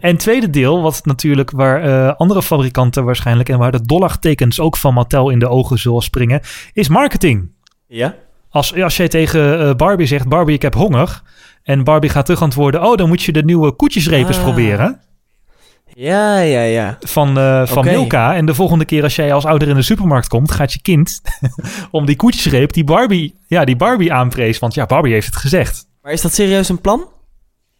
En 0.01 0.17
tweede 0.17 0.51
deel, 0.51 0.83
wat 0.83 1.05
natuurlijk 1.05 1.51
waar 1.51 1.83
eh, 1.83 2.15
andere 2.17 2.43
fabrikanten 2.43 3.05
waarschijnlijk 3.05 3.49
en 3.49 3.59
waar 3.59 3.73
de 3.73 3.83
dollartekens 3.83 4.61
ook 4.61 4.77
van 4.77 4.95
Mattel 4.95 5.31
in 5.31 5.39
de 5.39 5.49
ogen 5.49 5.79
zullen 5.79 6.03
springen, 6.03 6.41
is 6.73 6.89
marketing. 6.89 7.51
Ja? 7.87 8.15
Als, 8.51 8.75
als 8.75 8.97
jij 8.97 9.09
tegen 9.09 9.77
Barbie 9.77 10.07
zegt, 10.07 10.29
Barbie 10.29 10.55
ik 10.55 10.63
heb 10.63 10.75
honger, 10.75 11.23
en 11.63 11.85
Barbie 11.85 12.11
gaat 12.11 12.25
terug 12.25 12.43
antwoorden, 12.43 12.83
oh 12.83 12.97
dan 12.97 13.09
moet 13.09 13.23
je 13.23 13.33
de 13.33 13.45
nieuwe 13.45 13.73
koetjesrepers 13.73 14.37
Ah. 14.37 14.43
proberen 14.43 15.01
Ja, 15.95 16.39
ja, 16.39 16.63
ja. 16.63 16.99
van, 17.01 17.39
eh, 17.39 17.67
van. 17.67 17.85
Milka. 17.85 18.35
En 18.35 18.47
de 18.47 18.55
volgende 18.55 18.85
keer 18.85 19.03
als 19.03 19.17
jij 19.17 19.33
als 19.33 19.45
ouder 19.45 19.69
in 19.69 19.75
de 19.75 19.83
supermarkt 19.83 20.29
komt, 20.29 20.51
gaat 20.51 20.73
je 20.73 20.83
kind 20.83 21.21
om 21.91 22.07
die 22.07 22.17
koetjesreep 22.17 22.73
die 22.73 22.85
Barbie, 22.85 23.35
ja, 23.47 23.65
die 23.65 23.77
Barbie 23.77 24.13
aanprees. 24.13 24.59
Want 24.59 24.75
ja, 24.75 24.87
Barbie 24.87 25.13
heeft 25.13 25.27
het 25.27 25.37
gezegd. 25.37 25.87
Maar 26.03 26.13
is 26.13 26.21
dat 26.21 26.35
serieus 26.35 26.69
een 26.69 26.81
plan? 26.81 27.09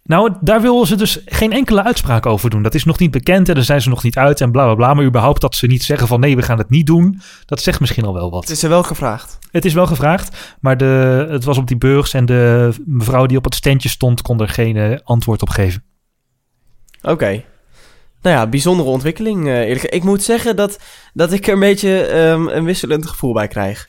Nou, 0.03 0.33
daar 0.41 0.61
willen 0.61 0.87
ze 0.87 0.97
dus 0.97 1.21
geen 1.25 1.53
enkele 1.53 1.85
uitspraak 1.85 2.27
over 2.27 2.51
doen. 2.51 2.63
Dat 2.63 2.75
is 2.75 2.85
nog 2.85 2.99
niet 2.99 3.11
bekend 3.11 3.49
en 3.49 3.55
daar 3.55 3.65
zijn 3.65 3.83
ze 3.83 3.89
nog 3.89 4.03
niet 4.03 4.17
uit 4.17 4.41
en 4.41 4.51
bla 4.51 4.65
bla 4.65 4.75
bla. 4.75 4.95
Maar 4.95 5.05
überhaupt 5.05 5.41
dat 5.41 5.55
ze 5.55 5.67
niet 5.67 5.83
zeggen 5.83 6.09
van 6.09 6.21
nee, 6.21 6.37
we 6.37 6.43
gaan 6.43 6.59
het 6.59 6.71
niet 6.71 6.87
doen, 6.87 7.21
dat 7.47 7.61
zegt 7.61 7.81
misschien 7.81 8.05
al 8.05 8.15
wel 8.15 8.31
wat. 8.31 8.43
Het 8.43 8.51
is 8.51 8.63
er 8.63 8.69
wel 8.69 8.83
gevraagd. 8.83 9.39
Het 9.51 9.65
is 9.65 9.73
wel 9.73 9.87
gevraagd, 9.87 10.57
maar 10.61 10.77
de, 10.77 11.27
het 11.31 11.45
was 11.45 11.59
op 11.59 11.67
die 11.67 11.77
beurs 11.77 12.15
en 12.15 12.27
de 12.27 12.73
mevrouw 12.85 13.27
die 13.27 13.37
op 13.37 13.45
het 13.45 13.55
standje 13.55 13.89
stond 13.89 14.23
kon 14.23 14.41
er 14.41 14.49
geen 14.49 14.77
eh, 14.77 14.99
antwoord 15.05 15.43
op 15.43 15.49
geven. 15.49 15.83
Oké. 17.03 17.45
Nou 18.23 18.37
ja, 18.37 18.47
bijzondere 18.47 18.89
ontwikkeling. 18.89 19.47
eh, 19.47 19.61
eerlijk. 19.61 19.85
Ik 19.85 20.03
moet 20.03 20.23
zeggen 20.23 20.57
dat, 20.57 20.79
dat 21.13 21.33
ik 21.33 21.47
er 21.47 21.53
een 21.53 21.61
beetje 21.61 22.03
ehm, 22.03 22.49
een 22.49 22.65
wisselend 22.65 23.07
gevoel 23.07 23.33
bij 23.33 23.49
krijg. 23.49 23.89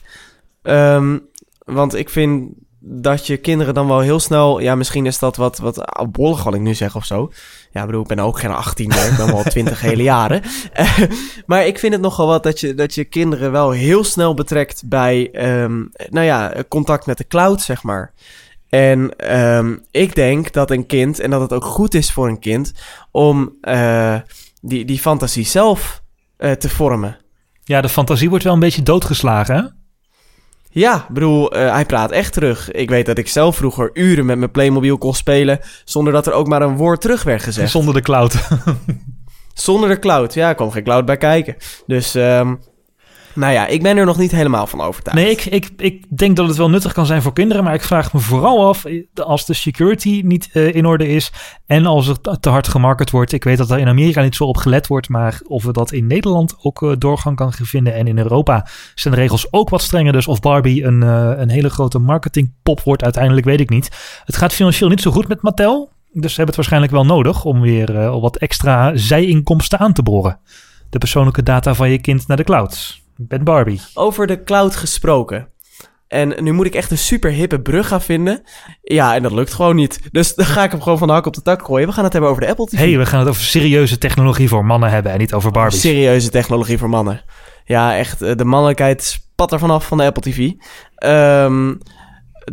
Ehm, 0.61 1.17
want 1.65 1.95
ik 1.95 2.09
vind 2.09 2.49
dat 2.83 3.27
je 3.27 3.37
kinderen 3.37 3.73
dan 3.73 3.87
wel 3.87 3.99
heel 3.99 4.19
snel... 4.19 4.59
Ja, 4.59 4.75
misschien 4.75 5.05
is 5.05 5.19
dat 5.19 5.35
wat, 5.35 5.57
wat 5.57 5.85
oudbollig 5.85 6.43
wat 6.43 6.53
ik 6.53 6.61
nu 6.61 6.73
zeg 6.73 6.95
of 6.95 7.05
zo. 7.05 7.31
Ja, 7.71 7.79
ik 7.79 7.85
bedoel, 7.85 8.01
ik 8.01 8.07
ben 8.07 8.19
ook 8.19 8.39
geen 8.39 8.51
18 8.51 8.87
meer. 8.87 9.11
Ik 9.11 9.17
ben 9.17 9.25
wel 9.27 9.43
20 9.53 9.81
hele 9.81 10.03
jaren. 10.03 10.41
Eh, 10.73 10.99
maar 11.45 11.65
ik 11.65 11.79
vind 11.79 11.93
het 11.93 12.01
nogal 12.01 12.27
wat 12.27 12.43
dat 12.43 12.59
je, 12.59 12.73
dat 12.73 12.93
je 12.95 13.03
kinderen 13.03 13.51
wel 13.51 13.71
heel 13.71 14.03
snel 14.03 14.33
betrekt 14.33 14.83
bij... 14.85 15.29
ehm, 15.31 15.83
nou 16.09 16.25
ja, 16.25 16.53
contact 16.67 17.05
met 17.05 17.17
de 17.17 17.27
cloud, 17.27 17.61
zeg 17.61 17.83
maar. 17.83 18.13
En 18.71 19.15
ehm, 19.15 19.75
ik 19.91 20.15
denk 20.15 20.51
dat 20.51 20.71
een 20.71 20.85
kind, 20.85 21.19
en 21.19 21.29
dat 21.29 21.41
het 21.41 21.53
ook 21.53 21.65
goed 21.65 21.93
is 21.93 22.11
voor 22.11 22.27
een 22.27 22.39
kind, 22.39 22.73
om 23.11 23.57
eh, 23.61 24.15
die, 24.61 24.85
die 24.85 24.99
fantasie 24.99 25.45
zelf 25.45 26.01
eh, 26.37 26.51
te 26.51 26.69
vormen. 26.69 27.17
Ja, 27.63 27.81
de 27.81 27.89
fantasie 27.89 28.29
wordt 28.29 28.43
wel 28.43 28.53
een 28.53 28.59
beetje 28.59 28.83
doodgeslagen, 28.83 29.55
hè? 29.55 29.61
Ja, 30.69 30.95
ik 30.95 31.13
bedoel, 31.13 31.51
eh, 31.51 31.71
hij 31.73 31.85
praat 31.85 32.11
echt 32.11 32.33
terug. 32.33 32.71
Ik 32.71 32.89
weet 32.89 33.05
dat 33.05 33.17
ik 33.17 33.27
zelf 33.27 33.55
vroeger 33.55 33.89
uren 33.93 34.25
met 34.25 34.37
mijn 34.37 34.51
Playmobil 34.51 34.97
kon 34.97 35.13
spelen, 35.13 35.59
zonder 35.85 36.13
dat 36.13 36.27
er 36.27 36.33
ook 36.33 36.47
maar 36.47 36.61
een 36.61 36.77
woord 36.77 37.01
terug 37.01 37.23
werd 37.23 37.43
gezegd. 37.43 37.71
Zonder 37.71 37.93
de 37.93 38.01
cloud. 38.01 38.35
Zonder 39.53 39.89
de 39.89 39.99
cloud. 39.99 40.33
Ja, 40.33 40.49
er 40.49 40.55
kwam 40.55 40.71
geen 40.71 40.83
cloud 40.83 41.05
bij 41.05 41.17
kijken. 41.17 41.55
Dus, 41.85 42.15
ehm, 42.15 42.55
nou 43.33 43.53
ja, 43.53 43.67
ik 43.67 43.83
ben 43.83 43.97
er 43.97 44.05
nog 44.05 44.17
niet 44.17 44.31
helemaal 44.31 44.67
van 44.67 44.81
overtuigd. 44.81 45.19
Nee, 45.19 45.31
ik, 45.31 45.45
ik, 45.45 45.69
ik 45.77 46.17
denk 46.17 46.35
dat 46.35 46.47
het 46.47 46.57
wel 46.57 46.69
nuttig 46.69 46.93
kan 46.93 47.05
zijn 47.05 47.21
voor 47.21 47.33
kinderen, 47.33 47.63
maar 47.63 47.73
ik 47.73 47.83
vraag 47.83 48.13
me 48.13 48.19
vooral 48.19 48.67
af 48.67 48.85
eh, 48.85 49.03
als 49.13 49.45
de 49.45 49.53
security 49.53 50.21
niet 50.25 50.49
eh, 50.53 50.75
in 50.75 50.85
orde 50.85 51.07
is 51.07 51.31
en 51.65 51.85
als 51.85 52.07
het 52.07 52.37
te 52.39 52.49
hard 52.49 52.67
gemarket 52.67 53.11
wordt. 53.11 53.31
Ik 53.31 53.43
weet 53.43 53.57
dat 53.57 53.71
er 53.71 53.79
in 53.79 53.87
Amerika 53.87 54.21
niet 54.21 54.35
zo 54.35 54.43
op 54.43 54.57
gelet 54.57 54.87
wordt, 54.87 55.09
maar 55.09 55.41
of 55.47 55.63
we 55.63 55.71
dat 55.71 55.91
in 55.91 56.07
Nederland 56.07 56.55
ook 56.61 56.83
eh, 56.83 56.91
doorgang 56.97 57.35
kan 57.35 57.53
vinden 57.53 57.93
en 57.93 58.07
in 58.07 58.17
Europa 58.17 58.67
zijn 58.95 59.13
de 59.13 59.19
regels 59.19 59.53
ook 59.53 59.69
wat 59.69 59.81
strenger. 59.81 60.13
Dus 60.13 60.27
of 60.27 60.39
Barbie 60.39 60.83
een, 60.83 61.01
een 61.01 61.49
hele 61.49 61.69
grote 61.69 61.99
marketingpop 61.99 62.81
wordt 62.81 63.03
uiteindelijk, 63.03 63.45
weet 63.45 63.59
ik 63.59 63.69
niet. 63.69 64.21
Het 64.25 64.37
gaat 64.37 64.53
financieel 64.53 64.89
niet 64.89 65.01
zo 65.01 65.11
goed 65.11 65.27
met 65.27 65.41
Mattel, 65.41 65.89
dus 66.11 66.33
ze 66.33 66.41
hebben 66.41 66.45
het 66.45 66.55
waarschijnlijk 66.55 66.91
wel 66.91 67.05
nodig 67.05 67.43
om 67.43 67.61
weer 67.61 68.19
wat 68.19 68.37
extra 68.37 68.91
zijinkomsten 68.95 69.79
aan 69.79 69.93
te 69.93 70.03
boren. 70.03 70.39
De 70.89 70.97
persoonlijke 70.97 71.43
data 71.43 71.73
van 71.73 71.89
je 71.89 71.97
kind 71.97 72.27
naar 72.27 72.37
de 72.37 72.43
cloud. 72.43 73.00
Ben 73.27 73.43
Barbie. 73.43 73.81
Over 73.93 74.27
de 74.27 74.43
cloud 74.43 74.75
gesproken. 74.75 75.47
En 76.07 76.43
nu 76.43 76.51
moet 76.51 76.65
ik 76.65 76.75
echt 76.75 76.91
een 76.91 76.97
super 76.97 77.31
hippe 77.31 77.61
brug 77.61 77.87
gaan 77.87 78.01
vinden. 78.01 78.41
Ja, 78.81 79.15
en 79.15 79.23
dat 79.23 79.31
lukt 79.31 79.53
gewoon 79.53 79.75
niet. 79.75 79.99
Dus 80.11 80.35
dan 80.35 80.45
ga 80.45 80.63
ik 80.63 80.71
hem 80.71 80.81
gewoon 80.81 80.97
van 80.97 81.07
de 81.07 81.13
hak 81.13 81.25
op 81.25 81.33
de 81.33 81.41
tak 81.41 81.65
gooien. 81.65 81.87
We 81.87 81.93
gaan 81.93 82.03
het 82.03 82.13
hebben 82.13 82.29
over 82.31 82.43
de 82.43 82.49
Apple 82.49 82.65
TV. 82.65 82.77
hey, 82.77 82.97
we 82.97 83.05
gaan 83.05 83.19
het 83.19 83.29
over 83.29 83.41
serieuze 83.41 83.97
technologie 83.97 84.47
voor 84.49 84.65
mannen 84.65 84.89
hebben 84.89 85.11
en 85.11 85.17
niet 85.17 85.33
over 85.33 85.51
Barbies. 85.51 85.81
Serieuze 85.81 86.29
technologie 86.29 86.77
voor 86.77 86.89
mannen. 86.89 87.21
Ja, 87.65 87.97
echt. 87.97 88.21
eh, 88.21 88.35
De 88.35 88.45
mannelijkheid 88.45 89.03
spat 89.03 89.51
er 89.51 89.59
vanaf 89.59 89.87
van 89.87 89.97
de 89.97 90.03
Apple 90.03 90.31
TV. 90.31 90.51
Ehm, 90.95 91.73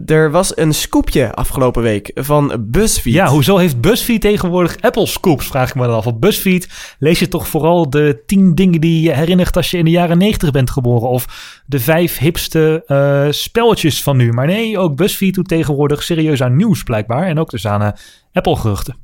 er 0.07 0.31
was 0.31 0.57
een 0.57 0.75
scoopje 0.75 1.35
afgelopen 1.35 1.83
week 1.83 2.11
van 2.15 2.67
BuzzFeed. 2.71 3.13
Ja, 3.13 3.27
hoezo 3.27 3.57
heeft 3.57 3.81
BuzzFeed 3.81 4.21
tegenwoordig 4.21 4.81
Apple 4.81 5.07
Scoops, 5.07 5.47
vraag 5.47 5.69
ik 5.69 5.75
me 5.75 5.87
dan 5.87 5.95
af. 5.95 6.07
Op 6.07 6.21
BuzzFeed 6.21 6.69
lees 6.99 7.19
je 7.19 7.29
toch 7.29 7.49
vooral 7.49 7.91
de 7.91 8.23
tien 8.27 8.55
dingen 8.55 8.81
die 8.81 9.03
je 9.03 9.15
herinnert 9.15 9.57
als 9.57 9.71
je 9.71 9.79
in 9.79 9.85
de 9.85 9.91
jaren 9.91 10.19
negentig 10.19 10.51
bent 10.51 10.71
geboren. 10.71 11.09
Of 11.09 11.63
de 11.67 11.81
vijf 11.81 12.19
hipste 12.19 12.83
eh, 12.87 13.27
spelletjes 13.31 14.03
van 14.03 14.17
nu. 14.17 14.33
Maar 14.33 14.47
nee, 14.47 14.79
ook 14.79 14.97
BuzzFeed 14.97 15.35
doet 15.35 15.49
tegenwoordig 15.49 16.03
serieus 16.03 16.43
aan 16.43 16.57
nieuws 16.57 16.83
blijkbaar. 16.83 17.27
En 17.27 17.39
ook 17.39 17.51
dus 17.51 17.67
aan 17.67 17.83
eh, 17.83 17.89
Apple-geruchten. 18.33 18.97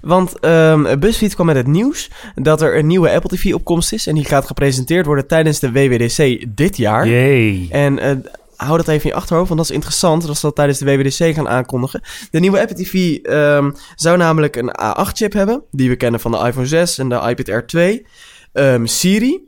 Want 0.00 0.38
ehm 0.40 0.98
BuzzFeed 0.98 1.34
kwam 1.34 1.46
met 1.46 1.56
het 1.56 1.66
nieuws 1.66 2.10
dat 2.34 2.62
er 2.62 2.78
een 2.78 2.86
nieuwe 2.86 3.10
Apple 3.10 3.36
TV 3.36 3.54
opkomst 3.54 3.92
is. 3.92 4.06
En 4.06 4.14
die 4.14 4.24
gaat 4.24 4.46
gepresenteerd 4.46 5.06
worden 5.06 5.26
tijdens 5.26 5.58
de 5.58 5.72
WWDC 5.72 6.46
dit 6.48 6.76
jaar. 6.76 7.08
Yay. 7.08 7.68
En 7.70 7.98
eh, 7.98 8.16
hou 8.66 8.76
dat 8.76 8.88
even 8.88 9.02
in 9.04 9.10
je 9.10 9.14
achterhoofd, 9.16 9.48
want 9.48 9.60
dat 9.60 9.68
is 9.68 9.74
interessant 9.74 10.26
dat 10.26 10.36
ze 10.36 10.46
dat 10.46 10.54
tijdens 10.54 10.78
de 10.78 10.84
WWDC 10.84 11.34
gaan 11.34 11.48
aankondigen. 11.48 12.00
De 12.30 12.40
nieuwe 12.40 12.60
Apple 12.60 12.76
TV 12.76 13.16
ehm, 13.16 13.70
zou 13.94 14.16
namelijk 14.16 14.56
een 14.56 14.70
A8-chip 14.82 15.32
hebben, 15.32 15.62
die 15.70 15.88
we 15.88 15.96
kennen 15.96 16.20
van 16.20 16.30
de 16.30 16.38
iPhone 16.38 16.66
6 16.66 16.98
en 16.98 17.08
de 17.08 17.14
iPad 17.28 17.48
Air 17.48 17.66
2. 17.66 18.06
ehm, 18.52 18.86
Siri 18.86 19.46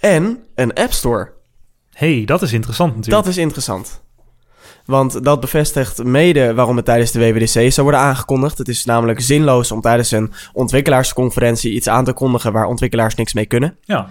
en 0.00 0.38
een 0.54 0.74
App 0.74 0.92
Store. 0.92 1.32
hey, 1.92 2.22
dat 2.24 2.42
is 2.42 2.52
interessant 2.52 2.96
natuurlijk. 2.96 3.24
Dat 3.24 3.32
is 3.34 3.40
interessant. 3.40 4.00
Want 4.84 5.24
dat 5.24 5.40
bevestigt 5.40 6.04
mede 6.04 6.54
waarom 6.54 6.76
het 6.76 6.84
tijdens 6.84 7.10
de 7.10 7.18
WWDC 7.18 7.72
zou 7.72 7.82
worden 7.82 8.00
aangekondigd. 8.00 8.58
Het 8.58 8.68
is 8.68 8.84
namelijk 8.84 9.20
zinloos 9.20 9.72
om 9.72 9.80
tijdens 9.80 10.10
een 10.10 10.32
ontwikkelaarsconferentie 10.52 11.72
iets 11.72 11.88
aan 11.88 12.04
te 12.04 12.12
kondigen 12.12 12.52
waar 12.52 12.66
ontwikkelaars 12.66 13.14
niks 13.14 13.32
mee 13.32 13.46
kunnen. 13.46 13.76
Ja. 13.84 14.10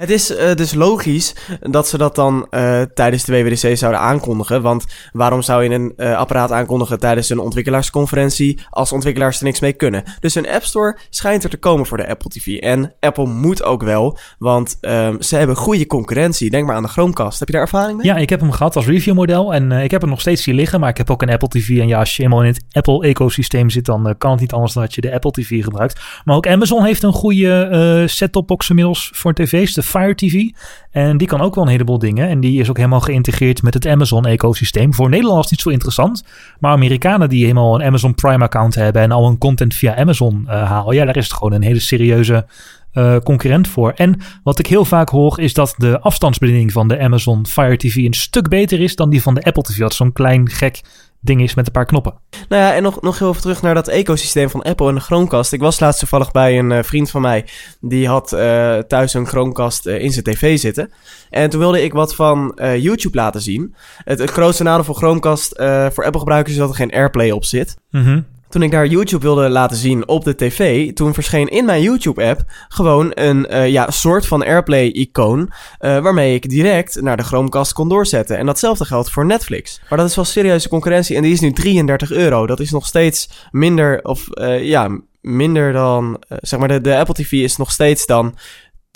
Het 0.00 0.10
is 0.10 0.34
eh, 0.34 0.54
dus 0.54 0.74
logisch 0.74 1.34
dat 1.60 1.88
ze 1.88 1.98
dat 1.98 2.14
dan 2.14 2.46
eh, 2.50 2.82
tijdens 2.82 3.24
de 3.24 3.32
WWDC 3.32 3.76
zouden 3.76 4.00
aankondigen. 4.00 4.62
Want 4.62 4.86
waarom 5.12 5.42
zou 5.42 5.64
je 5.64 5.70
een 5.70 5.92
eh, 5.96 6.16
apparaat 6.16 6.52
aankondigen 6.52 6.98
tijdens 6.98 7.28
een 7.28 7.38
ontwikkelaarsconferentie 7.38 8.58
als 8.70 8.92
ontwikkelaars 8.92 9.38
er 9.38 9.44
niks 9.44 9.60
mee 9.60 9.72
kunnen? 9.72 10.04
Dus 10.20 10.34
een 10.34 10.48
App 10.48 10.64
Store 10.64 10.98
schijnt 11.10 11.44
er 11.44 11.50
te 11.50 11.56
komen 11.56 11.86
voor 11.86 11.96
de 11.96 12.08
Apple 12.08 12.30
TV. 12.30 12.58
En 12.58 12.94
Apple 13.00 13.26
moet 13.26 13.62
ook 13.62 13.82
wel, 13.82 14.18
want 14.38 14.78
ehm, 14.80 15.20
ze 15.20 15.36
hebben 15.36 15.56
goede 15.56 15.86
concurrentie. 15.86 16.50
Denk 16.50 16.66
maar 16.66 16.76
aan 16.76 16.82
de 16.82 16.88
Chromecast. 16.88 17.38
Heb 17.38 17.48
je 17.48 17.54
daar 17.54 17.62
ervaring 17.62 17.96
mee? 17.96 18.06
Ja, 18.06 18.16
ik 18.16 18.30
heb 18.30 18.40
hem 18.40 18.52
gehad 18.52 18.76
als 18.76 18.86
reviewmodel 18.86 19.54
en 19.54 19.72
ik 19.72 19.90
heb 19.90 20.00
hem 20.00 20.10
nog 20.10 20.20
steeds 20.20 20.44
hier 20.44 20.54
liggen, 20.54 20.80
maar 20.80 20.90
ik 20.90 20.96
heb 20.96 21.10
ook 21.10 21.22
een 21.22 21.30
Apple 21.30 21.48
TV. 21.48 21.68
En 21.68 21.88
ja, 21.88 21.98
als 21.98 22.16
je 22.16 22.22
eenmaal 22.22 22.42
in 22.42 22.52
het 22.52 22.64
Apple-ecosysteem 22.72 23.70
zit, 23.70 23.84
dan 23.84 24.14
kan 24.18 24.30
het 24.30 24.40
niet 24.40 24.52
anders 24.52 24.72
dan 24.72 24.82
dat 24.82 24.94
je 24.94 25.00
de 25.00 25.12
Apple 25.12 25.30
TV 25.30 25.64
gebruikt. 25.64 26.00
Maar 26.24 26.36
ook 26.36 26.46
Amazon 26.46 26.84
heeft 26.84 27.02
een 27.02 27.12
goede 27.12 27.62
eh 27.62 28.08
set-top 28.08 28.46
box 28.46 28.68
inmiddels 28.68 29.10
voor 29.14 29.34
tv's, 29.34 29.74
de 29.74 29.82
Fire 29.90 30.14
TV. 30.14 30.48
En 30.90 31.16
die 31.16 31.26
kan 31.26 31.40
ook 31.40 31.54
wel 31.54 31.64
een 31.64 31.70
heleboel 31.70 31.98
dingen. 31.98 32.28
En 32.28 32.40
die 32.40 32.60
is 32.60 32.70
ook 32.70 32.76
helemaal 32.76 33.00
geïntegreerd 33.00 33.62
met 33.62 33.74
het 33.74 33.86
Amazon-ecosysteem. 33.86 34.94
Voor 34.94 35.08
Nederlanders 35.08 35.50
niet 35.50 35.60
zo 35.60 35.68
interessant, 35.68 36.24
maar 36.58 36.72
Amerikanen 36.72 37.28
die 37.28 37.42
helemaal 37.42 37.74
een 37.74 37.86
Amazon 37.86 38.14
Prime-account 38.14 38.74
hebben 38.74 39.02
en 39.02 39.12
al 39.12 39.26
hun 39.26 39.38
content 39.38 39.74
via 39.74 39.96
Amazon 39.96 40.44
eh, 40.48 40.62
halen, 40.70 40.94
ja, 40.94 41.04
daar 41.04 41.16
is 41.16 41.24
het 41.24 41.32
gewoon 41.32 41.52
een 41.52 41.62
hele 41.62 41.80
serieuze 41.80 42.46
eh, 42.92 43.16
concurrent 43.16 43.68
voor. 43.68 43.92
En 43.92 44.20
wat 44.42 44.58
ik 44.58 44.66
heel 44.66 44.84
vaak 44.84 45.08
hoor 45.08 45.40
is 45.40 45.54
dat 45.54 45.74
de 45.76 46.00
afstandsbediening 46.00 46.72
van 46.72 46.88
de 46.88 46.98
Amazon 46.98 47.46
Fire 47.46 47.76
TV 47.76 47.96
een 47.96 48.12
stuk 48.12 48.48
beter 48.48 48.80
is 48.80 48.96
dan 48.96 49.10
die 49.10 49.22
van 49.22 49.34
de 49.34 49.42
Apple 49.42 49.62
TV. 49.62 49.78
Dat 49.78 49.94
zo'n 49.94 50.12
klein 50.12 50.48
gek 50.48 50.80
ding 51.20 51.42
is 51.42 51.54
met 51.54 51.66
een 51.66 51.72
paar 51.72 51.86
knoppen. 51.86 52.14
Nou 52.48 52.62
ja, 52.62 52.74
en 52.74 52.82
nog, 52.82 53.00
nog 53.00 53.18
heel 53.18 53.28
even 53.28 53.40
terug 53.40 53.62
naar 53.62 53.74
dat 53.74 53.88
ecosysteem 53.88 54.50
van 54.50 54.62
Apple 54.62 54.88
en 54.88 54.94
de 54.94 55.00
Chromecast. 55.00 55.52
Ik 55.52 55.60
was 55.60 55.80
laatst 55.80 55.98
toevallig 55.98 56.30
bij 56.30 56.58
een 56.58 56.72
eh, 56.72 56.82
vriend 56.82 57.10
van 57.10 57.20
mij. 57.20 57.46
Die 57.80 58.08
had 58.08 58.32
eh, 58.32 58.78
thuis 58.78 59.14
een 59.14 59.26
Chromecast 59.26 59.86
eh, 59.86 60.02
in 60.02 60.12
zijn 60.12 60.24
tv 60.24 60.58
zitten. 60.58 60.90
En 61.30 61.50
toen 61.50 61.60
wilde 61.60 61.82
ik 61.82 61.92
wat 61.92 62.14
van 62.14 62.58
YouTube 62.78 63.16
laten 63.16 63.40
zien. 63.40 63.74
Het, 64.04 64.18
het 64.18 64.30
grootste 64.30 64.62
nadeel 64.62 64.84
van 64.84 64.94
Chromecast 64.94 65.54
voor 65.92 66.04
Apple 66.04 66.18
gebruikers 66.18 66.54
is 66.54 66.60
dat 66.60 66.68
er 66.68 66.74
geen 66.74 66.92
AirPlay 66.92 67.30
op 67.30 67.44
zit. 67.44 67.76
Mhm. 67.90 68.20
Toen 68.50 68.62
ik 68.62 68.70
daar 68.70 68.86
YouTube 68.86 69.22
wilde 69.22 69.48
laten 69.48 69.76
zien 69.76 70.08
op 70.08 70.24
de 70.24 70.34
tv, 70.34 70.92
toen 70.92 71.14
verscheen 71.14 71.48
in 71.48 71.64
mijn 71.64 71.82
YouTube-app 71.82 72.40
gewoon 72.68 73.10
een 73.14 73.46
eh, 73.46 73.68
ja, 73.68 73.90
soort 73.90 74.26
van 74.26 74.44
AirPlay-icoon. 74.44 75.50
eh, 75.78 75.98
waarmee 75.98 76.34
ik 76.34 76.48
direct 76.48 77.00
naar 77.00 77.16
de 77.16 77.22
Chromecast 77.22 77.72
kon 77.72 77.88
doorzetten. 77.88 78.38
En 78.38 78.46
datzelfde 78.46 78.84
geldt 78.84 79.10
voor 79.10 79.26
Netflix. 79.26 79.80
Maar 79.88 79.98
dat 79.98 80.08
is 80.08 80.16
wel 80.16 80.24
serieuze 80.24 80.68
concurrentie 80.68 81.16
en 81.16 81.22
die 81.22 81.32
is 81.32 81.40
nu 81.40 81.52
33 81.52 82.10
euro. 82.10 82.46
Dat 82.46 82.60
is 82.60 82.70
nog 82.70 82.86
steeds 82.86 83.30
minder, 83.50 84.04
of 84.04 84.28
eh, 84.28 84.64
ja, 84.64 85.00
minder 85.20 85.72
dan. 85.72 86.22
zeg 86.28 86.58
maar, 86.58 86.68
de, 86.68 86.80
de 86.80 86.96
Apple 86.96 87.14
TV 87.14 87.32
is 87.32 87.56
nog 87.56 87.70
steeds 87.70 88.06
dan 88.06 88.34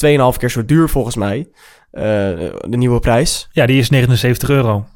2,5 0.06 0.38
keer 0.38 0.50
zo 0.50 0.64
duur 0.64 0.88
volgens 0.88 1.16
mij. 1.16 1.48
de 1.90 2.52
nieuwe 2.76 3.00
prijs. 3.00 3.48
Ja, 3.52 3.66
die 3.66 3.78
is 3.78 3.90
79 3.90 4.48
euro. 4.48 4.86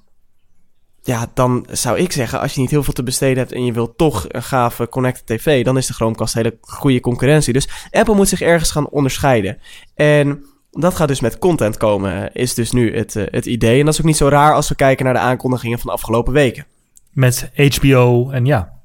Ja, 1.02 1.30
dan 1.34 1.66
zou 1.70 1.98
ik 1.98 2.12
zeggen, 2.12 2.40
als 2.40 2.54
je 2.54 2.60
niet 2.60 2.70
heel 2.70 2.82
veel 2.82 2.92
te 2.92 3.02
besteden 3.02 3.38
hebt 3.38 3.52
en 3.52 3.64
je 3.64 3.72
wilt 3.72 3.98
toch 3.98 4.24
een 4.28 4.42
gave 4.42 4.88
connected 4.88 5.26
tv, 5.26 5.64
dan 5.64 5.76
is 5.76 5.86
de 5.86 5.94
Chromecast 5.94 6.34
een 6.34 6.42
hele 6.42 6.58
goede 6.60 7.00
concurrentie. 7.00 7.52
Dus 7.52 7.68
Apple 7.90 8.14
moet 8.14 8.28
zich 8.28 8.40
ergens 8.40 8.70
gaan 8.70 8.88
onderscheiden. 8.88 9.58
En 9.94 10.44
dat 10.70 10.94
gaat 10.94 11.08
dus 11.08 11.20
met 11.20 11.38
content 11.38 11.76
komen, 11.76 12.32
is 12.32 12.54
dus 12.54 12.72
nu 12.72 12.96
het, 12.96 13.16
eh, 13.16 13.24
het 13.30 13.46
idee. 13.46 13.78
En 13.78 13.84
dat 13.84 13.94
is 13.94 14.00
ook 14.00 14.06
niet 14.06 14.16
zo 14.16 14.28
raar 14.28 14.54
als 14.54 14.68
we 14.68 14.74
kijken 14.74 15.04
naar 15.04 15.14
de 15.14 15.20
aankondigingen 15.20 15.78
van 15.78 15.86
de 15.86 15.92
afgelopen 15.92 16.32
weken. 16.32 16.66
Met 17.12 17.50
HBO 17.54 18.30
en 18.30 18.44
ja. 18.44 18.77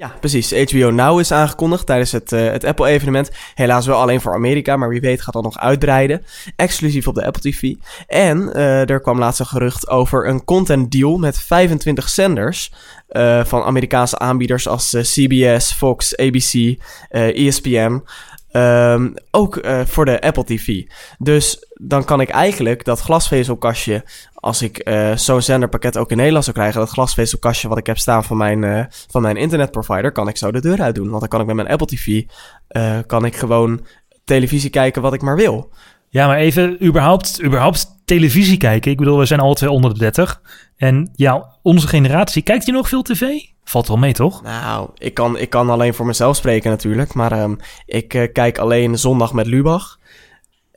Ja, 0.00 0.14
precies. 0.20 0.70
HBO 0.70 0.90
Now 0.90 1.18
is 1.18 1.32
aangekondigd 1.32 1.86
tijdens 1.86 2.12
het, 2.12 2.32
eh, 2.32 2.50
het 2.50 2.64
Apple-evenement. 2.64 3.30
Helaas 3.54 3.86
wel 3.86 4.00
alleen 4.00 4.20
voor 4.20 4.34
Amerika, 4.34 4.76
maar 4.76 4.88
wie 4.88 5.00
weet 5.00 5.22
gaat 5.22 5.34
dat 5.34 5.42
nog 5.42 5.58
uitbreiden. 5.58 6.24
Exclusief 6.56 7.06
op 7.06 7.14
de 7.14 7.24
Apple 7.24 7.50
TV. 7.50 7.74
En 8.06 8.52
eh, 8.52 8.90
er 8.90 9.00
kwam 9.00 9.18
laatst 9.18 9.40
een 9.40 9.46
gerucht 9.46 9.88
over 9.88 10.28
een 10.28 10.44
content 10.44 10.92
deal 10.92 11.18
met 11.18 11.40
25 11.40 12.08
zenders. 12.08 12.72
eh, 13.08 13.44
van 13.44 13.62
Amerikaanse 13.62 14.18
aanbieders 14.18 14.68
als 14.68 14.96
CBS, 15.00 15.72
Fox, 15.72 16.16
ABC, 16.16 16.78
ESPN. 17.10 18.02
Ehm, 18.50 19.08
ook 19.30 19.60
voor 19.84 20.04
de 20.04 20.20
Apple 20.20 20.44
TV. 20.44 20.82
Dus 21.18 21.69
dan 21.82 22.04
kan 22.04 22.20
ik 22.20 22.28
eigenlijk 22.28 22.84
dat 22.84 23.00
glasvezelkastje, 23.00 24.04
als 24.34 24.62
ik 24.62 24.78
eh, 24.78 25.16
zo'n 25.16 25.42
zenderpakket 25.42 25.98
ook 25.98 26.10
in 26.10 26.16
Nederland 26.16 26.44
zou 26.44 26.56
krijgen, 26.56 26.80
dat 26.80 26.88
glasvezelkastje 26.88 27.68
wat 27.68 27.78
ik 27.78 27.86
heb 27.86 27.98
staan 27.98 28.24
van 28.24 28.36
mijn, 28.36 28.64
eh, 28.64 28.84
van 29.10 29.22
mijn 29.22 29.36
internetprovider, 29.36 30.12
kan 30.12 30.28
ik 30.28 30.36
zo 30.36 30.50
de 30.50 30.60
deur 30.60 30.82
uit 30.82 30.94
doen. 30.94 31.08
Want 31.08 31.20
dan 31.20 31.28
kan 31.28 31.40
ik 31.40 31.46
met 31.46 31.56
mijn 31.56 31.68
Apple 31.68 31.86
TV, 31.86 32.22
eh, 32.68 32.98
kan 33.06 33.24
ik 33.24 33.36
gewoon 33.36 33.86
televisie 34.24 34.70
kijken 34.70 35.02
wat 35.02 35.12
ik 35.12 35.22
maar 35.22 35.36
wil. 35.36 35.72
Ja, 36.08 36.26
maar 36.26 36.36
even 36.36 36.84
überhaupt, 36.84 37.42
überhaupt 37.42 37.86
televisie 38.04 38.56
kijken. 38.56 38.90
Ik 38.90 38.96
bedoel, 38.96 39.18
we 39.18 39.24
zijn 39.24 39.40
alle 39.40 39.54
twee 39.54 39.70
onder 39.70 39.92
de 39.92 39.98
30. 39.98 40.40
En 40.76 41.10
ja, 41.14 41.58
onze 41.62 41.88
generatie, 41.88 42.42
kijkt 42.42 42.64
hier 42.64 42.74
nog 42.74 42.88
veel 42.88 43.02
tv? 43.02 43.26
Valt 43.64 43.88
wel 43.88 43.96
mee, 43.96 44.12
toch? 44.12 44.42
Nou, 44.42 44.90
ik 44.94 45.14
kan, 45.14 45.38
ik 45.38 45.50
kan 45.50 45.70
alleen 45.70 45.94
voor 45.94 46.06
mezelf 46.06 46.36
spreken 46.36 46.70
natuurlijk, 46.70 47.14
maar 47.14 47.32
ehm, 47.32 47.54
ik 47.86 48.30
kijk 48.32 48.58
alleen 48.58 48.98
zondag 48.98 49.32
met 49.32 49.46
Lubach 49.46 49.98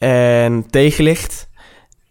en 0.04 0.66
tegenlicht 0.70 1.50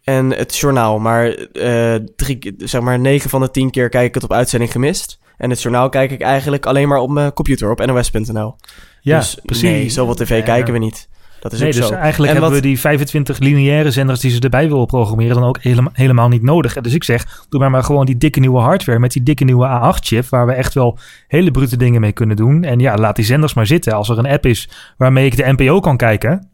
en 0.04 0.30
het 0.30 0.56
journaal. 0.56 0.98
Maar, 0.98 1.26
eh 1.52 1.94
drie, 2.16 2.54
zeg 2.58 2.80
maar 2.80 2.98
9 2.98 3.30
van 3.30 3.40
de 3.40 3.50
10 3.50 3.70
keer 3.70 3.88
kijk 3.88 4.06
ik 4.06 4.14
het 4.14 4.24
op 4.24 4.32
uitzending 4.32 4.72
gemist. 4.72 5.18
En 5.36 5.50
het 5.50 5.62
journaal 5.62 5.88
kijk 5.88 6.10
ik 6.10 6.20
eigenlijk 6.20 6.66
alleen 6.66 6.88
maar 6.88 6.98
op 6.98 7.10
mijn 7.10 7.32
computer 7.32 7.70
op 7.70 7.86
nos.nl. 7.86 8.54
Ja, 9.00 9.18
dus 9.18 9.38
precies. 9.44 9.62
nee, 9.62 9.88
zoveel 9.90 10.14
tv 10.14 10.36
Ja, 10.38 10.42
kijken 10.44 10.72
we 10.72 10.78
niet. 10.78 11.08
Dat 11.40 11.52
is 11.52 11.60
Nee, 11.60 11.72
dus 11.72 11.86
zo. 11.86 11.92
eigenlijk 11.94 12.32
En 12.32 12.38
hebben 12.38 12.50
wat- 12.50 12.60
we 12.60 12.66
die 12.66 12.80
25 12.80 13.38
lineaire 13.38 13.90
zenders 13.90 14.20
die 14.20 14.30
ze 14.30 14.40
erbij 14.40 14.68
willen 14.68 14.86
programmeren 14.86 15.34
dan 15.34 15.44
ook 15.44 15.58
helemaal, 15.60 15.92
helemaal 15.94 16.28
niet 16.28 16.42
nodig. 16.42 16.74
Dus 16.74 16.94
ik 16.94 17.04
zeg, 17.04 17.44
doe 17.48 17.60
maar 17.60 17.70
maar 17.70 17.84
gewoon 17.84 18.06
die 18.06 18.16
dikke 18.16 18.40
nieuwe 18.40 18.60
hardware 18.60 18.98
met 18.98 19.12
die 19.12 19.22
dikke 19.22 19.44
nieuwe 19.44 19.66
A8-chip, 19.94 20.26
waar 20.28 20.46
we 20.46 20.52
echt 20.52 20.74
wel 20.74 20.98
hele 21.28 21.50
brute 21.50 21.76
dingen 21.76 22.00
mee 22.00 22.12
kunnen 22.12 22.36
doen. 22.36 22.64
En 22.64 22.78
ja, 22.78 22.96
laat 22.96 23.16
die 23.16 23.24
zenders 23.24 23.54
maar 23.54 23.66
zitten. 23.66 23.92
Als 23.92 24.08
er 24.08 24.18
een 24.18 24.26
app 24.26 24.46
is 24.46 24.68
waarmee 24.96 25.26
ik 25.26 25.36
de 25.36 25.52
NPO 25.56 25.80
kan 25.80 25.96
kijken, 25.96 26.50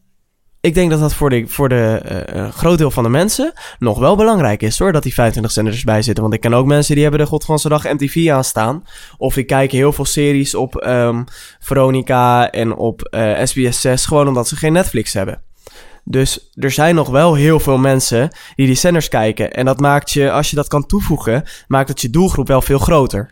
Ik 0.60 0.74
denk 0.74 0.90
dat 0.90 1.00
dat 1.00 1.14
voor 1.14 1.30
de, 1.30 1.44
voor 1.46 1.68
de 1.68 2.00
eh, 2.04 2.44
eh, 2.44 2.52
groot 2.52 2.78
deel 2.78 2.90
van 2.90 3.02
de 3.02 3.08
mensen 3.08 3.52
nog 3.78 3.98
wel 3.98 4.16
belangrijk 4.16 4.62
is 4.62 4.78
hoor, 4.78 4.92
dat 4.92 5.02
die 5.02 5.14
25 5.14 5.52
zenders 5.52 5.78
erbij 5.78 6.02
zitten. 6.02 6.22
Want 6.22 6.34
ik 6.34 6.40
ken 6.40 6.54
ook 6.54 6.66
mensen 6.66 6.94
die 6.94 7.02
hebben 7.02 7.20
de 7.20 7.26
godganse 7.26 7.68
dag 7.68 7.84
MTV 7.84 8.28
aanstaan. 8.30 8.84
Of 9.16 9.34
die 9.34 9.44
kijken 9.44 9.76
heel 9.76 9.92
veel 9.92 10.04
series 10.04 10.54
op 10.54 10.76
ehm, 10.76 11.24
Veronica 11.60 12.50
en 12.50 12.74
op 12.74 13.02
eh, 13.02 13.44
SBS 13.44 13.80
6, 13.80 14.06
gewoon 14.06 14.28
omdat 14.28 14.48
ze 14.48 14.56
geen 14.56 14.72
Netflix 14.72 15.12
hebben. 15.12 15.42
Dus 16.04 16.50
er 16.54 16.70
zijn 16.70 16.94
nog 16.94 17.08
wel 17.08 17.34
heel 17.34 17.60
veel 17.60 17.78
mensen 17.78 18.30
die 18.54 18.66
die 18.66 18.76
zenders 18.76 19.08
kijken. 19.08 19.52
En 19.52 19.64
dat 19.64 19.80
maakt 19.80 20.10
je, 20.10 20.30
als 20.30 20.50
je 20.50 20.56
dat 20.56 20.68
kan 20.68 20.86
toevoegen, 20.86 21.44
maakt 21.66 21.88
het 21.88 22.00
je 22.00 22.10
doelgroep 22.10 22.48
wel 22.48 22.62
veel 22.62 22.78
groter. 22.78 23.30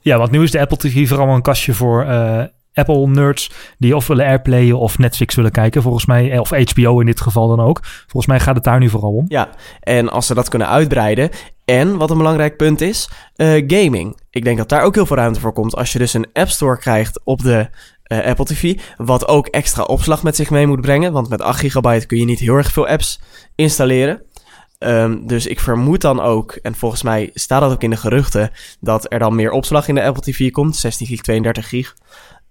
Ja, 0.00 0.18
want 0.18 0.30
nu 0.30 0.42
is 0.42 0.50
de 0.50 0.60
Apple 0.60 0.76
TV 0.76 1.08
vooral 1.08 1.28
een 1.28 1.42
kastje 1.42 1.74
voor 1.74 2.04
eh, 2.04 2.44
Apple-nerds 2.74 3.50
die 3.78 3.96
of 3.96 4.06
willen 4.06 4.26
airplayen 4.26 4.78
of 4.78 4.98
Netflix 4.98 5.34
willen 5.34 5.50
kijken, 5.50 5.82
volgens 5.82 6.06
mij. 6.06 6.30
eh, 6.32 6.40
Of 6.40 6.50
HBO 6.50 7.00
in 7.00 7.06
dit 7.06 7.20
geval 7.20 7.48
dan 7.48 7.60
ook. 7.66 7.80
Volgens 7.82 8.26
mij 8.26 8.40
gaat 8.40 8.54
het 8.54 8.64
daar 8.64 8.78
nu 8.78 8.88
vooral 8.88 9.12
om. 9.12 9.24
Ja, 9.28 9.48
en 9.80 10.08
als 10.08 10.26
ze 10.26 10.34
dat 10.34 10.48
kunnen 10.48 10.68
uitbreiden. 10.68 11.30
En 11.64 11.96
wat 11.96 12.10
een 12.10 12.16
belangrijk 12.16 12.56
punt 12.56 12.80
is, 12.80 13.08
eh, 13.34 13.62
gaming. 13.66 14.20
Ik 14.30 14.44
denk 14.44 14.58
dat 14.58 14.68
daar 14.68 14.82
ook 14.82 14.94
heel 14.94 15.06
veel 15.06 15.16
ruimte 15.16 15.40
voor 15.40 15.52
komt. 15.52 15.76
Als 15.76 15.92
je 15.92 15.98
dus 15.98 16.14
een 16.14 16.26
App 16.32 16.48
Store 16.48 16.78
krijgt 16.78 17.20
op 17.24 17.42
de 17.42 17.68
eh, 18.02 18.24
Apple 18.26 18.44
TV, 18.44 18.78
wat 18.96 19.28
ook 19.28 19.46
extra 19.46 19.82
opslag 19.82 20.22
met 20.22 20.36
zich 20.36 20.50
mee 20.50 20.66
moet 20.66 20.80
brengen. 20.80 21.12
Want 21.12 21.28
met 21.28 21.42
8 21.42 21.58
gigabyte 21.60 22.06
kun 22.06 22.18
je 22.18 22.24
niet 22.24 22.38
heel 22.38 22.54
erg 22.54 22.72
veel 22.72 22.86
apps 22.88 23.20
installeren. 23.54 24.22
Ehm, 24.78 25.16
dus 25.26 25.46
ik 25.46 25.60
vermoed 25.60 26.00
dan 26.00 26.20
ook, 26.20 26.52
en 26.52 26.74
volgens 26.74 27.02
mij 27.02 27.30
staat 27.34 27.60
dat 27.60 27.72
ook 27.72 27.82
in 27.82 27.90
de 27.90 27.96
geruchten, 27.96 28.50
dat 28.80 29.06
er 29.12 29.18
dan 29.18 29.34
meer 29.34 29.50
opslag 29.50 29.88
in 29.88 29.94
de 29.94 30.02
Apple 30.02 30.22
TV 30.22 30.50
komt. 30.50 30.76
16 30.76 31.06
gig, 31.06 31.20
32 31.20 31.68
gig. 31.68 31.94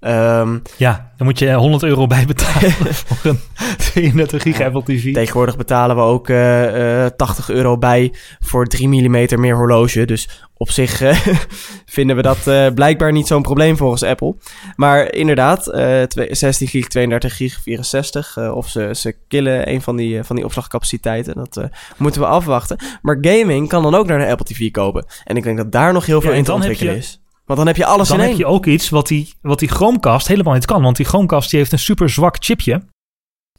Ehm, 0.01 0.57
Ja, 0.77 1.11
dan 1.17 1.27
moet 1.27 1.39
je 1.39 1.53
100 1.53 1.83
euro 1.83 2.07
bij 2.07 2.25
betalen 2.25 2.71
voor 3.05 3.17
een 3.31 3.39
32 3.77 4.41
gig 4.41 4.61
Apple 4.61 4.83
TV. 4.83 5.13
Tegenwoordig 5.13 5.57
betalen 5.57 5.95
we 5.95 6.01
ook 6.01 6.29
eh, 6.29 7.05
eh, 7.05 7.11
80 7.17 7.49
euro 7.49 7.77
bij 7.77 8.13
voor 8.39 8.65
3 8.67 8.87
mm 8.87 9.39
meer 9.39 9.55
horloge. 9.55 10.05
Dus 10.05 10.29
op 10.57 10.69
zich 10.71 11.01
eh, 11.01 11.17
vinden 11.85 12.15
we 12.15 12.21
dat 12.21 12.47
eh, 12.47 12.67
blijkbaar 12.75 13.11
niet 13.11 13.27
zo'n 13.27 13.41
probleem 13.41 13.77
volgens 13.77 14.03
Apple. 14.03 14.35
Maar 14.75 15.13
inderdaad, 15.13 15.67
eh, 15.67 16.01
twee- 16.03 16.35
16 16.35 16.67
gig, 16.67 16.87
32 16.87 17.35
gig, 17.37 17.59
64. 17.63 18.37
eh, 18.37 18.55
of 18.55 18.67
ze, 18.69 18.89
ze 18.95 19.15
killen 19.27 19.69
een 19.69 19.81
van 19.81 19.95
die, 19.95 20.17
eh, 20.17 20.23
van 20.23 20.35
die 20.35 20.45
opslagcapaciteiten. 20.45 21.33
Dat 21.35 21.57
eh, 21.57 21.63
moeten 21.97 22.21
we 22.21 22.27
afwachten. 22.27 22.77
Maar 23.01 23.17
gaming 23.21 23.67
kan 23.67 23.83
dan 23.83 23.95
ook 23.95 24.07
naar 24.07 24.19
de 24.19 24.27
Apple 24.27 24.45
TV 24.45 24.71
kopen. 24.71 25.05
En 25.23 25.37
ik 25.37 25.43
denk 25.43 25.57
dat 25.57 25.71
daar 25.71 25.93
nog 25.93 26.05
heel 26.05 26.21
veel 26.21 26.31
Ja, 26.31 26.37
in 26.37 26.43
te 26.43 26.53
ontwikkelen 26.53 26.93
je- 26.93 26.99
is. 26.99 27.20
Want 27.55 27.65
dan 27.65 27.75
heb 27.75 27.85
je 27.85 27.91
alles 27.91 28.07
dan 28.07 28.17
in 28.17 28.23
heb 28.23 28.31
één. 28.31 28.39
je 28.39 28.45
ook 28.45 28.65
iets 28.65 28.89
wat 28.89 29.07
die, 29.07 29.33
wat 29.41 29.59
die 29.59 29.69
Chromecast 29.69 30.27
helemaal 30.27 30.53
niet 30.53 30.65
kan. 30.65 30.81
Want 30.81 30.95
die 30.95 31.05
Chromecast 31.05 31.49
die 31.49 31.59
heeft 31.59 31.71
een 31.71 31.79
super 31.79 32.09
zwak 32.09 32.35
chipje. 32.39 32.81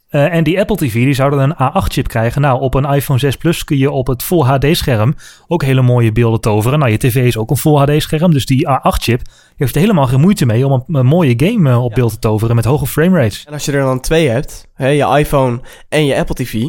Eh, 0.09 0.33
en 0.33 0.43
die 0.43 0.59
Apple 0.59 0.75
TV 0.75 0.93
die 0.93 1.13
zou 1.13 1.29
dan 1.29 1.39
een 1.39 1.53
A8-chip 1.53 2.07
krijgen. 2.07 2.41
Nou, 2.41 2.61
op 2.61 2.73
een 2.73 2.85
iPhone 2.85 3.19
6 3.19 3.35
Plus 3.37 3.63
kun 3.63 3.77
je 3.77 3.91
op 3.91 4.07
het 4.07 4.23
Full 4.23 4.43
HD-scherm 4.43 5.15
ook 5.47 5.63
hele 5.63 5.81
mooie 5.81 6.11
beelden 6.11 6.41
toveren. 6.41 6.79
Nou, 6.79 6.91
je 6.91 6.97
tv 6.97 7.15
is 7.15 7.37
ook 7.37 7.49
een 7.49 7.57
Full 7.57 7.77
HD-scherm, 7.77 8.31
dus 8.31 8.45
die 8.45 8.67
A8-chip 8.67 9.21
heeft 9.55 9.75
er 9.75 9.81
helemaal 9.81 10.07
geen 10.07 10.19
moeite 10.19 10.45
mee 10.45 10.67
om 10.67 10.71
een, 10.71 10.95
een 10.95 11.05
mooie 11.05 11.33
game 11.37 11.69
eh, 11.69 11.83
op 11.83 11.93
beeld 11.93 12.11
te 12.11 12.19
toveren 12.19 12.55
met 12.55 12.65
hoge 12.65 12.87
framerates. 12.87 13.43
En 13.45 13.53
als 13.53 13.65
je 13.65 13.71
er 13.71 13.81
dan 13.81 13.99
twee 13.99 14.29
hebt, 14.29 14.67
hè, 14.73 14.87
je 14.87 15.17
iPhone 15.17 15.61
en 15.89 16.05
je 16.05 16.15
Apple 16.15 16.35
TV, 16.35 16.65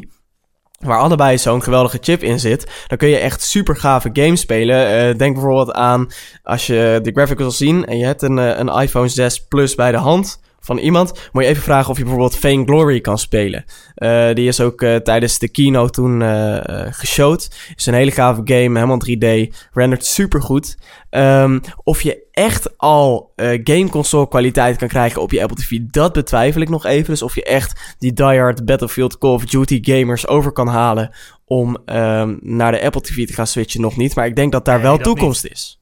waar 0.78 0.98
allebei 0.98 1.38
zo'n 1.38 1.62
geweldige 1.62 1.98
chip 2.00 2.22
in 2.22 2.40
zit, 2.40 2.84
dan 2.86 2.98
kun 2.98 3.08
je 3.08 3.18
echt 3.18 3.42
super 3.42 3.76
gave 3.76 4.10
games 4.12 4.40
spelen. 4.40 4.86
Eh, 4.86 5.18
denk 5.18 5.34
bijvoorbeeld 5.34 5.72
aan 5.72 6.08
als 6.42 6.66
je 6.66 7.00
de 7.02 7.12
graphics 7.12 7.40
wil 7.40 7.50
zien 7.50 7.84
en 7.84 7.98
je 7.98 8.04
hebt 8.04 8.22
een, 8.22 8.38
eh, 8.38 8.58
een 8.58 8.68
iPhone 8.68 9.08
6 9.08 9.46
Plus 9.46 9.74
bij 9.74 9.90
de 9.90 9.96
hand 9.96 10.42
van 10.64 10.78
iemand, 10.78 11.28
moet 11.32 11.42
je 11.42 11.48
even 11.48 11.62
vragen 11.62 11.90
of 11.90 11.96
je 11.96 12.02
bijvoorbeeld 12.02 12.36
Fame 12.36 12.64
Glory 12.64 13.00
kan 13.00 13.18
spelen. 13.18 13.64
Eh, 13.94 14.32
die 14.34 14.48
is 14.48 14.60
ook 14.60 14.82
eh, 14.82 14.96
tijdens 14.96 15.38
de 15.38 15.48
keynote 15.48 15.92
toen 15.92 16.22
eh 16.22 16.54
eh, 16.54 16.86
geshowd. 16.90 17.50
Is 17.76 17.86
een 17.86 17.94
hele 17.94 18.10
gave 18.10 18.40
game, 18.44 18.78
helemaal 18.78 19.00
3D, 19.08 19.54
rendert 19.72 20.04
super 20.04 20.42
goed. 20.42 20.76
Ehm, 21.10 21.58
of 21.82 22.02
je 22.02 22.26
echt 22.30 22.78
al 22.78 23.32
eh 23.36 23.60
gameconsole 23.64 24.28
kwaliteit 24.28 24.76
kan 24.76 24.88
krijgen 24.88 25.22
op 25.22 25.30
je 25.30 25.42
Apple 25.42 25.56
TV, 25.56 25.78
dat 25.80 26.12
betwijfel 26.12 26.60
ik 26.60 26.68
nog 26.68 26.86
even. 26.86 27.10
Dus 27.10 27.22
of 27.22 27.34
je 27.34 27.44
echt 27.44 27.94
die 27.98 28.12
diehard 28.12 28.64
Battlefield 28.64 29.18
Call 29.18 29.30
of 29.30 29.44
Duty 29.44 29.78
gamers 29.82 30.26
over 30.28 30.52
kan 30.52 30.68
halen 30.68 31.10
om 31.44 31.78
ehm, 31.84 32.36
naar 32.40 32.72
de 32.72 32.82
Apple 32.82 33.00
TV 33.00 33.26
te 33.26 33.32
gaan 33.32 33.46
switchen, 33.46 33.80
nog 33.80 33.96
niet. 33.96 34.14
Maar 34.14 34.26
ik 34.26 34.36
denk 34.36 34.52
dat 34.52 34.64
daar 34.64 34.74
Nee, 34.74 34.84
wel 34.84 34.96
dat 34.96 35.04
toekomst 35.04 35.46
is. 35.46 35.80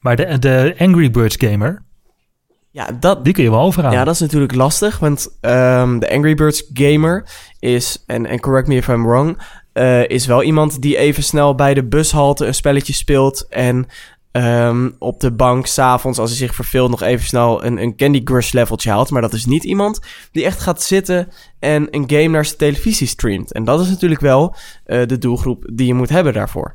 Maar 0.00 0.16
de, 0.16 0.38
de 0.38 0.74
Angry 0.78 1.10
Birds 1.10 1.36
gamer, 1.38 1.82
Ja, 2.72 2.88
dat, 3.00 3.24
die 3.24 3.32
kun 3.32 3.44
je 3.44 3.50
wel 3.50 3.60
overhalen. 3.60 3.98
Ja, 3.98 4.04
dat 4.04 4.14
is 4.14 4.20
natuurlijk 4.20 4.54
lastig, 4.54 4.98
want 4.98 5.36
ehm, 5.40 5.98
de 5.98 6.10
Angry 6.10 6.34
Birds 6.34 6.70
gamer 6.72 7.24
is, 7.58 8.02
en, 8.06 8.26
en 8.26 8.40
correct 8.40 8.68
me 8.68 8.76
if 8.76 8.88
I'm 8.88 9.06
wrong, 9.06 9.38
eh, 9.72 10.08
is 10.08 10.26
wel 10.26 10.42
iemand 10.42 10.82
die 10.82 10.96
even 10.96 11.22
snel 11.22 11.54
bij 11.54 11.74
de 11.74 11.84
bushalte 11.84 12.46
een 12.46 12.54
spelletje 12.54 12.92
speelt 12.92 13.46
en 13.48 13.86
ehm, 14.30 14.90
op 14.98 15.20
de 15.20 15.32
bank 15.32 15.66
s'avonds, 15.66 16.18
als 16.18 16.30
hij 16.30 16.38
zich 16.38 16.54
verveelt, 16.54 16.90
nog 16.90 17.02
even 17.02 17.26
snel 17.26 17.64
een, 17.64 17.82
een 17.82 17.96
Candy 17.96 18.22
Crush 18.22 18.52
leveltje 18.52 18.90
haalt. 18.90 19.10
Maar 19.10 19.22
dat 19.22 19.32
is 19.32 19.46
niet 19.46 19.64
iemand 19.64 20.00
die 20.30 20.44
echt 20.44 20.60
gaat 20.60 20.82
zitten 20.82 21.28
en 21.58 21.88
een 21.90 22.10
game 22.10 22.28
naar 22.28 22.44
zijn 22.44 22.58
televisie 22.58 23.06
streamt. 23.06 23.52
En 23.52 23.64
dat 23.64 23.80
is 23.80 23.88
natuurlijk 23.88 24.20
wel 24.20 24.54
eh, 24.84 25.06
de 25.06 25.18
doelgroep 25.18 25.64
die 25.72 25.86
je 25.86 25.94
moet 25.94 26.08
hebben 26.08 26.32
daarvoor. 26.32 26.72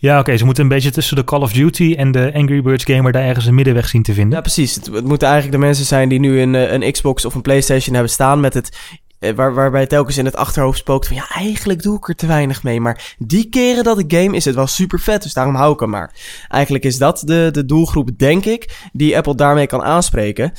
Ja, 0.00 0.18
oké, 0.18 0.36
ze 0.36 0.44
moeten 0.44 0.62
een 0.62 0.68
beetje 0.68 0.90
tussen 0.90 1.16
de 1.16 1.24
Call 1.24 1.40
of 1.40 1.52
Duty 1.52 1.94
en 1.98 2.12
de 2.12 2.30
Angry 2.34 2.62
Birds 2.62 2.84
gamer 2.84 3.12
daar 3.12 3.22
ergens 3.22 3.46
een 3.46 3.54
middenweg 3.54 3.88
zien 3.88 4.02
te 4.02 4.12
vinden. 4.12 4.34
Ja, 4.34 4.40
precies. 4.40 4.74
Het, 4.74 5.04
moeten 5.04 5.28
eigenlijk 5.28 5.60
de 5.60 5.66
mensen 5.66 5.84
zijn 5.86 6.08
die 6.08 6.18
nu 6.18 6.40
een, 6.40 6.54
eh, 6.54 6.72
een 6.72 6.92
Xbox 6.92 7.24
of 7.24 7.34
een 7.34 7.42
PlayStation 7.42 7.94
hebben 7.94 8.12
staan 8.12 8.40
met 8.40 8.54
het. 8.54 8.76
eh, 9.18 9.34
Waar, 9.34 9.54
waarbij 9.54 9.86
telkens 9.86 10.16
in 10.18 10.24
het 10.24 10.36
achterhoofd 10.36 10.78
spookt 10.78 11.06
van 11.06 11.16
ja, 11.16 11.28
eigenlijk 11.34 11.82
doe 11.82 11.96
ik 11.96 12.08
er 12.08 12.14
te 12.14 12.26
weinig 12.26 12.62
mee. 12.62 12.80
Maar 12.80 13.14
die 13.18 13.48
keren 13.48 13.84
dat 13.84 13.98
ik 13.98 14.12
game 14.12 14.36
is 14.36 14.44
het 14.44 14.54
wel 14.54 14.66
super 14.66 15.00
vet, 15.00 15.22
dus 15.22 15.32
daarom 15.32 15.54
hou 15.54 15.72
ik 15.72 15.80
hem 15.80 15.90
maar. 15.90 16.14
Eigenlijk 16.48 16.84
is 16.84 16.98
dat 16.98 17.22
de, 17.24 17.48
de 17.52 17.64
doelgroep, 17.64 18.10
denk 18.18 18.44
ik, 18.44 18.88
die 18.92 19.16
Apple 19.16 19.34
daarmee 19.34 19.66
kan 19.66 19.82
aanspreken. 19.82 20.52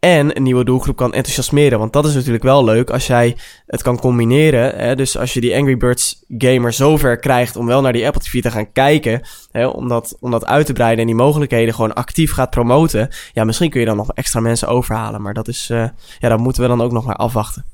En 0.00 0.36
een 0.36 0.42
nieuwe 0.42 0.64
doelgroep 0.64 0.96
kan 0.96 1.12
enthousiasmeren. 1.12 1.78
Want 1.78 1.92
dat 1.92 2.06
is 2.06 2.14
natuurlijk 2.14 2.42
wel 2.42 2.64
leuk 2.64 2.90
als 2.90 3.06
jij 3.06 3.36
het 3.66 3.82
kan 3.82 3.98
combineren. 3.98 4.76
Hè? 4.76 4.96
Dus 4.96 5.18
als 5.18 5.34
je 5.34 5.40
die 5.40 5.56
Angry 5.56 5.76
Birds 5.76 6.24
gamer 6.28 6.72
zover 6.72 7.18
krijgt 7.18 7.56
om 7.56 7.66
wel 7.66 7.80
naar 7.80 7.92
die 7.92 8.06
Apple 8.06 8.22
TV 8.22 8.42
te 8.42 8.50
gaan 8.50 8.72
kijken. 8.72 9.22
Hè? 9.50 9.66
Om, 9.66 9.88
dat, 9.88 10.46
uit 10.46 10.66
te 10.66 10.72
breiden 10.72 11.00
en 11.00 11.06
die 11.06 11.14
mogelijkheden 11.14 11.74
gewoon 11.74 11.94
actief 11.94 12.32
gaat 12.32 12.50
promoten. 12.50 13.08
Ja, 13.32 13.44
misschien 13.44 13.70
kun 13.70 13.80
je 13.80 13.86
dan 13.86 13.96
nog 13.96 14.12
extra 14.12 14.40
mensen 14.40 14.68
overhalen. 14.68 15.22
Maar 15.22 15.34
dat 15.34 15.48
is, 15.48 15.70
eh, 15.70 15.88
ja, 16.18 16.28
dat 16.28 16.38
moeten 16.38 16.62
we 16.62 16.68
dan 16.68 16.82
ook 16.82 16.92
nog 16.92 17.04
maar 17.04 17.16
afwachten. 17.16 17.64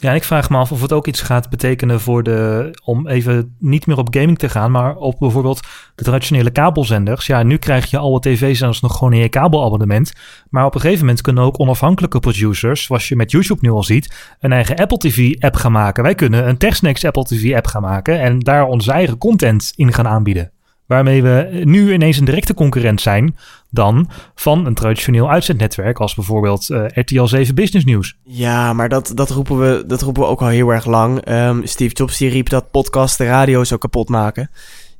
Ja, 0.00 0.12
ik 0.12 0.24
vraag 0.24 0.50
me 0.50 0.56
af 0.56 0.72
of 0.72 0.80
het 0.80 0.92
ook 0.92 1.06
iets 1.06 1.20
gaat 1.20 1.50
betekenen 1.50 2.00
voor 2.00 2.22
de. 2.22 2.70
om 2.84 3.08
even 3.08 3.56
niet 3.58 3.86
meer 3.86 3.98
op 3.98 4.14
gaming 4.14 4.38
te 4.38 4.48
gaan, 4.48 4.70
maar 4.70 4.96
op 4.96 5.18
bijvoorbeeld 5.18 5.60
de 5.94 6.04
traditionele 6.04 6.50
kabelzenders. 6.50 7.26
Ja, 7.26 7.42
nu 7.42 7.56
krijg 7.56 7.90
je 7.90 7.98
alle 7.98 8.20
tv-zenders 8.20 8.80
nog 8.80 8.96
gewoon 8.96 9.12
in 9.12 9.18
je 9.18 9.28
kabelabonnement. 9.28 10.12
Maar 10.50 10.64
op 10.64 10.74
een 10.74 10.80
gegeven 10.80 11.04
moment 11.04 11.20
kunnen 11.20 11.44
ook 11.44 11.60
onafhankelijke 11.60 12.20
producers, 12.20 12.82
zoals 12.82 13.08
je 13.08 13.16
met 13.16 13.30
YouTube 13.30 13.60
nu 13.62 13.70
al 13.70 13.82
ziet, 13.82 14.34
een 14.40 14.52
eigen 14.52 14.76
Apple 14.76 14.98
TV-app 14.98 15.54
gaan 15.54 15.72
maken. 15.72 16.02
Wij 16.02 16.14
kunnen 16.14 16.48
een 16.48 16.58
TechSnacks 16.58 17.04
Apple 17.04 17.24
TV-app 17.24 17.66
gaan 17.66 17.82
maken 17.82 18.20
en 18.20 18.38
daar 18.38 18.64
onze 18.64 18.92
eigen 18.92 19.18
content 19.18 19.72
in 19.76 19.92
gaan 19.92 20.08
aanbieden. 20.08 20.52
Waarmee 20.90 21.22
we 21.22 21.60
nu 21.64 21.92
ineens 21.92 22.16
een 22.18 22.24
directe 22.24 22.54
concurrent 22.54 23.00
zijn 23.00 23.36
dan 23.68 24.08
van 24.34 24.66
een 24.66 24.74
traditioneel 24.74 25.30
uitzendnetwerk 25.30 25.98
als 25.98 26.14
bijvoorbeeld 26.14 26.70
eh, 26.70 26.84
RTL 26.86 27.24
7 27.24 27.54
Business 27.54 27.86
News. 27.86 28.16
Ja, 28.22 28.72
maar 28.72 28.88
dat, 28.88 29.12
dat, 29.14 29.30
roepen 29.30 29.58
we, 29.58 29.84
dat 29.86 30.02
roepen 30.02 30.22
we 30.22 30.28
ook 30.28 30.40
al 30.40 30.48
heel 30.48 30.70
erg 30.70 30.86
lang. 30.86 31.20
Ehm, 31.20 31.60
Steve 31.64 31.94
Jobs 31.94 32.18
die 32.18 32.30
riep 32.30 32.48
dat 32.48 32.70
podcast 32.70 33.18
de 33.18 33.24
radio 33.24 33.64
zou 33.64 33.80
kapot 33.80 34.08
maken. 34.08 34.50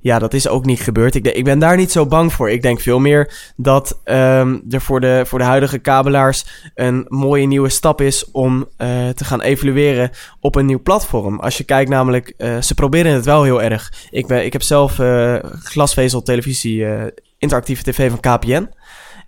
Ja, 0.03 0.19
dat 0.19 0.35
is 0.35 0.49
ook 0.49 0.65
niet 0.65 0.81
gebeurd. 0.81 1.15
Ik, 1.15 1.27
ik 1.27 1.45
ben 1.45 1.59
daar 1.59 1.77
niet 1.77 1.93
zo 1.93 2.07
bang 2.07 2.33
voor. 2.33 2.51
Ik 2.51 2.63
denk 2.63 2.81
veel 2.81 2.99
meer 2.99 3.53
dat 3.57 4.01
ehm, 4.05 4.59
er 4.71 4.81
voor 4.81 5.01
de, 5.01 5.23
voor 5.27 5.39
de 5.39 5.45
huidige 5.45 5.79
kabelaars 5.79 6.45
een 6.75 7.07
mooie 7.09 7.47
nieuwe 7.47 7.69
stap 7.69 8.01
is 8.01 8.31
om 8.31 8.69
eh, 8.77 9.09
te 9.09 9.25
gaan 9.25 9.41
evalueren 9.41 10.11
op 10.41 10.55
een 10.55 10.67
nieuw 10.67 10.83
platform. 10.83 11.41
Als 11.41 11.59
je 11.59 11.65
kijkt 11.65 11.91
namelijk, 11.91 12.35
eh, 12.37 12.61
ze 12.61 12.75
proberen 12.75 13.13
het 13.13 13.25
wel 13.25 13.43
heel 13.43 13.63
erg. 13.63 13.93
Ik, 14.11 14.27
ben, 14.27 14.45
ik 14.45 14.53
heb 14.53 14.63
zelf 14.63 14.99
eh, 14.99 15.37
glasvezel 15.63 16.23
televisie, 16.23 16.87
interactieve 17.39 17.83
tv 17.83 18.11
van 18.11 18.21
KPN. 18.21 18.69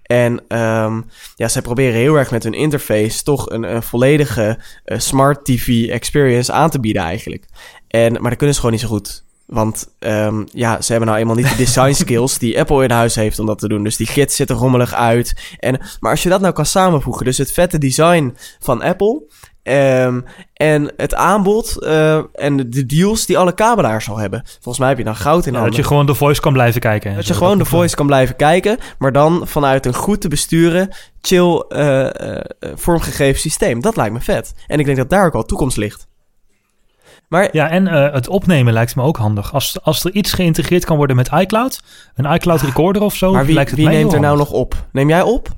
En 0.02 0.44
ehm, 0.48 1.00
ja, 1.36 1.48
zij 1.48 1.62
proberen 1.62 1.94
heel 1.94 2.14
erg 2.14 2.30
met 2.30 2.42
hun 2.42 2.54
interface 2.54 3.22
toch 3.22 3.50
een, 3.50 3.74
een 3.74 3.82
volledige 3.82 4.58
smart 4.84 5.44
TV 5.44 5.88
experience 5.88 6.52
aan 6.52 6.70
te 6.70 6.80
bieden 6.80 7.02
eigenlijk. 7.02 7.44
En, 7.88 8.12
maar 8.12 8.30
dat 8.30 8.36
kunnen 8.36 8.54
ze 8.54 8.60
gewoon 8.60 8.76
niet 8.76 8.84
zo 8.84 8.92
goed. 8.92 9.24
Want 9.52 9.88
ehm, 9.98 10.42
ja, 10.52 10.80
ze 10.80 10.90
hebben 10.90 11.08
nou 11.10 11.20
eenmaal 11.20 11.36
niet 11.36 11.48
de 11.50 11.56
design 11.56 11.92
skills 11.92 12.38
die 12.38 12.58
Apple 12.60 12.84
in 12.84 12.90
huis 12.90 13.14
heeft 13.14 13.38
om 13.38 13.46
dat 13.46 13.58
te 13.58 13.68
doen. 13.68 13.84
Dus 13.84 13.96
die 13.96 14.06
gids 14.06 14.36
ziet 14.36 14.50
er 14.50 14.56
rommelig 14.56 14.94
uit. 14.94 15.56
En, 15.58 15.80
maar 16.00 16.10
als 16.10 16.22
je 16.22 16.28
dat 16.28 16.40
nou 16.40 16.52
kan 16.52 16.66
samenvoegen, 16.66 17.24
dus 17.24 17.38
het 17.38 17.52
vette 17.52 17.78
design 17.78 18.36
van 18.60 18.82
Apple 18.82 19.22
ehm, 19.62 20.20
en 20.54 20.92
het 20.96 21.14
aanbod 21.14 21.82
eh, 21.84 22.16
en 22.32 22.56
de- 22.56 22.68
de 22.68 22.86
deals 22.86 23.26
die 23.26 23.38
alle 23.38 23.54
kabelaars 23.54 24.08
al 24.10 24.16
hebben. 24.18 24.42
Volgens 24.44 24.78
mij 24.78 24.88
heb 24.88 24.98
je 24.98 25.04
dan 25.04 25.16
goud 25.16 25.46
in 25.46 25.52
Ja, 25.52 25.58
handen. 25.58 25.70
dat 25.76 25.80
je 25.84 25.86
gewoon 25.88 26.06
de 26.06 26.14
voice 26.14 26.40
kan 26.40 26.52
blijven 26.52 26.80
kijken. 26.80 27.10
en 27.10 27.16
Dat 27.16 27.26
je 27.26 27.34
gewoon 27.34 27.58
de 27.58 27.64
voice 27.64 27.96
kan 27.96 28.06
blijven 28.06 28.36
kijken, 28.36 28.78
maar 28.98 29.12
dan 29.12 29.42
vanuit 29.44 29.86
een 29.86 29.94
goed 29.94 30.20
te 30.20 30.28
besturen, 30.28 30.88
chill 31.20 31.64
eh, 31.68 32.36
eh, 32.38 32.44
vormgegeven 32.74 33.40
systeem. 33.40 33.80
Dat 33.80 33.96
lijkt 33.96 34.12
me 34.12 34.20
vet. 34.20 34.54
En 34.66 34.78
ik 34.78 34.84
denk 34.84 34.96
dat 34.96 35.10
daar 35.10 35.26
ook 35.26 35.32
wel 35.32 35.42
toekomst 35.44 35.76
ligt. 35.76 36.06
Maar 37.32 37.48
Ja, 37.52 37.68
en 37.68 37.86
eh, 37.88 38.12
het 38.12 38.28
opnemen 38.28 38.72
lijkt 38.72 38.96
me 38.96 39.02
ook 39.02 39.16
handig. 39.16 39.52
Als, 39.54 39.78
als 39.82 40.04
er 40.04 40.12
iets 40.12 40.32
geïntegreerd 40.32 40.84
kan 40.84 40.96
worden 40.96 41.16
met 41.16 41.30
iCloud, 41.34 41.82
een 42.14 42.32
iCloud 42.34 42.60
recorder 42.60 43.02
of 43.02 43.14
zo, 43.14 43.32
maar 43.32 43.44
wie, 43.44 43.54
lijkt 43.54 43.70
het 43.70 43.78
wie 43.78 43.88
mij 43.88 43.96
neemt 43.96 44.12
er 44.12 44.20
nou 44.20 44.36
nog 44.36 44.50
op? 44.50 44.74
Neem 44.92 45.08
jij 45.08 45.22
op? 45.22 45.48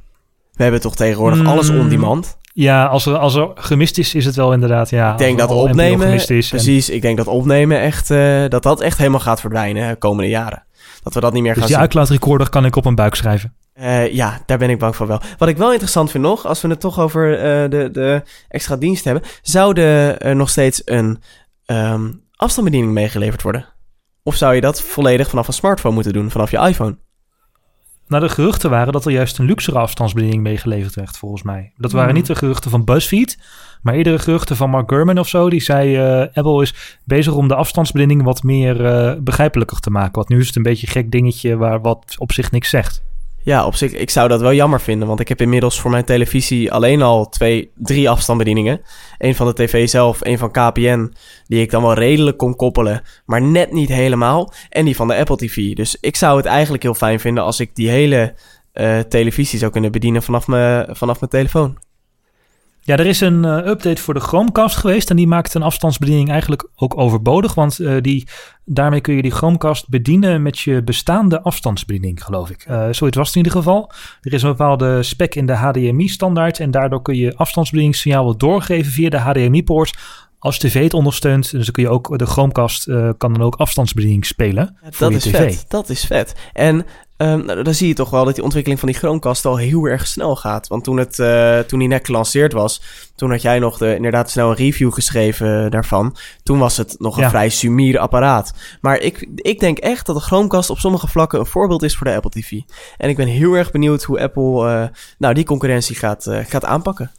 We 0.53 0.63
hebben 0.63 0.81
toch 0.81 0.97
tegenwoordig 0.97 1.39
Mm, 1.39 1.47
alles 1.47 1.71
on 1.71 1.89
demand. 1.89 2.37
Ja, 2.53 2.85
als 2.87 3.07
er, 3.07 3.17
als 3.19 3.35
er 3.35 3.49
gemist 3.55 3.99
is, 3.99 4.15
is 4.15 4.25
het 4.25 4.35
wel 4.37 4.53
inderdaad. 4.53 4.91
Ja, 4.91 5.13
Ik 5.13 5.19
denk 5.19 5.39
dat 5.39 5.51
opnemen, 5.51 6.07
en- 6.07 6.25
precies, 6.27 6.91
ik 6.91 7.03
denk 7.03 7.17
dat 7.17 7.27
opnemen 7.27 7.81
echt, 7.81 8.11
eh, 8.11 8.45
dat 8.49 8.63
dat 8.63 8.81
echt 8.81 8.99
helemaal 8.99 9.21
gaat 9.21 9.41
verdwijnen 9.41 9.89
de 9.89 9.97
komende 9.97 10.31
jaren. 10.31 10.65
Dat 11.03 11.15
we 11.15 11.21
dat 11.21 11.33
niet 11.33 11.43
meer 11.43 11.53
dus 11.55 11.61
gaan 11.63 11.71
die 11.71 11.77
zien. 11.81 11.87
iCloud 11.87 12.09
recorder 12.09 12.49
kan 12.49 12.65
ik 12.65 12.77
op 12.77 12.85
een 12.85 12.95
buik 12.95 13.15
schrijven. 13.15 13.55
Eh, 13.73 14.13
ja, 14.15 14.41
daar 14.47 14.59
ben 14.59 14.71
ik 14.71 14.79
bang 14.79 14.97
voor 14.97 15.07
wel. 15.07 15.21
Wat 15.39 15.49
ik 15.49 15.57
wel 15.57 15.71
interessant 15.71 16.11
vind 16.11 16.25
nog, 16.25 16.47
als 16.47 16.61
we 16.61 16.69
het 16.69 16.81
toch 16.81 17.01
over 17.01 17.39
eh, 17.39 17.71
de, 17.71 17.89
de 17.93 18.23
extra 18.49 18.77
dienst 18.77 19.05
hebben, 19.05 19.23
zou 19.43 19.81
er 19.81 20.37
nog 20.37 20.49
steeds 20.49 20.83
een 20.85 21.23
ehm, 21.66 22.12
afstandsbediening 22.37 22.94
meegeleverd 22.94 23.42
worden? 23.42 23.66
Of 24.22 24.35
zou 24.37 24.55
je 24.55 24.61
dat 24.61 24.83
volledig 24.83 25.29
vanaf 25.29 25.46
een 25.46 25.53
smartphone 25.53 25.94
moeten 25.94 26.12
doen, 26.12 26.31
vanaf 26.31 26.50
je 26.50 26.59
iPhone? 26.59 26.96
Nou, 28.09 28.22
de 28.22 28.29
geruchten 28.29 28.70
waren 28.70 28.92
dat 28.92 29.05
er 29.05 29.12
juist 29.12 29.38
een 29.38 29.44
luxere 29.44 29.79
afstandsbediening 29.79 30.42
meegeleverd 30.42 30.94
werd, 30.94 31.16
volgens 31.16 31.42
mij. 31.42 31.72
Dat 31.77 31.92
waren 31.92 32.09
Hmm. 32.09 32.18
niet 32.18 32.27
de 32.27 32.35
geruchten 32.35 32.70
van 32.70 32.85
BuzzFeed, 32.85 33.38
maar 33.83 33.94
eerder 33.94 34.18
geruchten 34.18 34.57
van 34.57 34.70
Mark 34.70 34.90
Gurman 34.90 35.18
of 35.18 35.29
zo. 35.29 35.50
Die 35.50 35.61
zei, 35.62 35.96
eh, 35.96 36.37
Apple 36.37 36.62
is 36.62 36.98
bezig 37.05 37.35
om 37.35 37.48
de 37.48 37.55
afstandsbediening 37.55 38.22
wat 38.22 38.42
meer 38.42 38.85
eh, 38.87 39.20
begrijpelijker 39.20 39.81
te 39.81 39.90
maken. 39.90 40.14
Want 40.14 40.29
nu 40.29 40.40
is 40.40 40.46
het 40.46 40.57
een 40.57 40.62
beetje 40.62 40.87
een 40.87 40.92
gek 40.92 41.11
dingetje 41.11 41.57
waar 41.57 41.81
wat 41.81 42.14
op 42.18 42.33
zich 42.33 42.50
niks 42.50 42.68
zegt. 42.68 43.03
Ja, 43.45 43.67
op 43.67 43.75
zich, 43.75 43.93
ik 43.93 44.11
zou 44.11 44.29
dat 44.29 44.41
wel 44.41 44.53
jammer 44.53 44.81
vinden, 44.81 45.09
want 45.09 45.21
ik 45.21 45.29
heb 45.29 45.41
inmiddels 45.41 45.81
voor 45.81 45.91
mijn 45.91 46.05
televisie 46.05 46.73
alleen 46.73 47.03
al 47.03 47.29
twee, 47.29 47.71
drie 47.75 48.11
afstandsbedieningen. 48.11 48.81
Eén 49.19 49.35
van 49.35 49.47
de 49.47 49.53
tv 49.53 49.89
zelf, 49.89 50.21
één 50.21 50.39
van 50.39 50.51
KPN, 50.51 51.13
die 51.47 51.61
ik 51.61 51.71
dan 51.71 51.83
wel 51.83 51.95
redelijk 51.95 52.37
kon 52.37 52.57
koppelen, 52.57 53.03
maar 53.27 53.43
net 53.43 53.73
niet 53.73 53.89
helemaal. 53.89 54.53
En 54.69 54.85
die 54.85 54.97
van 54.97 55.09
de 55.09 55.17
Apple 55.17 55.37
TV. 55.37 55.75
Dus 55.75 55.97
ik 56.01 56.17
zou 56.17 56.37
het 56.37 56.47
eigenlijk 56.47 56.83
heel 56.83 56.95
fijn 56.95 57.21
vinden 57.21 57.45
als 57.45 57.61
ik 57.61 57.75
die 57.75 57.89
hele 57.89 58.35
eh, 58.73 58.99
televisie 58.99 59.59
zou 59.59 59.73
kunnen 59.73 59.93
bedienen 59.93 60.23
vanaf 60.23 60.47
mijn, 60.47 60.97
vanaf 60.97 61.21
mijn 61.21 61.31
telefoon. 61.31 61.79
Ja, 62.87 62.97
er 62.97 63.07
is 63.07 63.20
een 63.20 63.44
eh, 63.44 63.66
update 63.66 64.03
voor 64.03 64.14
de 64.14 64.20
Chromecast 64.20 64.77
geweest 64.77 65.11
en 65.11 65.16
die 65.16 65.27
maakt 65.27 65.55
een 65.55 65.62
afstandsbediening 65.62 66.31
eigenlijk 66.31 66.68
ook 66.77 66.99
overbodig, 66.99 67.55
want 67.55 67.79
eh, 67.79 67.97
die, 68.01 68.29
daarmee 68.64 69.01
kun 69.01 69.14
je 69.14 69.23
die 69.23 69.31
Chromecast 69.31 69.88
bedienen 69.88 70.42
met 70.42 70.59
je 70.59 70.83
bestaande 70.83 71.42
afstandsbediening, 71.42 72.25
geloof 72.25 72.51
ik. 72.51 72.64
Eh 72.66 72.88
zoiets 72.90 73.16
was 73.16 73.27
het 73.27 73.37
in 73.37 73.44
ieder 73.44 73.59
geval. 73.59 73.92
Er 74.20 74.33
is 74.33 74.42
een 74.42 74.49
bepaalde 74.49 75.03
spec 75.03 75.35
in 75.35 75.47
de 75.47 75.53
HDMI-standaard 75.53 76.61
en 76.61 76.70
daardoor 76.70 77.03
kun 77.03 77.16
je 77.16 77.37
afstandsbedieningssignaal 77.37 78.25
wel 78.25 78.37
doorgeven 78.37 78.92
via 78.92 79.11
de 79.11 79.18
HDMI-poort 79.18 79.99
als 80.38 80.59
tv 80.59 80.83
het 80.83 80.94
ondersteunt. 80.94 81.51
Dus 81.51 81.64
dan 81.64 81.73
kun 81.73 81.83
je 81.83 81.88
ook, 81.88 82.18
de 82.18 82.27
Chromecast 82.27 82.85
kan 83.18 83.33
dan 83.33 83.42
ook 83.42 83.57
afstandsbediening 83.57 84.27
spelen 84.27 84.77
Ja, 84.83 84.88
dat 84.99 85.11
is 85.12 85.23
tv. 85.23 85.37
vet. 85.37 85.64
Dat 85.68 85.88
is 85.88 86.05
vet. 86.05 86.35
En 86.53 86.87
ehm, 87.25 87.45
nou, 87.45 87.63
dan 87.63 87.75
zie 87.75 87.89
je 87.89 87.95
toch 87.95 88.11
wel 88.11 88.25
dat 88.25 88.35
die 88.35 88.45
ontwikkeling 88.45 88.81
van 88.81 88.89
die 88.91 88.99
Chromecast 88.99 89.45
al 89.45 89.57
heel 89.57 89.85
erg 89.85 90.07
snel 90.07 90.37
gaat. 90.37 90.69
Want 90.69 90.85
toen, 90.85 90.97
het, 90.97 91.19
eh, 91.19 91.59
toen 91.59 91.79
die 91.79 91.89
net 91.89 92.07
gelanceerd 92.07 92.53
was, 92.53 92.83
toen 93.17 93.31
had 93.31 93.43
jij 93.43 93.59
nog 93.59 93.79
de, 93.79 93.95
inderdaad 93.97 94.31
snel 94.31 94.49
een 94.51 94.57
review 94.57 94.93
geschreven 94.93 95.71
daarvan. 95.71 96.17
Toen 96.43 96.59
was 96.59 96.77
het 96.77 96.95
nog 96.99 97.17
een 97.17 97.23
Ja. 97.23 97.29
vrij 97.29 97.49
sumier 97.49 97.99
apparaat. 97.99 98.53
Maar 98.81 98.99
ik, 99.01 99.29
ik 99.35 99.61
denk 99.61 99.79
echt 99.79 100.07
dat 100.07 100.17
de 100.17 100.23
Chromecast 100.23 100.71
op 100.71 100.79
sommige 100.79 101.09
vlakken 101.09 101.39
een 101.39 101.47
voorbeeld 101.47 101.83
is 101.83 101.97
voor 101.97 102.07
de 102.07 102.15
Apple 102.15 102.31
TV. 102.31 102.61
En 102.97 103.09
ik 103.09 103.17
ben 103.17 103.27
heel 103.27 103.55
erg 103.55 103.71
benieuwd 103.71 104.03
hoe 104.03 104.21
Apple 104.21 104.69
eh, 104.69 104.89
nou, 105.19 105.35
die 105.35 105.45
concurrentie 105.45 105.97
gaat, 105.97 106.27
eh, 106.27 106.39
gaat 106.45 106.65
aanpakken. 106.65 107.11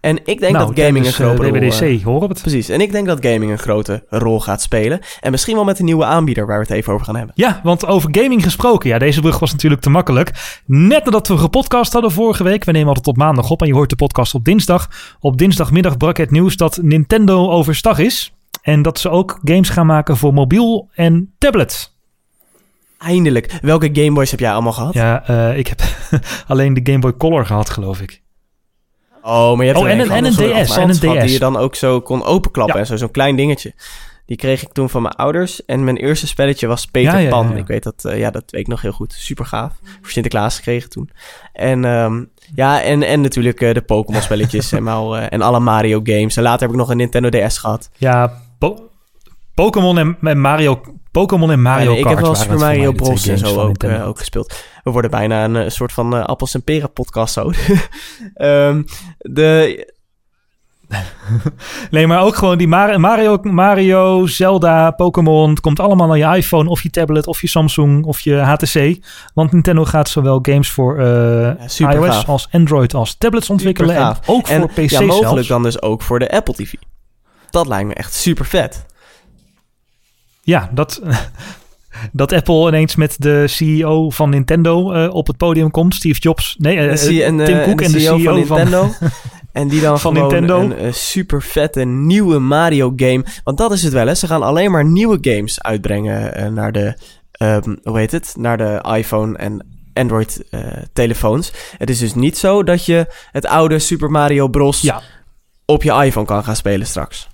En 0.00 0.18
ik 0.24 0.40
denk 0.40 0.52
nou, 0.52 0.66
dat 0.66 0.84
gaming 0.84 0.96
een 0.96 1.02
tijdens, 1.02 1.08
eh, 1.08 1.26
grote 1.26 2.02
rol... 2.02 2.22
Eh, 2.22 2.28
het. 2.28 2.40
Precies. 2.40 2.68
En 2.68 2.80
ik 2.80 2.92
denk 2.92 3.06
dat 3.06 3.26
gaming 3.26 3.50
een 3.50 3.58
grote 3.58 4.04
rol 4.08 4.40
gaat 4.40 4.62
spelen. 4.62 5.00
En 5.20 5.30
misschien 5.30 5.54
wel 5.54 5.64
met 5.64 5.78
een 5.78 5.84
nieuwe 5.84 6.04
aanbieder 6.04 6.46
waar 6.46 6.58
we 6.58 6.62
het 6.62 6.72
even 6.72 6.92
over 6.92 7.06
gaan 7.06 7.16
hebben. 7.16 7.34
Ja, 7.36 7.60
want 7.62 7.86
over 7.86 8.08
gaming 8.12 8.42
gesproken. 8.42 8.88
Ja, 8.88 8.98
deze 8.98 9.20
brug 9.20 9.38
was 9.38 9.52
natuurlijk 9.52 9.80
te 9.80 9.90
makkelijk. 9.90 10.60
Net 10.66 11.04
nadat 11.04 11.28
we 11.28 11.38
gepodcast 11.38 11.92
hadden 11.92 12.10
vorige 12.10 12.42
week. 12.42 12.64
We 12.64 12.72
nemen 12.72 12.88
altijd 12.88 13.06
op 13.06 13.16
maandag 13.16 13.50
op 13.50 13.60
en 13.60 13.66
je 13.66 13.74
hoort 13.74 13.90
de 13.90 13.96
podcast 13.96 14.34
op 14.34 14.44
dinsdag. 14.44 14.88
Op 15.20 15.38
dinsdagmiddag 15.38 15.96
brak 15.96 16.16
het 16.16 16.30
nieuws 16.30 16.56
dat 16.56 16.78
Nintendo 16.82 17.50
overstag 17.50 17.98
is. 17.98 18.34
En 18.62 18.82
dat 18.82 18.98
ze 18.98 19.08
ook 19.08 19.38
games 19.44 19.68
gaan 19.68 19.86
maken 19.86 20.16
voor 20.16 20.34
mobiel 20.34 20.88
en 20.94 21.34
tablet. 21.38 21.94
Eindelijk. 22.98 23.58
Welke 23.62 23.90
Game 23.92 24.12
Boys 24.12 24.30
heb 24.30 24.40
jij 24.40 24.52
allemaal 24.52 24.72
gehad? 24.72 24.94
Ja, 24.94 25.26
eh, 25.26 25.58
ik 25.58 25.66
heb 25.66 25.82
alleen 26.46 26.74
de 26.74 26.80
Game 26.84 26.98
Boy 26.98 27.16
Color 27.16 27.46
gehad, 27.46 27.70
geloof 27.70 28.00
ik. 28.00 28.22
Oh, 29.22 29.56
maar 29.56 29.66
je 29.66 29.72
hebt 29.72 29.84
Oh, 29.84 29.90
en 29.90 29.98
een 29.98 30.10
en 30.10 30.24
DS, 30.32 30.76
en 30.76 30.88
een 30.88 30.94
DS. 30.94 31.00
Die 31.00 31.32
je 31.32 31.38
dan 31.38 31.56
ook 31.56 31.74
zo 31.74 32.00
kon 32.00 32.24
openklappen 32.24 32.74
Ja. 32.74 32.80
en 32.80 32.86
zo. 32.86 32.96
Zo'n 32.96 33.10
klein 33.10 33.36
dingetje. 33.36 33.74
Die 34.26 34.36
kreeg 34.38 34.62
ik 34.62 34.72
toen 34.72 34.90
van 34.90 35.02
mijn 35.02 35.14
ouders. 35.14 35.64
En 35.64 35.84
mijn 35.84 35.96
eerste 35.96 36.26
spelletje 36.26 36.66
was 36.66 36.86
Peter 36.86 37.20
Ja, 37.20 37.28
Pan. 37.28 37.56
Ik 37.56 37.66
weet 37.66 37.82
dat, 37.82 38.04
eh, 38.04 38.18
ja, 38.18 38.30
dat 38.30 38.42
weet 38.46 38.60
ik 38.60 38.66
nog 38.66 38.82
heel 38.82 38.92
goed. 38.92 39.12
Super 39.12 39.46
gaaf. 39.46 39.72
Voor 40.00 40.10
Sinterklaas 40.10 40.56
gekregen 40.56 40.90
toen. 40.90 41.10
En 41.52 41.84
ehm, 41.84 42.24
ja, 42.54 42.82
en, 42.82 43.02
en 43.02 43.20
natuurlijk 43.20 43.60
eh, 43.60 43.74
de 43.74 43.82
Pokémon 43.82 44.22
spelletjes 44.22 44.72
en, 44.78 44.88
al, 44.88 45.16
eh, 45.16 45.26
en 45.28 45.42
alle 45.42 45.60
Mario 45.60 46.00
games. 46.04 46.36
En 46.36 46.42
later 46.42 46.60
heb 46.60 46.70
ik 46.70 46.76
nog 46.76 46.88
een 46.90 46.96
Nintendo 46.96 47.28
DS 47.28 47.58
gehad. 47.58 47.90
Ja, 47.96 48.32
Po- 48.58 48.89
Pokémon 49.60 49.98
en, 49.98 50.16
en 50.22 50.40
Mario... 50.40 50.80
Pokémon 51.10 51.50
en 51.50 51.62
Mario 51.62 51.84
Ja, 51.84 51.90
nee, 51.90 51.98
ik 51.98 52.08
heb 52.08 52.20
wel 52.20 52.34
Super 52.34 52.58
Mario 52.58 52.92
Bros 52.92 53.26
en 53.26 53.38
zo 53.38 53.60
ook, 53.60 53.82
eh, 53.82 54.06
ook 54.08 54.18
gespeeld. 54.18 54.54
We 54.84 54.90
worden 54.90 55.10
bijna 55.10 55.44
een, 55.44 55.56
eh, 55.56 55.68
soort 55.68 55.92
van 55.92 56.16
eh, 56.16 56.24
appels 56.24 56.54
en 56.54 56.62
peren 56.62 56.92
podcast 56.92 57.32
zo. 57.32 57.50
Ehm, 58.34 58.82
de, 59.18 59.92
Nee, 61.90 62.06
maar 62.06 62.22
ook 62.22 62.36
gewoon 62.36 62.58
die 62.58 62.68
Mar- 62.68 63.00
Mario, 63.00 63.38
Mario, 63.42 64.26
Zelda, 64.26 64.90
Pokémon. 64.90 65.50
Het 65.50 65.60
komt 65.60 65.80
allemaal 65.80 66.06
naar 66.06 66.18
je 66.18 66.36
iPhone 66.36 66.68
of 66.68 66.82
je 66.82 66.90
tablet 66.90 67.26
of 67.26 67.40
je 67.40 67.48
Samsung 67.48 68.04
of 68.04 68.20
je 68.20 68.34
HTC. 68.34 69.04
Want 69.34 69.52
Nintendo 69.52 69.84
gaat 69.84 70.08
zowel 70.08 70.38
games 70.42 70.70
voor 70.70 70.94
super 71.66 71.94
iOS 71.94 72.14
gaaf. 72.14 72.28
als 72.28 72.48
Android 72.50 72.94
als 72.94 73.14
tablets 73.18 73.50
ontwikkelen. 73.50 73.96
En 73.96 74.16
ook 74.26 74.48
en 74.48 74.60
voor 74.60 74.70
PC 74.70 74.90
ja, 74.90 75.00
mogelijk 75.00 75.32
zelfs. 75.32 75.48
dan 75.48 75.62
dus 75.62 75.82
ook 75.82 76.02
voor 76.02 76.18
de 76.18 76.30
Apple 76.30 76.54
TV. 76.54 76.72
Dat 77.50 77.66
lijkt 77.66 77.88
me 77.88 77.94
echt 77.94 78.14
super 78.14 78.44
vet. 78.44 78.88
Ja, 80.42 80.70
dat, 80.74 81.02
dat 82.12 82.32
Apple 82.32 82.68
ineens 82.68 82.96
met 82.96 83.16
de 83.18 83.44
CEO 83.48 84.10
van 84.10 84.30
Nintendo 84.30 84.92
eh, 84.92 85.14
op 85.14 85.26
het 85.26 85.36
podium 85.36 85.70
komt. 85.70 85.94
Steve 85.94 86.20
Jobs. 86.20 86.56
Nee, 86.58 86.76
eh, 86.76 86.90
En, 86.90 86.98
zie- 86.98 87.24
en, 87.24 87.36
Tim 87.44 87.56
eh, 87.56 87.64
Cook 87.64 87.80
en 87.80 87.92
de 87.92 88.00
CEO 88.00 88.18
van 88.18 88.34
Nintendo. 88.56 88.90
en 89.52 89.68
die 89.68 89.80
dan 89.80 90.00
van 90.00 90.14
gewoon 90.14 90.28
Nintendo. 90.30 90.60
een, 90.60 90.76
eh, 90.76 90.92
super 90.92 91.42
vette 91.42 91.84
nieuwe 91.84 92.38
Mario 92.38 92.92
game. 92.96 93.24
Want 93.44 93.58
dat 93.58 93.72
is 93.72 93.82
het 93.82 93.92
wel, 93.92 94.06
hè. 94.06 94.14
Ze 94.14 94.26
gaan 94.26 94.42
alleen 94.42 94.70
maar 94.70 94.84
nieuwe 94.84 95.18
games 95.20 95.62
uitbrengen 95.62 96.34
eh, 96.34 96.46
naar 96.48 96.72
de, 96.72 96.94
ehm, 97.32 97.76
hoe 97.82 97.98
heet 97.98 98.12
het? 98.12 98.34
Naar 98.38 98.56
de 98.56 98.84
iPhone 98.96 99.36
en 99.38 99.66
Android 99.94 100.44
eh, 100.50 100.60
telefoons. 100.92 101.52
Het 101.78 101.90
is 101.90 101.98
dus 101.98 102.14
niet 102.14 102.38
zo 102.38 102.62
dat 102.64 102.84
je 102.86 103.06
het 103.32 103.46
oude 103.46 103.78
Super 103.78 104.10
Mario 104.10 104.48
Bros. 104.48 104.80
Ja, 104.80 105.00
op 105.64 105.82
je 105.82 105.92
iPhone 106.04 106.26
kan 106.26 106.44
gaan 106.44 106.56
spelen 106.56 106.86
straks. 106.86 107.28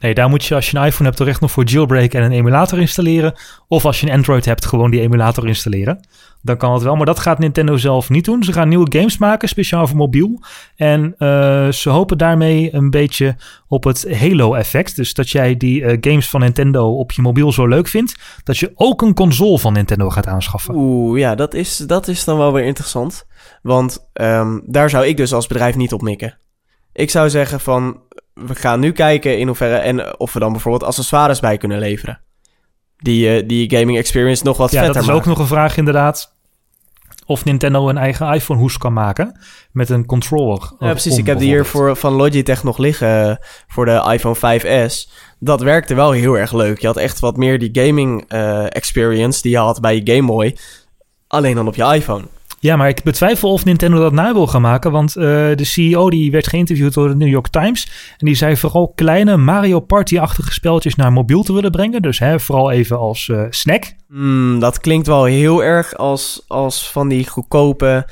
Nee, 0.00 0.14
daar 0.14 0.28
moet 0.28 0.44
je 0.44 0.54
als 0.54 0.70
je 0.70 0.76
een 0.76 0.84
iPhone 0.84 1.04
hebt 1.04 1.16
toch 1.16 1.28
echt 1.28 1.40
nog 1.40 1.50
voor 1.50 1.64
jailbreak 1.64 2.12
en 2.12 2.22
een 2.22 2.32
emulator 2.32 2.78
installeren. 2.78 3.34
Of 3.68 3.84
als 3.84 4.00
je 4.00 4.06
een 4.06 4.12
Android 4.12 4.44
hebt, 4.44 4.66
gewoon 4.66 4.90
die 4.90 5.00
emulator 5.00 5.46
installeren. 5.46 6.08
Dan 6.42 6.56
kan 6.56 6.72
het 6.72 6.82
wel, 6.82 6.96
maar 6.96 7.06
dat 7.06 7.18
gaat 7.18 7.38
Nintendo 7.38 7.76
zelf 7.76 8.08
niet 8.08 8.24
doen. 8.24 8.42
Ze 8.42 8.52
gaan 8.52 8.68
nieuwe 8.68 8.98
games 8.98 9.18
maken, 9.18 9.48
speciaal 9.48 9.86
voor 9.86 9.96
mobiel. 9.96 10.42
En 10.76 11.14
eh, 11.18 11.68
ze 11.68 11.90
hopen 11.90 12.18
daarmee 12.18 12.74
een 12.74 12.90
beetje 12.90 13.36
op 13.68 13.84
het 13.84 14.18
Halo-effect. 14.18 14.96
Dus 14.96 15.14
dat 15.14 15.30
jij 15.30 15.56
die 15.56 15.84
eh, 15.84 15.96
games 16.00 16.28
van 16.28 16.40
Nintendo 16.40 16.96
op 16.96 17.12
je 17.12 17.22
mobiel 17.22 17.52
zo 17.52 17.66
leuk 17.66 17.88
vindt, 17.88 18.40
dat 18.44 18.58
je 18.58 18.72
ook 18.74 19.02
een 19.02 19.14
console 19.14 19.58
van 19.58 19.72
Nintendo 19.72 20.10
gaat 20.10 20.26
aanschaffen. 20.26 20.74
Oeh, 20.74 21.18
ja, 21.18 21.34
dat 21.34 21.54
is, 21.54 21.76
dat 21.76 22.08
is 22.08 22.24
dan 22.24 22.38
wel 22.38 22.52
weer 22.52 22.64
interessant. 22.64 23.26
Want 23.62 24.08
ehm, 24.12 24.58
daar 24.66 24.90
zou 24.90 25.06
ik 25.06 25.16
dus 25.16 25.32
als 25.32 25.46
bedrijf 25.46 25.76
niet 25.76 25.92
op 25.92 26.02
mikken. 26.02 26.38
Ik 26.92 27.10
zou 27.10 27.30
zeggen 27.30 27.60
van, 27.60 28.00
we 28.46 28.54
gaan 28.54 28.80
nu 28.80 28.92
kijken 28.92 29.38
in 29.38 29.46
hoeverre... 29.46 29.76
en 29.76 30.18
of 30.18 30.32
we 30.32 30.38
dan 30.38 30.52
bijvoorbeeld 30.52 30.84
accessoires 30.84 31.40
bij 31.40 31.56
kunnen 31.56 31.78
leveren. 31.78 32.20
Die, 32.96 33.36
eh, 33.36 33.48
die 33.48 33.70
gaming 33.76 33.98
experience 33.98 34.44
nog 34.44 34.56
wat 34.56 34.70
Ja, 34.70 34.76
vetter 34.76 34.94
dat 34.94 35.02
is 35.02 35.08
maken. 35.08 35.22
ook 35.22 35.28
nog 35.28 35.38
een 35.38 35.54
vraag 35.54 35.76
inderdaad. 35.76 36.38
Of 37.26 37.44
Nintendo 37.44 37.88
een 37.88 37.98
eigen 37.98 38.32
iPhone-hoes 38.32 38.78
kan 38.78 38.92
maken 38.92 39.40
met 39.72 39.90
een 39.90 40.06
controller. 40.06 40.72
Ja, 40.78 40.90
precies. 40.90 41.12
om 41.12 41.18
Ik 41.18 41.26
heb 41.26 41.38
die 41.38 41.48
hier 41.48 41.64
voor, 41.64 41.96
van 41.96 42.12
Logitech 42.12 42.62
nog 42.62 42.78
liggen 42.78 43.30
eh, 43.30 43.36
voor 43.68 43.84
de 43.84 44.06
iPhone 44.12 44.36
5S. 44.36 45.10
Dat 45.38 45.60
werkte 45.60 45.94
wel 45.94 46.10
heel 46.10 46.38
erg 46.38 46.52
leuk. 46.52 46.78
Je 46.80 46.86
had 46.86 46.96
echt 46.96 47.20
wat 47.20 47.36
meer 47.36 47.58
die 47.58 47.84
gaming 47.84 48.24
eh, 48.28 48.64
experience 48.64 49.42
die 49.42 49.50
je 49.50 49.58
had 49.58 49.80
bij 49.80 49.94
je 50.02 50.14
Game 50.14 50.26
Boy. 50.26 50.56
Alleen 51.26 51.54
dan 51.54 51.66
op 51.66 51.74
je 51.74 51.84
iPhone. 51.94 52.24
Ja, 52.62 52.76
maar 52.76 52.88
ik 52.88 53.02
betwijfel 53.02 53.52
of 53.52 53.64
Nintendo 53.64 53.98
dat 53.98 54.12
na 54.12 54.32
wil 54.32 54.46
gaan 54.46 54.60
maken. 54.60 54.90
Want 54.90 55.16
eh, 55.16 55.24
de 55.54 55.64
CEO 55.64 56.10
die 56.10 56.30
werd 56.30 56.48
geïnterviewd 56.48 56.94
door 56.94 57.08
de 57.08 57.16
New 57.16 57.28
York 57.28 57.48
Times. 57.48 57.90
En 58.18 58.26
die 58.26 58.34
zei 58.34 58.56
vooral 58.56 58.92
kleine 58.94 59.36
Mario 59.36 59.80
Party-achtige 59.80 60.52
spelletjes 60.52 60.94
naar 60.94 61.12
mobiel 61.12 61.42
te 61.42 61.52
willen 61.52 61.70
brengen. 61.70 62.02
Dus 62.02 62.18
hè, 62.18 62.40
vooral 62.40 62.70
even 62.70 62.98
als 62.98 63.28
eh, 63.28 63.44
snack. 63.50 63.94
Hmm, 64.08 64.58
dat 64.58 64.80
klinkt 64.80 65.06
wel 65.06 65.24
heel 65.24 65.64
erg 65.64 65.96
als, 65.96 66.44
als 66.46 66.90
van 66.90 67.08
die 67.08 67.28
goedkope, 67.28 68.06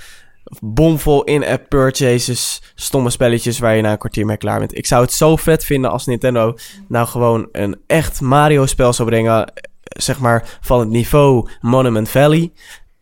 bomvol 0.60 1.24
in-app 1.24 1.68
purchases, 1.68 2.62
stomme 2.74 3.10
spelletjes 3.10 3.58
waar 3.58 3.76
je 3.76 3.82
na 3.82 3.90
een 3.90 3.98
kwartier 3.98 4.26
mee 4.26 4.36
klaar 4.36 4.58
bent. 4.58 4.76
Ik 4.76 4.86
zou 4.86 5.02
het 5.02 5.12
zo 5.12 5.36
vet 5.36 5.64
vinden 5.64 5.90
als 5.90 6.06
Nintendo 6.06 6.54
nou 6.88 7.06
gewoon 7.06 7.48
een 7.52 7.76
echt 7.86 8.20
Mario-spel 8.20 8.92
zou 8.92 9.08
brengen, 9.08 9.46
eh, 9.46 9.52
zeg 9.82 10.18
maar 10.18 10.58
van 10.60 10.80
het 10.80 10.88
niveau 10.88 11.48
Monument 11.60 12.08
Valley. 12.08 12.52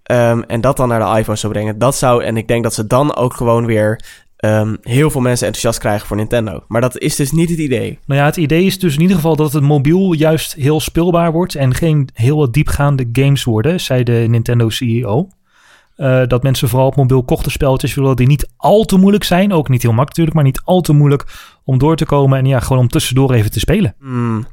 Ehm, 0.06 0.42
en 0.46 0.60
dat 0.60 0.76
dan 0.76 0.88
naar 0.88 1.12
de 1.12 1.18
iPhone 1.18 1.38
zou 1.38 1.52
brengen. 1.52 1.78
Dat 1.78 1.96
zou, 1.96 2.24
en 2.24 2.36
ik 2.36 2.48
denk 2.48 2.62
dat 2.62 2.74
ze 2.74 2.86
dan 2.86 3.16
ook 3.16 3.34
gewoon 3.34 3.66
weer 3.66 4.00
ehm, 4.36 4.76
heel 4.82 5.10
veel 5.10 5.20
mensen 5.20 5.46
enthousiast 5.46 5.78
krijgen 5.78 6.06
voor 6.06 6.16
Nintendo. 6.16 6.64
Maar 6.68 6.80
dat 6.80 6.98
is 6.98 7.16
dus 7.16 7.32
niet 7.32 7.50
het 7.50 7.58
idee. 7.58 7.98
Nou 8.06 8.20
ja, 8.20 8.26
het 8.26 8.36
idee 8.36 8.64
is 8.64 8.78
dus 8.78 8.94
in 8.94 9.00
ieder 9.00 9.16
geval 9.16 9.36
dat 9.36 9.52
het 9.52 9.62
mobiel 9.62 10.12
juist 10.12 10.54
heel 10.54 10.80
speelbaar 10.80 11.32
wordt. 11.32 11.54
En 11.54 11.74
geen 11.74 12.08
heel 12.12 12.50
diepgaande 12.50 13.08
games 13.12 13.44
worden, 13.44 13.80
zei 13.80 14.02
de 14.02 14.26
Nintendo 14.28 14.68
CEO. 14.68 15.28
Eh, 15.96 16.22
dat 16.26 16.42
mensen 16.42 16.68
vooral 16.68 16.86
op 16.86 16.96
mobiel 16.96 17.22
korte 17.22 17.50
spelletjes 17.50 17.94
willen 17.94 18.16
die 18.16 18.26
niet 18.26 18.48
al 18.56 18.84
te 18.84 18.96
moeilijk 18.96 19.24
zijn. 19.24 19.52
Ook 19.52 19.68
niet 19.68 19.82
heel 19.82 19.92
makkelijk 19.92 20.18
natuurlijk, 20.18 20.36
maar 20.36 20.44
niet 20.44 20.60
al 20.64 20.80
te 20.80 20.92
moeilijk 20.92 21.24
om 21.64 21.78
door 21.78 21.96
te 21.96 22.06
komen. 22.06 22.38
En 22.38 22.46
ja, 22.46 22.60
gewoon 22.60 22.82
om 22.82 22.88
tussendoor 22.88 23.32
even 23.32 23.50
te 23.50 23.58
spelen. 23.58 23.94
Hmm, 24.00 24.46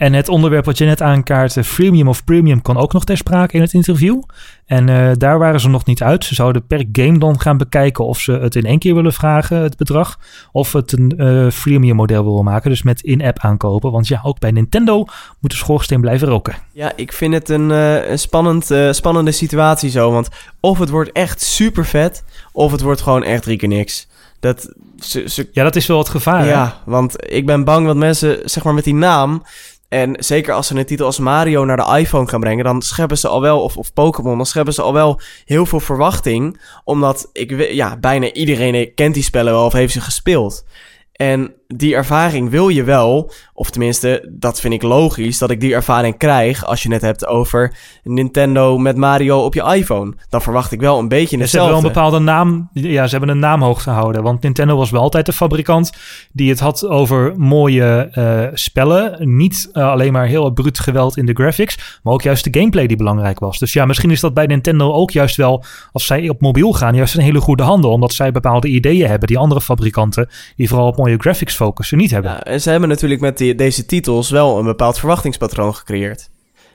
En 0.00 0.12
het 0.12 0.28
onderwerp 0.28 0.64
wat 0.64 0.78
je 0.78 0.84
net 0.84 1.02
aankaart, 1.02 1.56
eh, 1.56 1.64
freemium 1.64 2.08
of 2.08 2.24
premium, 2.24 2.62
kan 2.62 2.76
ook 2.76 2.92
nog 2.92 3.04
ter 3.04 3.16
sprake 3.16 3.56
in 3.56 3.60
het 3.60 3.72
interview. 3.72 4.22
En 4.66 4.88
eh, 4.88 5.10
daar 5.16 5.38
waren 5.38 5.60
ze 5.60 5.68
nog 5.68 5.84
niet 5.84 6.02
uit. 6.02 6.24
Ze 6.24 6.34
zouden 6.34 6.66
per 6.66 6.84
game 6.92 7.18
dan 7.18 7.40
gaan 7.40 7.56
bekijken 7.56 8.04
of 8.04 8.18
ze 8.18 8.32
het 8.32 8.54
in 8.54 8.64
één 8.64 8.78
keer 8.78 8.94
willen 8.94 9.12
vragen, 9.12 9.56
het 9.56 9.76
bedrag. 9.76 10.18
Of 10.52 10.72
het 10.72 10.92
een 10.92 11.12
eh, 11.16 11.50
freemium 11.50 11.96
model 11.96 12.24
willen 12.24 12.44
maken, 12.44 12.70
dus 12.70 12.82
met 12.82 13.02
in-app 13.02 13.38
aankopen. 13.38 13.92
Want 13.92 14.08
ja, 14.08 14.20
ook 14.22 14.38
bij 14.38 14.50
Nintendo 14.50 15.04
moet 15.40 15.50
de 15.50 15.56
schoorsteen 15.56 16.00
blijven 16.00 16.28
roken. 16.28 16.54
Ja, 16.72 16.92
ik 16.96 17.12
vind 17.12 17.34
het 17.34 17.48
een, 17.48 18.18
spannend, 18.18 18.74
spannende 18.90 19.32
situatie 19.32 19.90
zo. 19.90 20.12
Want 20.12 20.28
of 20.60 20.78
het 20.78 20.88
wordt 20.88 21.12
echt 21.12 21.42
super 21.42 21.86
vet, 21.86 22.24
of 22.52 22.72
het 22.72 22.80
wordt 22.80 23.00
gewoon 23.00 23.22
echt 23.22 23.42
drie 23.42 23.56
keer 23.56 23.68
niks. 23.68 24.08
Dat, 24.40 24.74
ze, 24.98 25.28
ze 25.28 25.48
Ja, 25.52 25.62
dat 25.62 25.76
is 25.76 25.86
wel 25.86 25.98
het 25.98 26.08
gevaar. 26.08 26.42
hè? 26.42 26.50
Ja, 26.50 26.82
want 26.84 27.32
ik 27.32 27.46
ben 27.46 27.64
bang 27.64 27.86
dat 27.86 27.96
mensen, 27.96 28.38
zeg 28.44 28.64
maar 28.64 28.74
met 28.74 28.84
die 28.84 28.94
naam... 28.94 29.42
En 29.90 30.16
zeker 30.18 30.54
als 30.54 30.66
ze 30.66 30.78
een 30.78 30.86
titel 30.86 31.06
als 31.06 31.18
Mario 31.18 31.64
naar 31.64 31.76
de 31.76 31.98
iPhone 31.98 32.28
gaan 32.28 32.40
brengen... 32.40 32.64
dan 32.64 32.82
scheppen 32.82 33.18
ze 33.18 33.28
al 33.28 33.40
wel, 33.40 33.62
of, 33.62 33.76
of 33.76 33.92
Pokémon... 33.92 34.36
dan 34.36 34.46
scheppen 34.46 34.74
ze 34.74 34.82
al 34.82 34.92
wel 34.92 35.20
heel 35.44 35.66
veel 35.66 35.80
verwachting. 35.80 36.60
Omdat 36.84 37.30
ik, 37.32 37.72
ja, 37.72 37.96
bijna 37.96 38.32
iedereen 38.32 38.94
kent 38.94 39.14
die 39.14 39.22
spellen 39.22 39.52
wel 39.52 39.64
of 39.64 39.72
heeft 39.72 39.92
ze 39.92 40.00
gespeeld. 40.00 40.64
En 41.12 41.54
die 41.76 41.94
ervaring 41.94 42.50
wil 42.50 42.68
je 42.68 42.84
wel, 42.84 43.32
of 43.54 43.70
tenminste, 43.70 44.28
dat 44.30 44.60
vind 44.60 44.74
ik 44.74 44.82
logisch... 44.82 45.38
dat 45.38 45.50
ik 45.50 45.60
die 45.60 45.74
ervaring 45.74 46.16
krijg 46.16 46.64
als 46.64 46.82
je 46.82 46.92
het 46.92 47.02
hebt 47.02 47.26
over 47.26 47.74
Nintendo 48.02 48.78
met 48.78 48.96
Mario 48.96 49.44
op 49.44 49.54
je 49.54 49.74
iPhone. 49.74 50.14
Dan 50.28 50.42
verwacht 50.42 50.72
ik 50.72 50.80
wel 50.80 50.98
een 50.98 51.08
beetje 51.08 51.36
Dus 51.36 51.50
ze 51.50 51.56
hebben 51.56 51.74
hetzelfde. 51.76 51.98
wel 52.00 52.08
een 52.08 52.22
bepaalde 52.22 52.48
naam. 52.52 52.68
Ja, 52.72 53.04
ze 53.04 53.10
hebben 53.10 53.28
een 53.28 53.38
naam 53.38 53.62
hoog 53.62 53.82
gehouden. 53.82 54.22
Want 54.22 54.42
Nintendo 54.42 54.76
was 54.76 54.90
wel 54.90 55.00
altijd 55.00 55.26
de 55.26 55.32
fabrikant 55.32 55.92
die 56.32 56.50
het 56.50 56.60
had 56.60 56.86
over 56.86 57.34
mooie 57.36 58.08
eh, 58.12 58.46
spellen. 58.52 59.36
Niet 59.36 59.68
eh, 59.72 59.90
alleen 59.90 60.12
maar 60.12 60.26
heel 60.26 60.50
bruut 60.50 60.78
geweld 60.78 61.16
in 61.16 61.26
de 61.26 61.32
graphics, 61.32 62.00
maar 62.02 62.12
ook 62.12 62.22
juist 62.22 62.44
de 62.44 62.58
gameplay 62.58 62.86
die 62.86 62.96
belangrijk 62.96 63.38
was. 63.38 63.58
Dus 63.58 63.72
ja, 63.72 63.86
misschien 63.86 64.10
is 64.10 64.20
dat 64.20 64.34
bij 64.34 64.46
Nintendo 64.46 64.92
ook 64.92 65.10
juist 65.10 65.36
wel, 65.36 65.64
als 65.92 66.06
zij 66.06 66.28
op 66.28 66.40
mobiel 66.40 66.72
gaan, 66.72 66.94
juist 66.94 67.14
een 67.14 67.22
hele 67.22 67.40
goede 67.40 67.62
handel. 67.62 67.90
Omdat 67.90 68.12
zij 68.12 68.32
bepaalde 68.32 68.68
ideeën 68.68 69.08
hebben 69.08 69.28
die 69.28 69.38
andere 69.38 69.60
fabrikanten, 69.60 70.28
die 70.56 70.68
vooral 70.68 70.86
op 70.86 70.96
mooie 70.96 71.16
graphics 71.18 71.58
niet 71.96 72.10
hebben. 72.10 72.30
Ja, 72.30 72.42
en 72.42 72.60
ze 72.60 72.70
hebben 72.70 72.88
natuurlijk 72.88 73.20
met 73.20 73.38
die, 73.38 73.54
deze 73.54 73.86
titels 73.86 74.30
wel 74.30 74.58
een 74.58 74.64
bepaald 74.64 74.98
verwachtingspatroon 74.98 75.74
gecreëerd. 75.74 76.29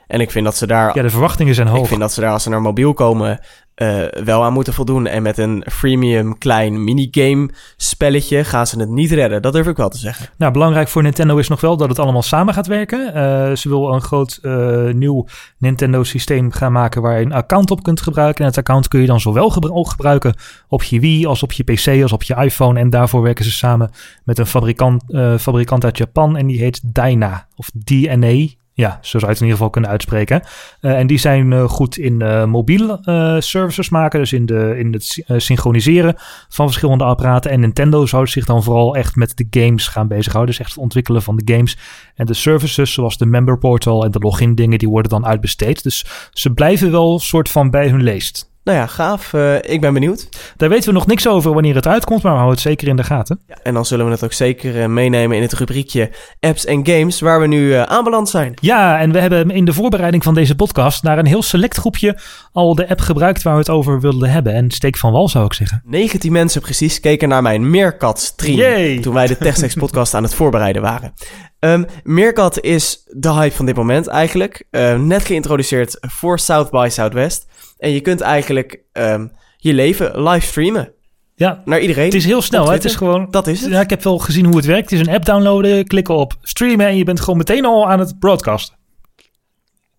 En 0.06 0.20
ik 0.20 0.30
vind 0.30 0.44
dat 0.44 0.56
ze 0.56 0.66
daar, 0.66 0.96
Ja, 0.96 1.02
de 1.02 1.10
verwachtingen 1.10 1.54
zijn 1.54 1.66
hoog. 1.68 1.80
ik 1.82 1.86
vind 1.88 2.00
dat 2.00 2.12
ze 2.12 2.20
daar 2.20 2.32
als 2.32 2.42
ze 2.42 2.48
naar 2.50 2.62
mobiel 2.62 2.92
komen 2.94 3.40
eh, 3.74 4.02
wel 4.24 4.44
aan 4.44 4.52
moeten 4.52 4.72
voldoen. 4.72 5.06
En 5.06 5.22
met 5.22 5.38
een 5.38 5.64
freemium 5.72 6.38
klein 6.38 6.84
minigame 6.84 7.50
spelletje 7.76 8.44
gaan 8.44 8.66
ze 8.66 8.78
het 8.80 8.88
niet 8.88 9.10
redden. 9.12 9.42
Dat 9.42 9.52
durf 9.52 9.66
ik 9.66 9.76
wel 9.76 9.88
te 9.88 9.98
zeggen. 9.98 10.26
Nou, 10.38 10.52
belangrijk 10.52 10.88
voor 10.88 11.02
Nintendo 11.02 11.36
is 11.36 11.48
nog 11.48 11.60
wel 11.60 11.76
dat 11.76 11.88
het 11.88 11.98
allemaal 11.98 12.22
samen 12.22 12.54
gaat 12.54 12.66
werken. 12.66 13.14
Eh, 13.14 13.56
ze 13.56 13.68
wil 13.68 13.92
een 13.92 14.00
groot 14.00 14.38
eh, 14.42 14.84
nieuw 14.92 15.26
Nintendo-systeem 15.58 16.50
gaan 16.52 16.72
maken 16.72 17.02
waar 17.02 17.18
je 17.18 17.24
een 17.24 17.32
account 17.32 17.70
op 17.70 17.82
kunt 17.82 18.00
gebruiken. 18.00 18.40
En 18.44 18.50
het 18.50 18.58
account 18.58 18.88
kun 18.88 19.00
je 19.00 19.06
dan 19.06 19.20
zowel 19.20 19.50
gebru- 19.50 19.84
gebruiken 19.84 20.34
op 20.68 20.82
je 20.82 21.00
Wii 21.00 21.26
als 21.26 21.42
op 21.42 21.52
je 21.52 21.64
PC 21.64 22.02
als 22.02 22.12
op 22.12 22.22
je 22.22 22.34
iPhone. 22.34 22.80
En 22.80 22.90
daarvoor 22.90 23.22
werken 23.22 23.44
ze 23.44 23.50
samen 23.50 23.90
met 24.24 24.38
een 24.38 24.46
fabrikant, 24.46 25.02
fabrikant 25.38 25.84
uit 25.84 25.98
Japan 25.98 26.36
en 26.36 26.46
die 26.46 26.58
heet 26.58 26.80
Dyna 26.94 27.46
of 27.56 27.70
DNA. 27.84 28.46
Ja, 28.76 28.98
zo 29.02 29.18
zou 29.18 29.22
je 29.22 29.26
het 29.28 29.36
in 29.36 29.42
ieder 29.42 29.56
geval 29.56 29.70
kunnen 29.70 29.90
uitspreken. 29.90 30.42
Eh, 30.80 30.98
en 30.98 31.06
die 31.06 31.18
zijn 31.18 31.52
eh, 31.52 31.64
goed 31.68 31.96
in 31.98 32.22
eh 32.22 32.44
mobiele 32.44 32.98
eh, 33.02 33.36
services 33.38 33.88
maken, 33.88 34.20
dus 34.20 34.32
in, 34.32 34.46
de, 34.46 34.74
in 34.78 34.92
het 34.92 35.04
sy- 35.04 35.22
synchroniseren 35.36 36.14
van 36.48 36.66
verschillende 36.66 37.04
apparaten. 37.04 37.50
En 37.50 37.60
Nintendo 37.60 38.06
zou 38.06 38.26
zich 38.26 38.44
dan 38.44 38.62
vooral 38.62 38.96
echt 38.96 39.16
met 39.16 39.36
de 39.36 39.46
games 39.60 39.88
gaan 39.88 40.08
bezighouden. 40.08 40.54
Dus 40.54 40.64
echt 40.64 40.74
het 40.74 40.82
ontwikkelen 40.82 41.22
van 41.22 41.36
de 41.36 41.52
games 41.54 41.78
en 42.14 42.26
de 42.26 42.34
services, 42.34 42.92
zoals 42.92 43.18
de 43.18 43.26
member 43.26 43.58
portal 43.58 44.04
en 44.04 44.10
de 44.10 44.18
login 44.18 44.54
dingen, 44.54 44.78
die 44.78 44.88
worden 44.88 45.10
dan 45.10 45.26
uitbesteed. 45.26 45.82
Dus 45.82 46.06
ze 46.32 46.52
blijven 46.52 46.90
wel 46.90 47.18
soort 47.18 47.48
van 47.48 47.70
bij 47.70 47.88
hun 47.88 48.02
leest. 48.02 48.54
Nou 48.66 48.78
ja, 48.78 48.86
gaaf. 48.86 49.32
Eh, 49.32 49.54
ik 49.54 49.80
ben 49.80 49.92
benieuwd. 49.92 50.28
Daar 50.56 50.68
weten 50.68 50.88
we 50.88 50.94
nog 50.94 51.06
niks 51.06 51.28
over 51.28 51.52
wanneer 51.52 51.74
het 51.74 51.86
uitkomt, 51.86 52.22
maar 52.22 52.32
we 52.32 52.38
houden 52.38 52.58
het 52.58 52.68
zeker 52.68 52.88
in 52.88 52.96
de 52.96 53.04
gaten. 53.04 53.40
Ja, 53.46 53.58
en 53.62 53.74
dan 53.74 53.86
zullen 53.86 54.04
we 54.04 54.10
het 54.10 54.24
ook 54.24 54.32
zeker 54.32 54.82
eh, 54.82 54.88
meenemen 54.88 55.36
in 55.36 55.42
het 55.42 55.52
rubriekje 55.52 56.10
apps 56.40 56.64
en 56.64 56.86
games 56.86 57.20
waar 57.20 57.40
we 57.40 57.46
nu 57.46 57.74
eh, 57.74 57.82
aanbeland 57.82 58.28
zijn. 58.28 58.54
Ja, 58.60 58.98
en 58.98 59.12
we 59.12 59.18
hebben 59.20 59.50
in 59.50 59.64
de 59.64 59.72
voorbereiding 59.72 60.22
van 60.22 60.34
deze 60.34 60.54
podcast 60.54 61.02
naar 61.02 61.18
een 61.18 61.26
heel 61.26 61.42
select 61.42 61.76
groepje 61.76 62.18
al 62.52 62.74
de 62.74 62.88
app 62.88 63.00
gebruikt 63.00 63.42
waar 63.42 63.52
we 63.52 63.58
het 63.58 63.70
over 63.70 64.00
wilden 64.00 64.30
hebben. 64.30 64.52
En 64.52 64.70
steek 64.70 64.96
van 64.96 65.12
wal 65.12 65.28
zou 65.28 65.44
ik 65.44 65.52
zeggen. 65.52 65.82
19 65.84 66.32
mensen 66.32 66.60
precies 66.60 67.00
keken 67.00 67.28
naar 67.28 67.42
mijn 67.42 67.70
Meerkat 67.70 68.20
stream 68.20 68.56
Yay! 68.58 69.00
toen 69.00 69.14
wij 69.14 69.26
de 69.26 69.38
TechSex 69.38 69.74
podcast 69.84 70.14
aan 70.14 70.22
het 70.22 70.34
voorbereiden 70.34 70.82
waren. 70.82 71.12
Ehm 71.58 71.84
Meerkat 72.02 72.60
is 72.60 73.04
de 73.06 73.32
hype 73.32 73.54
van 73.54 73.66
dit 73.66 73.76
moment 73.76 74.06
eigenlijk. 74.06 74.64
Eh, 74.70 74.98
net 74.98 75.24
geïntroduceerd 75.24 75.98
voor 76.00 76.38
South 76.38 76.70
by 76.70 76.88
Southwest. 76.90 77.46
En 77.78 77.90
je 77.90 78.00
kunt 78.00 78.20
eigenlijk 78.20 78.80
ehm, 78.92 79.26
je 79.56 79.74
leven 79.74 80.22
live 80.28 80.46
streamen 80.46 80.92
Ja, 81.34 81.62
naar 81.64 81.80
iedereen. 81.80 82.04
het 82.04 82.14
is 82.14 82.24
heel 82.24 82.42
snel. 82.42 82.66
Hè? 82.66 82.72
Het 82.72 82.84
is 82.84 82.96
gewoon. 82.96 83.26
Dat 83.30 83.46
is 83.46 83.60
het. 83.60 83.70
Ja, 83.70 83.80
ik 83.80 83.90
heb 83.90 84.02
wel 84.02 84.18
gezien 84.18 84.44
hoe 84.44 84.56
het 84.56 84.64
werkt. 84.64 84.90
Het 84.90 85.00
is 85.00 85.06
een 85.06 85.14
app 85.14 85.24
downloaden, 85.24 85.86
klikken 85.86 86.14
op 86.14 86.34
streamen 86.42 86.86
en 86.86 86.96
je 86.96 87.04
bent 87.04 87.20
gewoon 87.20 87.36
meteen 87.38 87.64
al 87.64 87.88
aan 87.88 87.98
het 87.98 88.18
broadcasten. 88.18 88.76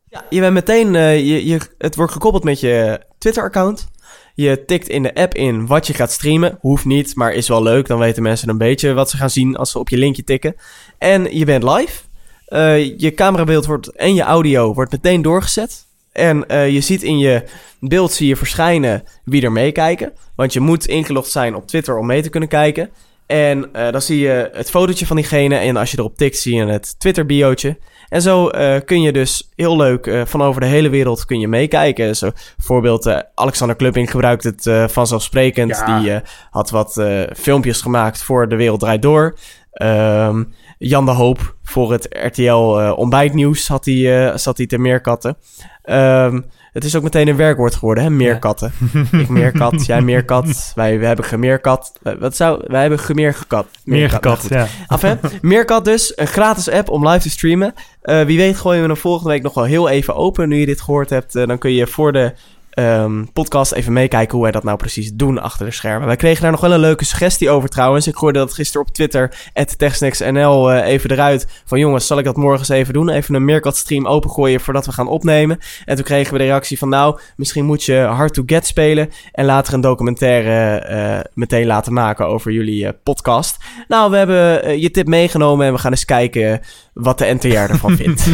Ja, 0.09 0.23
je 0.30 0.39
bent 0.39 0.53
meteen, 0.53 0.95
eh, 0.95 1.17
je, 1.17 1.45
je, 1.45 1.59
het 1.78 1.95
wordt 1.95 2.11
gekoppeld 2.11 2.43
met 2.43 2.59
je 2.59 3.01
Twitter-account. 3.17 3.88
Je 4.34 4.63
tikt 4.65 4.88
in 4.88 5.03
de 5.03 5.15
app 5.15 5.34
in 5.34 5.65
wat 5.67 5.88
je 5.88 5.93
gaat 5.93 6.11
streamen. 6.11 6.57
Hoeft 6.61 6.86
niet, 6.86 7.15
maar 7.15 7.34
is 7.34 7.47
wel 7.47 7.63
leuk. 7.63 7.88
Dan 7.88 7.99
weten 7.99 8.23
mensen 8.23 8.49
een 8.49 8.57
beetje 8.57 8.93
wat 8.93 9.09
ze 9.09 9.17
gaan 9.17 9.30
zien 9.30 9.55
als 9.55 9.71
ze 9.71 9.80
op 9.80 9.89
je 9.89 9.97
linkje 9.97 10.23
tikken. 10.23 10.55
En 10.97 11.38
je 11.38 11.45
bent 11.45 11.63
live. 11.63 12.01
Eh, 12.45 12.99
je 12.99 13.13
camerabeeld 13.13 13.65
wordt, 13.65 13.88
en 13.95 14.13
je 14.13 14.21
audio 14.21 14.73
wordt 14.73 14.91
meteen 14.91 15.21
doorgezet. 15.21 15.86
En 16.18 16.47
eh, 16.47 16.70
je 16.70 16.82
ziet 16.82 17.03
in 17.03 17.18
je 17.18 17.43
beeld 17.80 18.11
zie 18.11 18.28
je 18.28 18.36
verschijnen 18.36 19.03
wie 19.24 19.41
er 19.41 19.51
meekijken. 19.51 20.13
Want 20.36 20.53
je 20.53 20.59
moet 20.59 20.86
ingelogd 20.86 21.32
zijn 21.32 21.55
op 21.55 21.68
Twitter 21.68 21.97
om 21.97 22.05
mee 22.05 22.22
te 22.22 22.30
kunnen 22.30 22.49
kijken. 22.49 22.89
En 23.28 23.74
eh, 23.74 23.91
dan 23.91 24.01
zie 24.01 24.20
je 24.20 24.49
het 24.53 24.70
fotootje 24.70 25.05
van 25.05 25.15
diegene. 25.15 25.55
En 25.55 25.78
als 25.78 25.91
je 25.91 25.97
erop 25.99 26.18
tikt, 26.18 26.38
zie 26.38 26.55
je 26.55 26.65
het 26.65 26.99
Twitter-biootje. 26.99 27.78
En 28.09 28.22
zo 28.22 28.47
eh, 28.47 28.82
kun 28.86 29.01
je 29.01 29.11
dus 29.11 29.51
heel 29.55 29.78
leuk 29.78 30.07
eh, 30.07 30.22
van 30.26 30.41
over 30.41 30.61
de 30.61 30.68
hele 30.68 30.89
wereld 30.89 31.26
kun 31.26 31.39
je 31.39 31.47
meekijken. 31.47 32.15
Zo, 32.15 32.32
bijvoorbeeld 32.57 33.24
Alexander 33.36 33.76
Klupping 33.76 34.11
gebruikt 34.11 34.43
het 34.43 34.91
vanzelfsprekend. 34.91 35.70
Ja. 35.70 35.99
Die 35.99 36.22
had 36.49 36.70
wat 36.70 37.03
filmpjes 37.36 37.82
gemaakt 37.82 38.24
voor 38.24 38.49
De 38.49 38.55
Wereld 38.55 38.80
Draait 38.80 39.01
Door. 39.01 39.38
Ehm, 39.72 40.43
Jan 40.78 41.05
de 41.05 41.11
Hoop 41.11 41.55
voor 41.63 41.91
het 41.91 42.07
RTL 42.09 42.80
eh, 42.80 42.93
ontbijtnieuws 42.95 43.67
had 43.67 43.86
hij, 43.86 44.28
eh, 44.30 44.38
zat 44.38 44.57
hij 44.57 44.67
te 44.67 44.78
meerkatten. 44.78 45.38
Ehm, 45.84 46.41
het 46.73 46.84
is 46.86 46.95
ook 46.95 47.03
meteen 47.03 47.28
een 47.28 47.36
werkwoord 47.36 47.75
geworden, 47.75 48.03
hè? 48.03 48.09
Meerkatten. 48.09 48.71
Ik 49.11 49.28
meerkat, 49.30 49.86
jij 49.86 50.01
meerkat, 50.01 50.71
wij 50.75 50.99
we 50.99 51.05
hebben 51.05 51.25
gemeerkat. 51.25 51.93
Eh, 52.03 52.13
Wat 52.19 52.36
zou, 52.36 52.63
wij 52.67 52.82
hebben 52.82 52.99
gemeergekat. 52.99 53.67
Meer 53.84 53.99
Meerkat, 53.99 54.23
nou 54.23 54.36
gekat, 54.38 54.51
goed. 54.61 54.69
ja. 54.78 54.86
Af 54.88 55.01
hè? 55.01 55.15
Meerkat 55.41 55.86
dus, 55.86 56.13
een 56.15 56.28
gratis 56.28 56.69
app 56.69 56.89
om 56.89 57.07
live 57.07 57.21
te 57.21 57.30
streamen. 57.30 57.73
Eh, 58.01 58.21
wie 58.21 58.38
weet 58.38 58.57
gooien 58.57 58.82
we 58.82 58.88
hem 58.88 58.97
volgende 58.97 59.30
week 59.30 59.41
nog 59.43 59.53
wel 59.53 59.63
heel 59.63 59.89
even 59.89 60.15
open. 60.15 60.49
Nu 60.49 60.55
je 60.59 60.65
dit 60.65 60.82
gehoord 60.82 61.09
hebt, 61.09 61.36
eh, 61.36 61.47
dan 61.47 61.57
kun 61.57 61.71
je 61.71 61.88
voor 61.88 62.11
de 62.11 62.34
ehm, 62.78 63.23
podcast 63.34 63.71
even 63.71 63.93
meekijken 63.93 64.34
hoe 64.34 64.41
wij 64.41 64.51
dat 64.51 64.63
nou 64.63 64.78
precies 64.78 65.11
doen 65.13 65.41
achter 65.41 65.65
de 65.65 65.71
schermen. 65.71 66.07
Wij 66.07 66.15
kregen 66.15 66.41
daar 66.41 66.51
nog 66.51 66.61
wel 66.61 66.71
een 66.71 66.80
leuke 66.80 67.05
suggestie 67.05 67.49
over 67.49 67.69
trouwens. 67.69 68.07
Ik 68.07 68.17
gooide 68.17 68.39
dat 68.39 68.53
gisteren 68.53 68.88
op 68.88 68.93
Twitter, 68.93 69.34
TechSnacksNL, 69.78 70.71
eh 70.71 70.88
even 70.88 71.11
eruit. 71.11 71.47
Van 71.65 71.80
jongens, 71.80 72.07
zal 72.07 72.17
ik 72.17 72.25
dat 72.25 72.36
morgen 72.38 72.59
eens 72.59 72.69
even 72.69 72.93
doen? 72.93 73.09
Even 73.09 73.36
een 73.36 73.45
Meerkat 73.45 73.78
stream 73.78 74.07
opengooien 74.07 74.59
voordat 74.59 74.86
we 74.86 74.91
gaan 74.91 75.07
opnemen. 75.07 75.59
En 75.86 75.95
toen 75.95 76.05
kregen 76.05 76.34
we 76.34 76.39
de 76.39 76.43
reactie 76.43 76.78
van 76.78 76.89
nou, 76.89 77.19
misschien 77.36 77.65
moet 77.65 77.84
je 77.84 77.97
Hard 77.97 78.34
to 78.34 78.43
Get 78.45 78.67
spelen. 78.67 79.09
En 79.32 79.45
later 79.45 79.73
een 79.73 79.82
documentaire 79.82 80.78
eh, 80.80 81.19
meteen 81.34 81.65
laten 81.65 81.93
maken 81.93 82.28
over 82.28 82.51
jullie 82.51 82.88
eh, 82.88 82.93
podcast. 83.03 83.57
Nou, 83.88 84.11
we 84.11 84.17
hebben 84.17 84.80
je 84.80 84.91
tip 84.91 85.07
meegenomen 85.07 85.65
en 85.65 85.73
we 85.73 85.80
gaan 85.80 85.91
eens 85.91 86.05
kijken 86.05 86.61
wat 86.93 87.17
de 87.17 87.34
NTR 87.39 87.47
ervan 87.47 87.95
vindt. 87.95 88.25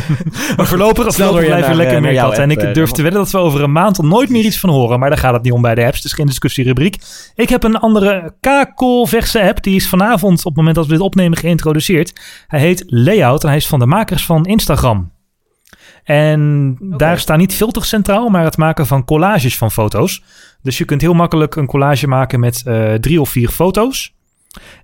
Maar 0.57 0.65
voorlopig, 0.65 1.15
voorlopig 1.15 1.45
blijven 1.45 1.75
lekker 1.75 1.93
naar 1.93 2.01
meer 2.01 2.13
jouw 2.13 2.25
katten. 2.25 2.43
En 2.43 2.51
ik 2.51 2.73
durf 2.73 2.91
te 2.91 3.01
wedden 3.01 3.21
dat 3.21 3.31
we 3.31 3.37
over 3.37 3.63
een 3.63 3.71
maand 3.71 3.97
al 3.99 4.05
nooit 4.05 4.29
meer 4.33 4.45
iets 4.45 4.59
van 4.59 4.69
horen. 4.69 4.99
Maar 4.99 5.09
daar 5.09 5.17
gaat 5.17 5.33
het 5.33 5.43
niet 5.43 5.53
om 5.53 5.61
bij 5.61 5.75
de 5.75 5.85
apps. 5.85 6.05
Is 6.05 6.13
geen 6.13 6.25
discussierubriek. 6.25 6.97
Ik 7.35 7.49
heb 7.49 7.63
een 7.63 7.77
andere 7.77 8.33
K-Call-verse 8.39 9.41
app. 9.41 9.63
Die 9.63 9.75
is 9.75 9.89
vanavond, 9.89 10.39
op 10.39 10.45
het 10.45 10.55
moment 10.55 10.75
dat 10.75 10.85
we 10.85 10.91
dit 10.91 11.01
opnemen, 11.01 11.37
geïntroduceerd. 11.37 12.21
Hij 12.47 12.59
heet 12.59 12.83
Layout 12.87 13.43
en 13.43 13.47
hij 13.47 13.57
is 13.57 13.67
van 13.67 13.79
de 13.79 13.85
makers 13.85 14.25
van 14.25 14.45
Instagram. 14.45 15.11
En 16.03 16.77
daar 16.79 17.19
staan 17.19 17.37
niet 17.37 17.53
filters 17.53 17.89
centraal, 17.89 18.29
maar 18.29 18.43
het 18.43 18.57
maken 18.57 18.87
van 18.87 19.05
collages 19.05 19.57
van 19.57 19.71
foto's. 19.71 20.23
Dus 20.61 20.77
je 20.77 20.85
kunt 20.85 21.01
heel 21.01 21.13
makkelijk 21.13 21.55
een 21.55 21.65
collage 21.65 22.07
maken 22.07 22.39
met 22.39 22.61
eh, 22.65 22.93
drie 22.93 23.21
of 23.21 23.29
vier 23.29 23.49
foto's. 23.49 24.15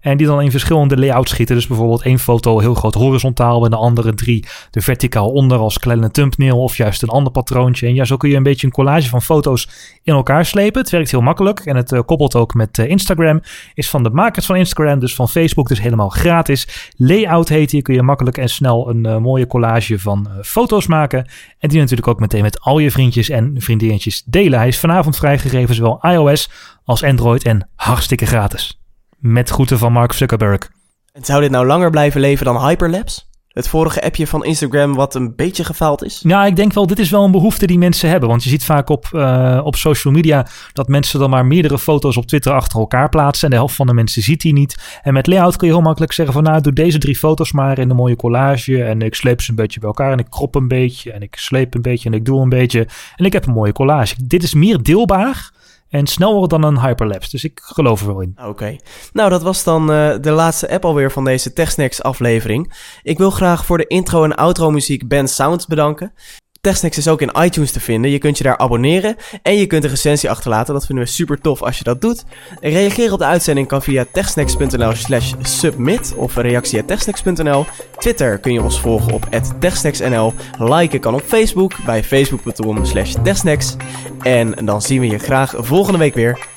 En 0.02 0.18
die 0.18 0.28
dan 0.28 0.42
in 0.42 0.52
verschillende 0.52 0.98
layouts 0.98 1.32
schieten. 1.32 1.56
Dus 1.56 1.68
bijvoorbeeld 1.68 2.02
één 2.02 2.20
foto 2.20 2.60
heel 2.60 2.74
groot 2.74 2.94
horizontaal 2.94 3.64
en 3.64 3.70
de 3.70 3.76
andere 3.76 4.14
drie 4.14 4.46
er 4.72 4.82
verticaal 4.82 5.30
onder 5.30 5.58
als 5.58 5.80
kleine 5.80 6.12
thumbnail 6.12 6.62
of 6.62 6.78
juist 6.78 7.02
een 7.02 7.10
ander 7.10 7.32
patroontje. 7.32 7.88
En 7.88 7.94
ja, 7.94 8.06
zo 8.06 8.18
kun 8.18 8.30
je 8.30 8.36
een 8.36 8.44
beetje 8.44 8.68
een 8.68 8.74
collage 8.74 9.10
van 9.10 9.22
foto's 9.22 9.70
in 10.04 10.14
elkaar 10.14 10.46
slepen. 10.46 10.82
Het 10.82 10.92
werkt 10.92 11.12
heel 11.12 11.22
makkelijk 11.22 11.60
en 11.60 11.76
het 11.76 11.92
eh, 11.92 12.00
koppelt 12.06 12.36
ook 12.36 12.54
met 12.54 12.78
eh, 12.78 12.90
Instagram. 12.90 13.42
Is 13.74 13.90
van 13.90 14.04
de 14.04 14.10
makers 14.10 14.46
van 14.46 14.56
Instagram, 14.56 15.00
dus 15.00 15.16
van 15.16 15.30
Facebook, 15.30 15.68
dus 15.68 15.82
helemaal 15.82 16.10
gratis. 16.10 16.92
Layout 16.96 17.50
heet 17.50 17.70
die, 17.70 17.82
kun 17.82 17.94
je 17.94 18.02
makkelijk 18.02 18.38
en 18.38 18.50
snel 18.50 18.90
een 18.90 19.06
eh, 19.06 19.18
mooie 19.18 19.48
collage 19.48 20.00
van 20.00 20.28
foto's 20.42 20.88
maken. 20.88 21.30
En 21.60 21.70
die 21.70 21.80
natuurlijk 21.80 22.08
ook 22.08 22.20
meteen 22.20 22.42
met 22.42 22.60
al 22.60 22.80
je 22.80 22.92
vriendjes 22.92 23.30
en 23.30 23.56
vriendinnetjes 23.58 24.24
delen. 24.26 24.60
Hij 24.60 24.68
is 24.68 24.80
vanavond 24.80 25.18
vrijgegeven, 25.18 25.76
zowel 25.76 26.00
iOS 26.02 26.50
als 26.84 27.04
Android 27.04 27.44
en 27.44 27.70
hartstikke 27.76 28.26
gratis. 28.26 28.79
Met 29.20 29.50
groeten 29.50 29.78
van 29.78 29.92
Mark 29.92 30.14
Zuckerberg. 30.14 30.70
En 31.14 31.26
zou 31.26 31.42
dit 31.42 31.52
nou 31.52 31.66
langer 31.66 31.90
blijven 31.90 32.22
leven 32.22 32.46
dan 32.46 32.68
Hyperlapse? 32.68 33.22
Het 33.50 33.68
vorige 33.68 34.04
appje 34.04 34.28
van 34.28 34.46
Instagram 34.46 34.96
wat 34.96 35.16
een 35.16 35.36
beetje 35.36 35.64
gefaald 35.64 36.04
is. 36.04 36.20
Ja, 36.24 36.46
ik 36.46 36.56
denk 36.56 36.74
wel, 36.74 36.88
dit 36.88 37.00
is 37.00 37.10
wel 37.10 37.24
een 37.24 37.32
behoefte 37.32 37.68
die 37.68 37.78
mensen 37.78 38.10
hebben. 38.10 38.30
Want 38.30 38.44
je 38.44 38.50
ziet 38.50 38.64
vaak 38.64 38.90
op, 38.90 39.10
eh, 39.12 39.62
op 39.64 39.76
social 39.76 40.14
media 40.14 40.48
dat 40.74 40.88
mensen 40.88 41.20
dan 41.20 41.30
maar 41.30 41.46
meerdere 41.46 41.80
foto's 41.80 42.18
op 42.18 42.26
Twitter 42.26 42.54
achter 42.54 42.80
elkaar 42.80 43.10
plaatsen. 43.10 43.44
En 43.44 43.50
de 43.50 43.56
helft 43.56 43.76
van 43.76 43.88
de 43.88 43.94
mensen 43.94 44.22
ziet 44.22 44.42
die 44.42 44.54
niet. 44.54 45.00
En 45.02 45.14
met 45.14 45.28
layout 45.28 45.56
kun 45.56 45.68
je 45.68 45.74
heel 45.74 45.84
makkelijk 45.84 46.12
zeggen 46.12 46.34
van 46.34 46.44
nou, 46.44 46.62
doe 46.62 46.74
deze 46.74 46.98
drie 46.98 47.18
foto's 47.18 47.52
maar 47.52 47.80
in 47.80 47.90
een 47.90 47.96
mooie 47.96 48.16
collage. 48.16 48.84
En 48.84 49.02
ik 49.02 49.16
sleep 49.16 49.42
ze 49.42 49.50
een 49.50 49.56
beetje 49.56 49.80
bij 49.80 49.90
elkaar 49.90 50.12
en 50.12 50.20
ik 50.20 50.30
krop 50.30 50.56
een 50.56 50.68
beetje. 50.68 51.12
En 51.12 51.22
ik 51.22 51.36
sleep 51.36 51.74
een 51.74 51.82
beetje 51.82 52.10
en 52.10 52.16
ik 52.16 52.26
doe 52.26 52.42
een 52.42 52.50
beetje. 52.50 52.88
En 53.16 53.26
ik 53.26 53.34
heb 53.34 53.46
een 53.46 53.54
mooie 53.54 53.72
collage. 53.72 54.16
Dit 54.24 54.44
is 54.44 54.54
meer 54.54 54.84
deelbaar 54.84 55.52
en 55.90 56.08
sneller 56.08 56.48
dan 56.48 56.64
een 56.64 56.80
hyperlapse. 56.80 57.30
Dus 57.30 57.44
ik 57.44 57.60
geloof 57.64 58.02
er 58.02 58.08
wel 58.08 58.22
in. 58.22 58.38
Oké. 58.46 58.76
Nou, 59.14 59.30
dat 59.30 59.42
was 59.42 59.64
dan 59.64 59.92
eh, 59.92 60.16
de 60.22 60.32
laatste 60.32 60.70
app 60.70 60.86
alweer 60.86 61.12
van 61.12 61.24
deze 61.24 61.54
TechSnacks 61.54 62.04
aflevering. 62.04 62.74
Ik 63.02 63.18
wil 63.18 63.30
graag 63.30 63.66
voor 63.66 63.78
de 63.78 63.88
intro 63.88 64.24
en 64.24 64.36
outro 64.36 64.72
muziek 64.72 65.08
Ben 65.08 65.28
Sounds 65.28 65.66
bedanken. 65.66 66.14
TechSnacks 66.62 66.98
is 66.98 67.08
ook 67.08 67.22
in 67.22 67.32
iTunes 67.42 67.72
te 67.72 67.80
vinden. 67.80 68.12
Je 68.12 68.18
kunt 68.18 68.38
je 68.38 68.44
daar 68.44 68.58
abonneren 68.58 69.16
en 69.42 69.58
je 69.58 69.66
kunt 69.66 69.84
een 69.84 69.90
recensie 69.90 70.30
achterlaten. 70.30 70.74
Dat 70.74 70.86
vinden 70.86 71.06
we 71.06 71.12
super 71.12 71.42
tof 71.42 71.62
als 71.62 71.78
je 71.78 71.84
dat 71.84 72.02
doet. 72.02 72.24
Reageren 72.62 73.14
op 73.14 73.20
de 73.20 73.26
uitzending 73.26 73.68
kan 73.68 73.82
via 73.82 74.06
techsnacks.nl 74.14 74.96
slash 74.96 75.34
submit 75.42 76.14
of 76.16 76.36
reactie.techsnacks.nl. 76.36 77.66
Twitter 77.98 78.38
kun 78.38 78.54
je 78.54 78.62
ons 78.62 78.80
volgen 78.80 79.14
op 79.14 79.28
techsnacksnl. 79.60 80.34
Liken 80.58 81.00
kan 81.00 81.14
op 81.14 81.24
Facebook 81.26 81.84
bij 81.86 82.04
facebook.com 82.04 82.86
slash 82.86 83.16
techsnacks. 83.24 83.76
En 84.22 84.66
dan 84.66 84.82
zien 84.82 85.00
we 85.00 85.08
je 85.08 85.18
graag 85.18 85.54
volgende 85.58 86.00
week 86.00 86.14
weer. 86.14 86.48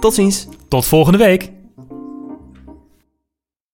Tot 0.00 0.14
ziens! 0.14 0.48
Tot 0.68 0.86
volgende 0.86 1.18
week. 1.18 1.53